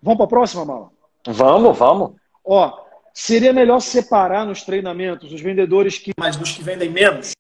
Vamos 0.02 0.18
para 0.18 0.26
a 0.26 0.28
próxima, 0.28 0.64
Mala? 0.64 0.90
Vamos, 1.26 1.78
vamos. 1.78 2.12
Ó, 2.44 2.84
seria 3.14 3.52
melhor 3.52 3.80
separar 3.80 4.44
nos 4.44 4.62
treinamentos 4.62 5.32
os 5.32 5.40
vendedores 5.40 5.96
que 5.96 6.12
mais 6.18 6.36
dos 6.36 6.52
que 6.52 6.62
vendem 6.62 6.90
menos? 6.90 7.32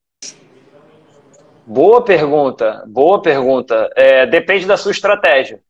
Boa 1.66 2.02
pergunta, 2.02 2.82
boa 2.86 3.20
pergunta. 3.20 3.90
É, 3.94 4.26
depende 4.26 4.66
da 4.66 4.78
sua 4.78 4.92
estratégia, 4.92 5.60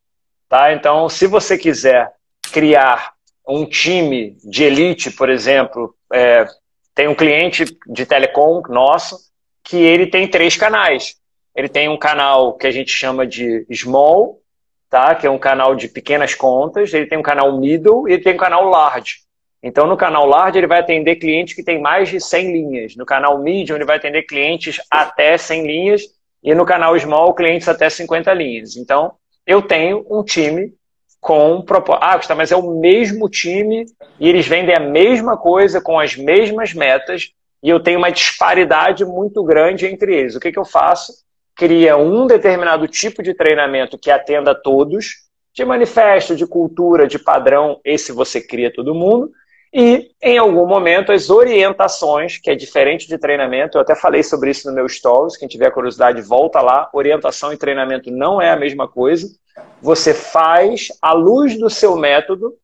tá? 0.49 0.73
Então, 0.73 1.09
se 1.09 1.27
você 1.27 1.59
quiser 1.59 2.13
criar 2.53 3.14
um 3.47 3.67
time 3.67 4.37
de 4.45 4.65
elite, 4.65 5.11
por 5.11 5.29
exemplo, 5.29 5.95
é, 6.13 6.47
tem 6.95 7.09
um 7.09 7.15
cliente 7.15 7.65
de 7.87 8.07
telecom 8.07 8.63
nosso 8.69 9.19
que 9.63 9.77
ele 9.77 10.07
tem 10.07 10.29
três 10.29 10.57
canais. 10.57 11.17
Ele 11.55 11.69
tem 11.69 11.89
um 11.89 11.99
canal 11.99 12.55
que 12.55 12.67
a 12.67 12.71
gente 12.71 12.91
chama 12.91 13.27
de 13.27 13.67
small, 13.73 14.41
tá? 14.89 15.15
que 15.15 15.27
é 15.27 15.31
um 15.31 15.39
canal 15.39 15.75
de 15.75 15.89
pequenas 15.89 16.35
contas, 16.35 16.93
ele 16.93 17.07
tem 17.07 17.19
um 17.19 17.23
canal 17.23 17.59
middle 17.59 18.09
e 18.09 18.13
ele 18.13 18.23
tem 18.23 18.35
um 18.35 18.39
canal 18.39 18.65
large. 18.65 19.25
Então, 19.63 19.87
no 19.87 19.97
canal 19.97 20.27
large, 20.27 20.59
ele 20.59 20.67
vai 20.67 20.81
atender 20.81 21.17
clientes 21.17 21.55
que 21.55 21.63
têm 21.63 21.81
mais 21.81 22.11
de 22.11 22.21
100 22.21 22.53
linhas. 22.53 22.97
No 22.97 23.07
canal 23.07 23.39
medium, 23.39 23.77
ele 23.77 23.87
vai 23.87 23.97
atender 23.97 24.25
clientes 24.25 24.79
até 24.91 25.39
100 25.39 25.67
linhas. 25.67 26.03
E 26.43 26.55
no 26.55 26.67
canal 26.67 26.99
small, 27.01 27.33
clientes 27.33 27.67
até 27.67 27.89
50 27.89 28.31
linhas. 28.35 28.77
Então, 28.77 29.15
eu 29.47 29.63
tenho 29.63 30.05
um 30.11 30.23
time 30.23 30.75
com. 31.25 31.65
Ah, 32.03 32.19
Gustavo, 32.19 32.37
mas 32.37 32.53
é 32.53 32.57
o 32.57 32.79
mesmo 32.79 33.31
time 33.31 33.87
e 34.21 34.29
eles 34.29 34.47
vendem 34.47 34.77
a 34.77 34.81
mesma 34.81 35.39
coisa 35.39 35.81
com 35.81 35.99
as 35.99 36.15
mesmas 36.15 36.75
metas 36.75 37.31
e 37.63 37.71
eu 37.71 37.81
tenho 37.81 37.99
uma 37.99 38.13
disparidade 38.13 39.07
muito 39.07 39.43
grande 39.43 39.87
entre 39.87 40.15
eles. 40.15 40.37
O 40.37 40.41
que, 40.41 40.53
que 40.53 40.59
eu 40.59 40.67
faço? 40.67 41.15
Cria 41.57 41.97
um 41.97 42.27
determinado 42.27 42.87
tipo 42.87 43.23
de 43.23 43.33
treinamento 43.33 43.97
que 43.97 44.11
atenda 44.11 44.51
a 44.51 44.55
todos, 44.55 45.15
de 45.55 45.65
manifesto, 45.65 46.37
de 46.37 46.47
cultura, 46.47 47.07
de 47.07 47.19
padrão, 47.19 47.81
esse 47.83 48.13
você 48.13 48.39
cria 48.39 48.71
todo 48.71 48.95
mundo, 48.95 49.31
e 49.75 50.13
em 50.23 50.39
algum 50.39 50.67
momento 50.67 51.11
as 51.11 51.29
orientações, 51.29 52.39
que 52.39 52.51
é 52.51 52.55
diferente 52.55 53.09
de 53.09 53.19
treinamento, 53.19 53.77
eu 53.77 53.83
até 53.83 53.97
falei 53.97 54.23
sobre 54.23 54.51
isso 54.51 54.69
no 54.69 54.75
meu 54.75 54.89
stories, 54.89 55.37
quem 55.37 55.49
tiver 55.49 55.71
curiosidade 55.73 56.23
volta 56.23 56.61
lá, 56.61 56.89
orientação 56.93 57.53
e 57.53 57.57
treinamento 57.57 58.11
não 58.11 58.41
é 58.41 58.51
a 58.51 58.57
mesma 58.57 58.87
coisa 58.87 59.27
você 59.81 60.15
faz 60.15 60.89
à 61.01 61.13
luz 61.13 61.59
do 61.59 61.71
seu 61.71 61.97
método, 61.97 62.55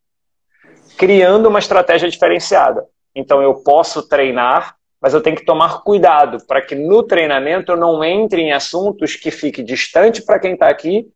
criando 0.97 1.47
uma 1.47 1.59
estratégia 1.59 2.09
diferenciada. 2.09 2.85
Então 3.15 3.41
eu 3.41 3.55
posso 3.63 4.07
treinar, 4.07 4.75
mas 5.01 5.13
eu 5.13 5.21
tenho 5.21 5.35
que 5.35 5.45
tomar 5.45 5.83
cuidado 5.83 6.45
para 6.45 6.61
que 6.61 6.75
no 6.75 7.03
treinamento 7.03 7.71
eu 7.71 7.77
não 7.77 8.03
entre 8.03 8.41
em 8.41 8.51
assuntos 8.51 9.15
que 9.15 9.31
fique 9.31 9.63
distante 9.63 10.21
para 10.21 10.39
quem 10.39 10.53
está 10.53 10.67
aqui 10.67 11.07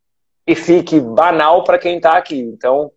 e 0.46 0.54
fique 0.54 1.00
banal 1.00 1.64
para 1.64 1.78
quem 1.78 1.96
está 1.96 2.16
aqui. 2.16 2.38
Então, 2.38 2.90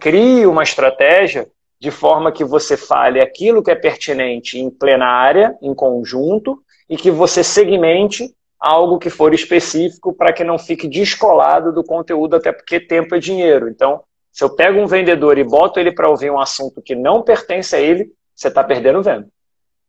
crie 0.00 0.46
uma 0.46 0.62
estratégia 0.62 1.48
de 1.78 1.90
forma 1.90 2.32
que 2.32 2.44
você 2.44 2.76
fale 2.76 3.20
aquilo 3.20 3.62
que 3.62 3.70
é 3.70 3.74
pertinente 3.74 4.58
em 4.58 4.70
plenária, 4.70 5.56
em 5.60 5.74
conjunto, 5.74 6.62
e 6.88 6.96
que 6.96 7.10
você 7.10 7.42
segmente 7.44 8.34
algo 8.58 8.98
que 8.98 9.10
for 9.10 9.34
específico 9.34 10.14
para 10.14 10.32
que 10.32 10.42
não 10.42 10.58
fique 10.58 10.88
descolado 10.88 11.72
do 11.72 11.84
conteúdo, 11.84 12.36
até 12.36 12.52
porque 12.52 12.80
tempo 12.80 13.14
é 13.14 13.18
dinheiro. 13.18 13.68
Então, 13.68 14.02
se 14.32 14.42
eu 14.42 14.50
pego 14.50 14.80
um 14.80 14.86
vendedor 14.86 15.38
e 15.38 15.44
boto 15.44 15.78
ele 15.78 15.92
para 15.92 16.08
ouvir 16.08 16.30
um 16.30 16.40
assunto 16.40 16.82
que 16.82 16.94
não 16.94 17.22
pertence 17.22 17.76
a 17.76 17.80
ele, 17.80 18.10
você 18.34 18.48
está 18.48 18.62
perdendo 18.64 19.02
venda. 19.02 19.28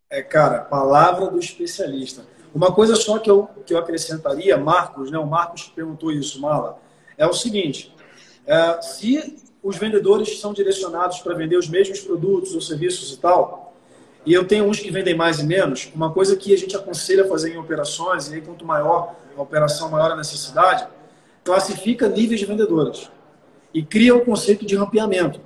É, 0.09 0.21
cara, 0.21 0.59
palavra 0.59 1.27
do 1.27 1.39
especialista. 1.39 2.25
Uma 2.55 2.73
coisa 2.73 2.95
só 2.95 3.19
que 3.19 3.29
eu, 3.29 3.49
que 3.65 3.73
eu 3.73 3.77
acrescentaria, 3.77 4.57
Marcos, 4.57 5.11
né, 5.11 5.17
o 5.17 5.27
Marcos 5.27 5.63
perguntou 5.63 6.11
isso, 6.11 6.41
Mala, 6.41 6.79
é 7.17 7.27
o 7.27 7.33
seguinte: 7.33 7.93
é, 8.45 8.81
se 8.81 9.37
os 9.67 9.75
vendedores 9.75 10.39
são 10.39 10.53
direcionados 10.53 11.19
para 11.19 11.35
vender 11.35 11.57
os 11.57 11.67
mesmos 11.67 11.99
produtos 11.99 12.55
ou 12.55 12.61
serviços 12.61 13.13
e 13.13 13.17
tal, 13.17 13.75
e 14.25 14.33
eu 14.33 14.47
tenho 14.47 14.63
uns 14.63 14.79
que 14.79 14.89
vendem 14.89 15.13
mais 15.13 15.39
e 15.39 15.43
menos, 15.43 15.91
uma 15.93 16.09
coisa 16.09 16.37
que 16.37 16.53
a 16.53 16.57
gente 16.57 16.73
aconselha 16.73 17.25
a 17.25 17.27
fazer 17.27 17.53
em 17.53 17.57
operações, 17.57 18.29
e 18.29 18.35
aí 18.35 18.41
quanto 18.41 18.65
maior 18.65 19.13
a 19.35 19.41
operação, 19.41 19.91
maior 19.91 20.11
a 20.11 20.15
necessidade, 20.15 20.87
classifica 21.43 22.07
níveis 22.07 22.39
de 22.39 22.45
vendedores 22.45 23.11
e 23.73 23.83
cria 23.83 24.15
o 24.15 24.19
um 24.19 24.25
conceito 24.25 24.65
de 24.65 24.73
rampeamento. 24.73 25.41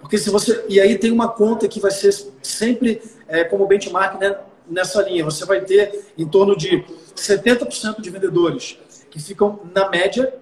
Porque 0.00 0.16
se 0.16 0.30
você. 0.30 0.64
E 0.68 0.80
aí 0.80 0.96
tem 0.96 1.10
uma 1.10 1.28
conta 1.28 1.66
que 1.66 1.80
vai 1.80 1.90
ser 1.90 2.12
sempre 2.40 3.02
é, 3.26 3.42
como 3.42 3.66
benchmark 3.66 4.20
né, 4.20 4.38
nessa 4.68 5.02
linha. 5.02 5.24
Você 5.24 5.44
vai 5.44 5.60
ter 5.62 6.04
em 6.16 6.26
torno 6.28 6.56
de 6.56 6.84
70% 7.16 8.00
de 8.00 8.10
vendedores 8.10 8.78
que 9.10 9.20
ficam 9.20 9.58
na 9.74 9.88
média, 9.88 10.32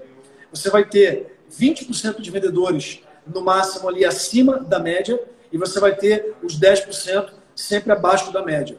você 0.52 0.68
vai 0.68 0.84
ter 0.84 1.38
20% 1.58 2.20
de 2.20 2.30
vendedores 2.30 3.00
no 3.26 3.40
máximo 3.40 3.88
ali 3.88 4.04
acima 4.04 4.58
da 4.58 4.78
média, 4.78 5.20
e 5.50 5.58
você 5.58 5.78
vai 5.78 5.94
ter 5.94 6.34
os 6.42 6.58
10% 6.58 7.30
sempre 7.54 7.92
abaixo 7.92 8.32
da 8.32 8.42
média. 8.42 8.78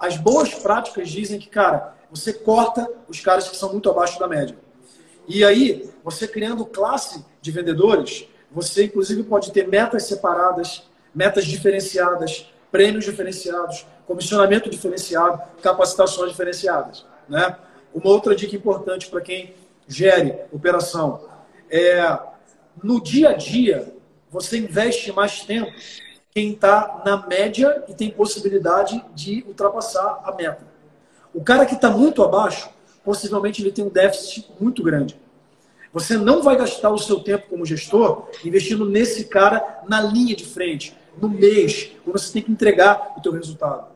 As 0.00 0.16
boas 0.16 0.52
práticas 0.54 1.08
dizem 1.08 1.38
que, 1.38 1.48
cara, 1.48 1.94
você 2.10 2.32
corta 2.32 2.88
os 3.08 3.20
caras 3.20 3.48
que 3.48 3.56
são 3.56 3.70
muito 3.70 3.88
abaixo 3.88 4.18
da 4.18 4.26
média. 4.26 4.56
E 5.28 5.44
aí, 5.44 5.88
você 6.02 6.26
criando 6.26 6.64
classe 6.66 7.24
de 7.40 7.50
vendedores, 7.52 8.28
você 8.50 8.84
inclusive 8.84 9.22
pode 9.22 9.52
ter 9.52 9.68
metas 9.68 10.04
separadas, 10.04 10.82
metas 11.14 11.44
diferenciadas, 11.44 12.52
prêmios 12.72 13.04
diferenciados, 13.04 13.86
comissionamento 14.06 14.68
diferenciado, 14.68 15.40
capacitações 15.62 16.30
diferenciadas. 16.32 17.06
Né? 17.28 17.56
Uma 17.94 18.10
outra 18.10 18.34
dica 18.34 18.56
importante 18.56 19.08
para 19.08 19.20
quem 19.20 19.54
gere 19.86 20.36
operação 20.52 21.28
é 21.68 22.18
no 22.82 23.00
dia 23.00 23.30
a 23.30 23.32
dia 23.32 23.94
você 24.30 24.58
investe 24.58 25.12
mais 25.12 25.42
tempo 25.42 25.72
quem 26.32 26.52
está 26.52 27.02
na 27.04 27.26
média 27.26 27.84
e 27.88 27.94
tem 27.94 28.10
possibilidade 28.10 29.04
de 29.14 29.44
ultrapassar 29.46 30.20
a 30.24 30.32
meta. 30.32 30.64
O 31.34 31.42
cara 31.42 31.66
que 31.66 31.74
está 31.74 31.90
muito 31.90 32.22
abaixo, 32.22 32.70
possivelmente 33.04 33.60
ele 33.60 33.72
tem 33.72 33.84
um 33.84 33.88
déficit 33.88 34.50
muito 34.60 34.82
grande. 34.82 35.18
Você 35.92 36.16
não 36.16 36.42
vai 36.42 36.56
gastar 36.56 36.90
o 36.90 36.98
seu 36.98 37.18
tempo 37.20 37.48
como 37.48 37.66
gestor 37.66 38.28
investindo 38.44 38.84
nesse 38.88 39.24
cara 39.24 39.82
na 39.88 40.00
linha 40.00 40.36
de 40.36 40.44
frente, 40.44 40.96
no 41.20 41.28
mês, 41.28 41.90
quando 42.04 42.18
você 42.18 42.32
tem 42.32 42.42
que 42.42 42.52
entregar 42.52 43.14
o 43.16 43.20
teu 43.20 43.32
resultado. 43.32 43.88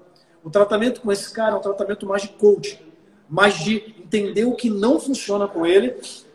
O 0.43 0.51
tratamento 0.51 1.01
com 1.01 1.13
esse 1.13 1.33
cara 1.33 1.55
é 1.55 1.59
um 1.59 1.63
tratamento 1.63 2.05
mais 2.07 2.23
de 2.23 2.29
coach, 2.29 2.85
mais 3.29 3.55
de 3.55 3.95
entender 3.99 4.45
o 4.45 4.57
que 4.57 4.69
não 4.69 4.99
funciona 4.99 5.47
com 5.47 5.65
ele, 5.65 5.95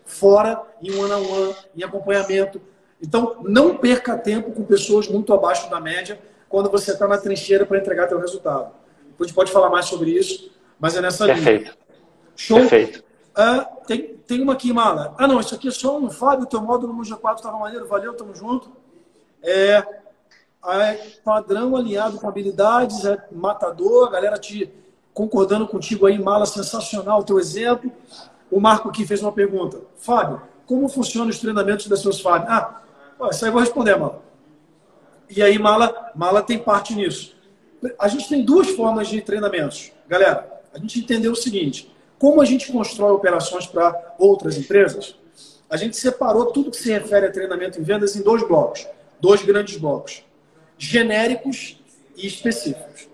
fora 0.10 0.62
em 0.82 0.92
one 0.92 1.12
on 1.12 1.32
one, 1.32 1.56
em 1.78 1.84
acompanhamento. 1.84 2.60
Então, 3.02 3.38
não 3.44 3.78
perca 3.78 4.18
tempo 4.18 4.52
com 4.52 4.64
pessoas 4.64 5.08
muito 5.08 5.34
abaixo 5.34 5.70
da 5.70 5.80
média 5.80 6.20
quando 6.50 6.70
você 6.70 6.92
está 6.92 7.08
na 7.08 7.18
trincheira 7.18 7.66
para 7.66 7.78
entregar 7.78 8.08
teu 8.08 8.20
resultado. 8.20 8.72
A 9.18 9.24
gente 9.24 9.34
pode 9.34 9.52
falar 9.52 9.70
mais 9.70 9.86
sobre 9.86 10.12
isso, 10.12 10.52
mas 10.80 10.96
é 10.96 11.02
nessa 11.02 11.26
Perfeito. 11.26 11.64
linha. 11.64 11.78
Show? 12.36 12.60
Perfeito. 12.60 13.04
Ah, 13.36 13.70
tem, 13.86 14.16
tem 14.26 14.42
uma 14.42 14.54
aqui, 14.54 14.74
Mala. 14.74 15.14
Ah, 15.18 15.28
não, 15.28 15.40
isso 15.40 15.54
aqui 15.54 15.68
é 15.68 15.72
só 15.72 15.98
um 15.98 16.10
Fábio, 16.10 16.46
teu 16.46 16.62
módulo 16.62 16.94
no 16.94 17.04
G4 17.04 17.36
estava 17.36 17.58
maneiro, 17.58 17.88
valeu, 17.88 18.14
tamo 18.14 18.34
junto. 18.34 18.72
É, 19.42 19.86
é, 20.68 20.94
padrão 21.24 21.76
alinhado 21.76 22.18
com 22.18 22.28
habilidades, 22.28 23.06
é 23.06 23.18
matador, 23.32 24.08
a 24.08 24.12
galera 24.12 24.38
te 24.38 24.74
concordando 25.14 25.68
contigo 25.68 26.06
aí, 26.06 26.18
Mala, 26.18 26.46
sensacional 26.46 27.20
o 27.20 27.24
teu 27.24 27.40
exemplo. 27.40 27.92
O 28.52 28.60
Marco 28.60 28.90
aqui 28.90 29.06
fez 29.06 29.22
uma 29.22 29.32
pergunta. 29.32 29.82
Fábio, 29.98 30.42
como 30.66 30.88
funcionam 30.88 31.30
os 31.30 31.40
treinamentos 31.40 31.88
das 31.88 32.02
seus 32.02 32.20
Fábio? 32.20 32.48
Ah, 32.50 32.82
isso 33.32 33.44
aí 33.44 33.50
eu 33.50 33.54
vou 33.54 33.62
responder, 33.62 33.96
Mala. 33.96 34.22
E 35.30 35.42
aí, 35.44 35.60
Mala, 35.60 36.12
Mala 36.16 36.42
tem 36.42 36.58
parte 36.58 36.96
nisso. 36.96 37.36
A 37.98 38.08
gente 38.08 38.28
tem 38.28 38.44
duas 38.44 38.70
formas 38.72 39.08
de 39.08 39.22
treinamentos. 39.22 39.92
Galera, 40.08 40.62
a 40.74 40.80
gente 40.80 41.00
entendeu 41.00 41.32
o 41.32 41.36
seguinte: 41.36 41.94
como 42.18 42.42
a 42.42 42.46
gente 42.46 42.72
constrói 42.72 43.12
operações 43.12 43.66
para 43.66 44.16
outras 44.18 44.58
empresas, 44.58 45.16
a 45.70 45.78
gente 45.78 45.96
separou 45.96 46.48
tudo 46.48 46.72
que 46.72 46.78
se 46.78 46.92
refere 46.92 47.28
a 47.28 47.32
treinamento 47.32 47.80
em 47.80 47.84
vendas 47.84 48.16
em 48.16 48.22
dois 48.22 48.46
blocos, 48.46 48.88
dois 49.22 49.44
grandes 49.44 49.78
blocos, 49.78 50.26
genéricos 50.78 51.80
e 52.18 52.26
específicos. 52.26 53.08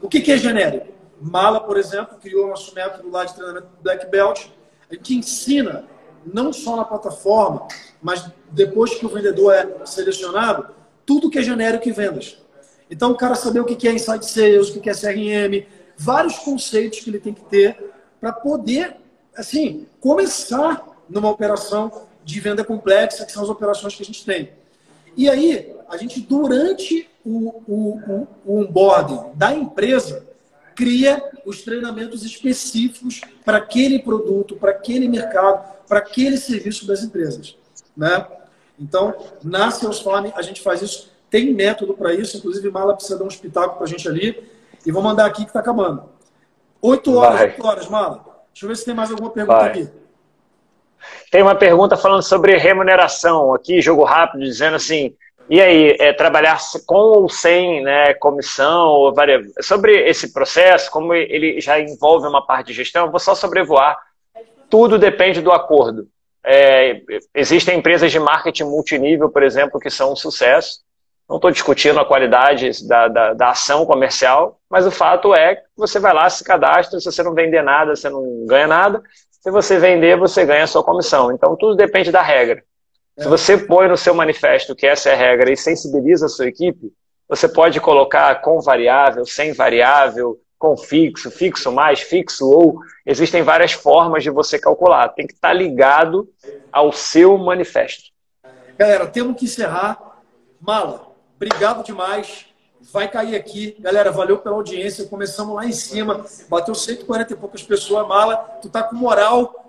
O 0.00 0.08
que, 0.08 0.20
que 0.20 0.32
é 0.32 0.38
genérico? 0.38 0.88
Mala, 1.20 1.60
por 1.60 1.76
exemplo, 1.76 2.18
criou 2.18 2.46
o 2.46 2.48
nosso 2.48 2.74
método 2.74 3.10
lá 3.10 3.24
de 3.24 3.34
treinamento 3.34 3.68
Black 3.82 4.06
Belt, 4.06 4.46
que 4.96 5.14
ensina 5.14 5.84
não 6.24 6.52
só 6.52 6.76
na 6.76 6.84
plataforma, 6.84 7.66
mas 8.00 8.30
depois 8.50 8.94
que 8.94 9.04
o 9.04 9.08
vendedor 9.08 9.54
é 9.54 9.86
selecionado, 9.86 10.68
tudo 11.04 11.30
que 11.30 11.38
é 11.38 11.42
genérico 11.42 11.88
em 11.88 11.92
vendas. 11.92 12.38
Então, 12.90 13.10
o 13.10 13.14
cara 13.16 13.34
saber 13.34 13.60
o 13.60 13.64
que 13.64 13.86
é 13.86 13.92
Inside 13.92 14.24
Sales, 14.24 14.68
o 14.70 14.80
que 14.80 14.88
é 14.88 14.94
CRM, 14.94 15.66
vários 15.96 16.38
conceitos 16.38 17.00
que 17.00 17.10
ele 17.10 17.18
tem 17.18 17.34
que 17.34 17.44
ter 17.44 17.92
para 18.20 18.32
poder, 18.32 18.96
assim, 19.36 19.86
começar 20.00 20.86
numa 21.08 21.30
operação 21.30 22.06
de 22.24 22.40
venda 22.40 22.64
complexa, 22.64 23.24
que 23.24 23.32
são 23.32 23.42
as 23.42 23.48
operações 23.48 23.94
que 23.94 24.02
a 24.02 24.06
gente 24.06 24.24
tem. 24.24 24.52
E 25.16 25.28
aí, 25.28 25.74
a 25.88 25.96
gente, 25.96 26.20
durante 26.20 27.08
o, 27.24 27.62
o, 27.66 28.26
o 28.44 28.60
onboarding 28.60 29.32
da 29.34 29.54
empresa, 29.54 30.26
cria 30.78 31.20
os 31.44 31.62
treinamentos 31.62 32.24
específicos 32.24 33.20
para 33.44 33.58
aquele 33.58 33.98
produto, 33.98 34.54
para 34.54 34.70
aquele 34.70 35.08
mercado, 35.08 35.68
para 35.88 35.98
aquele 35.98 36.36
serviço 36.36 36.86
das 36.86 37.02
empresas. 37.02 37.58
Né? 37.96 38.24
Então, 38.78 39.12
na 39.42 39.72
Salesforce, 39.72 40.32
a 40.36 40.40
gente 40.40 40.62
faz 40.62 40.80
isso, 40.80 41.10
tem 41.28 41.52
método 41.52 41.94
para 41.94 42.14
isso, 42.14 42.36
inclusive 42.36 42.70
Mala 42.70 42.94
precisa 42.94 43.18
dar 43.18 43.24
um 43.24 43.28
espetáculo 43.28 43.74
para 43.74 43.86
a 43.86 43.88
gente 43.88 44.08
ali, 44.08 44.48
e 44.86 44.92
vou 44.92 45.02
mandar 45.02 45.26
aqui 45.26 45.42
que 45.42 45.48
está 45.48 45.58
acabando. 45.58 46.04
Oito 46.80 47.12
horas, 47.16 47.40
oito 47.40 47.66
horas, 47.66 47.88
Mala. 47.88 48.24
Deixa 48.52 48.64
eu 48.64 48.68
ver 48.68 48.76
se 48.76 48.84
tem 48.84 48.94
mais 48.94 49.10
alguma 49.10 49.30
pergunta 49.30 49.58
Vai. 49.58 49.70
aqui. 49.70 49.88
Tem 51.28 51.42
uma 51.42 51.56
pergunta 51.56 51.96
falando 51.96 52.22
sobre 52.22 52.56
remuneração 52.56 53.52
aqui, 53.52 53.80
jogo 53.82 54.04
rápido, 54.04 54.44
dizendo 54.44 54.76
assim, 54.76 55.16
e 55.50 55.62
aí, 55.62 55.96
é, 55.98 56.12
trabalhar 56.12 56.58
com 56.86 56.94
ou 56.94 57.28
sem 57.28 57.82
né, 57.82 58.12
comissão, 58.14 59.14
sobre 59.62 60.08
esse 60.08 60.32
processo, 60.32 60.90
como 60.90 61.14
ele 61.14 61.58
já 61.60 61.80
envolve 61.80 62.26
uma 62.26 62.44
parte 62.44 62.68
de 62.68 62.74
gestão, 62.74 63.10
vou 63.10 63.18
só 63.18 63.34
sobrevoar. 63.34 63.96
Tudo 64.68 64.98
depende 64.98 65.40
do 65.40 65.50
acordo. 65.50 66.06
É, 66.44 67.00
existem 67.34 67.78
empresas 67.78 68.12
de 68.12 68.20
marketing 68.20 68.64
multinível, 68.64 69.30
por 69.30 69.42
exemplo, 69.42 69.80
que 69.80 69.88
são 69.88 70.12
um 70.12 70.16
sucesso. 70.16 70.80
Não 71.26 71.36
estou 71.36 71.50
discutindo 71.50 71.98
a 71.98 72.06
qualidade 72.06 72.86
da, 72.86 73.08
da, 73.08 73.34
da, 73.34 73.50
ação 73.50 73.84
comercial, 73.84 74.58
mas 74.68 74.86
o 74.86 74.90
fato 74.90 75.34
é 75.34 75.56
que 75.56 75.62
você 75.76 75.98
vai 75.98 76.14
lá, 76.14 76.28
se 76.28 76.42
cadastra, 76.42 76.98
se 76.98 77.04
você 77.04 77.22
não 77.22 77.34
vender 77.34 77.62
nada, 77.62 77.94
você 77.94 78.08
não 78.08 78.46
ganha 78.46 78.66
nada. 78.66 79.02
Se 79.40 79.50
você 79.50 79.78
vender, 79.78 80.16
você 80.16 80.44
ganha 80.44 80.64
a 80.64 80.66
sua 80.66 80.82
comissão. 80.82 81.32
Então, 81.32 81.56
tudo 81.56 81.76
depende 81.76 82.10
da 82.10 82.22
regra. 82.22 82.62
Se 83.18 83.28
você 83.28 83.58
põe 83.58 83.88
no 83.88 83.96
seu 83.96 84.14
manifesto 84.14 84.74
que 84.74 84.86
essa 84.86 85.10
é 85.10 85.14
a 85.14 85.16
regra 85.16 85.52
e 85.52 85.56
sensibiliza 85.56 86.26
a 86.26 86.28
sua 86.28 86.46
equipe, 86.46 86.92
você 87.28 87.48
pode 87.48 87.80
colocar 87.80 88.40
com 88.40 88.60
variável, 88.60 89.26
sem 89.26 89.52
variável, 89.52 90.40
com 90.58 90.76
fixo, 90.76 91.30
fixo 91.30 91.70
mais, 91.70 92.00
fixo 92.00 92.48
ou. 92.48 92.80
Existem 93.04 93.42
várias 93.42 93.72
formas 93.72 94.22
de 94.22 94.30
você 94.30 94.58
calcular. 94.58 95.08
Tem 95.10 95.26
que 95.26 95.34
estar 95.34 95.52
ligado 95.52 96.28
ao 96.72 96.92
seu 96.92 97.36
manifesto. 97.36 98.10
Galera, 98.78 99.06
temos 99.06 99.36
que 99.36 99.44
encerrar. 99.44 100.20
Mala, 100.60 101.08
Obrigado 101.38 101.84
demais. 101.84 102.46
Vai 102.92 103.08
cair 103.08 103.36
aqui. 103.36 103.76
Galera, 103.78 104.10
valeu 104.10 104.38
pela 104.38 104.56
audiência. 104.56 105.06
Começamos 105.06 105.54
lá 105.54 105.64
em 105.64 105.70
cima. 105.70 106.26
Bateu 106.48 106.74
140 106.74 107.32
e 107.32 107.36
poucas 107.36 107.62
pessoas. 107.62 108.08
Mala, 108.08 108.36
tu 108.60 108.68
tá 108.68 108.82
com 108.82 108.96
moral. 108.96 109.67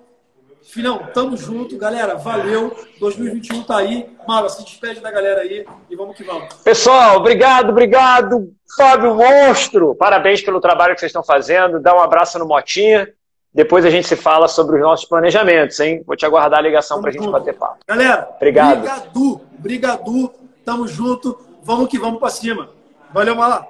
Filhão, 0.71 1.09
tamo 1.13 1.35
junto. 1.35 1.77
Galera, 1.77 2.15
valeu. 2.15 2.75
2021 2.99 3.63
tá 3.63 3.77
aí. 3.77 4.09
Mala, 4.27 4.49
se 4.49 4.63
despede 4.63 4.99
da 4.99 5.11
galera 5.11 5.41
aí 5.41 5.65
e 5.89 5.95
vamos 5.95 6.15
que 6.15 6.23
vamos. 6.23 6.53
Pessoal, 6.63 7.17
obrigado, 7.17 7.69
obrigado. 7.69 8.53
Fábio 8.77 9.15
Monstro, 9.15 9.95
parabéns 9.95 10.41
pelo 10.41 10.61
trabalho 10.61 10.93
que 10.93 10.99
vocês 10.99 11.09
estão 11.09 11.23
fazendo. 11.23 11.79
Dá 11.79 11.95
um 11.95 12.01
abraço 12.01 12.37
no 12.37 12.47
Motinha. 12.47 13.09
Depois 13.51 13.83
a 13.83 13.89
gente 13.89 14.07
se 14.07 14.15
fala 14.15 14.47
sobre 14.47 14.75
os 14.75 14.81
nossos 14.81 15.07
planejamentos, 15.07 15.79
hein? 15.79 16.03
Vou 16.05 16.15
te 16.15 16.25
aguardar 16.25 16.59
a 16.59 16.61
ligação 16.61 17.01
para 17.01 17.09
a 17.09 17.13
gente 17.13 17.27
bater 17.27 17.55
papo. 17.55 17.79
Galera, 17.87 18.29
obrigado. 18.35 18.79
Brigadu, 18.79 19.41
brigadu. 19.57 20.33
Tamo 20.63 20.87
junto 20.87 21.49
vamos 21.63 21.89
que 21.89 21.99
vamos 21.99 22.19
para 22.19 22.29
cima. 22.29 22.69
Valeu, 23.11 23.35
Malá. 23.35 23.65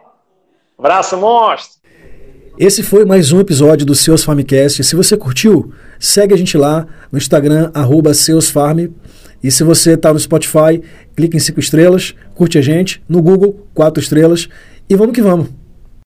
Abraço, 0.78 1.18
monstro. 1.18 1.79
Esse 2.60 2.84
foi 2.84 3.06
mais 3.06 3.32
um 3.32 3.40
episódio 3.40 3.86
do 3.86 3.96
Seus 3.96 4.22
Farmcast. 4.22 4.84
Se 4.84 4.94
você 4.94 5.16
curtiu, 5.16 5.72
segue 5.98 6.34
a 6.34 6.38
gente 6.38 6.58
lá 6.58 6.86
no 7.10 7.18
Instagram, 7.18 7.72
arroba 7.74 8.14
seusfarm. 8.14 8.90
E 9.42 9.50
se 9.50 9.64
você 9.64 9.94
está 9.94 10.12
no 10.12 10.20
Spotify, 10.20 10.82
clique 11.16 11.38
em 11.38 11.40
cinco 11.40 11.62
estrelas, 11.62 12.14
curte 12.36 12.58
a 12.58 12.62
gente. 12.62 13.02
No 13.08 13.22
Google, 13.22 13.66
quatro 13.74 14.04
estrelas. 14.04 14.50
E 14.90 14.96
vamos 14.98 15.16
que 15.16 15.22
vamos. 15.22 15.48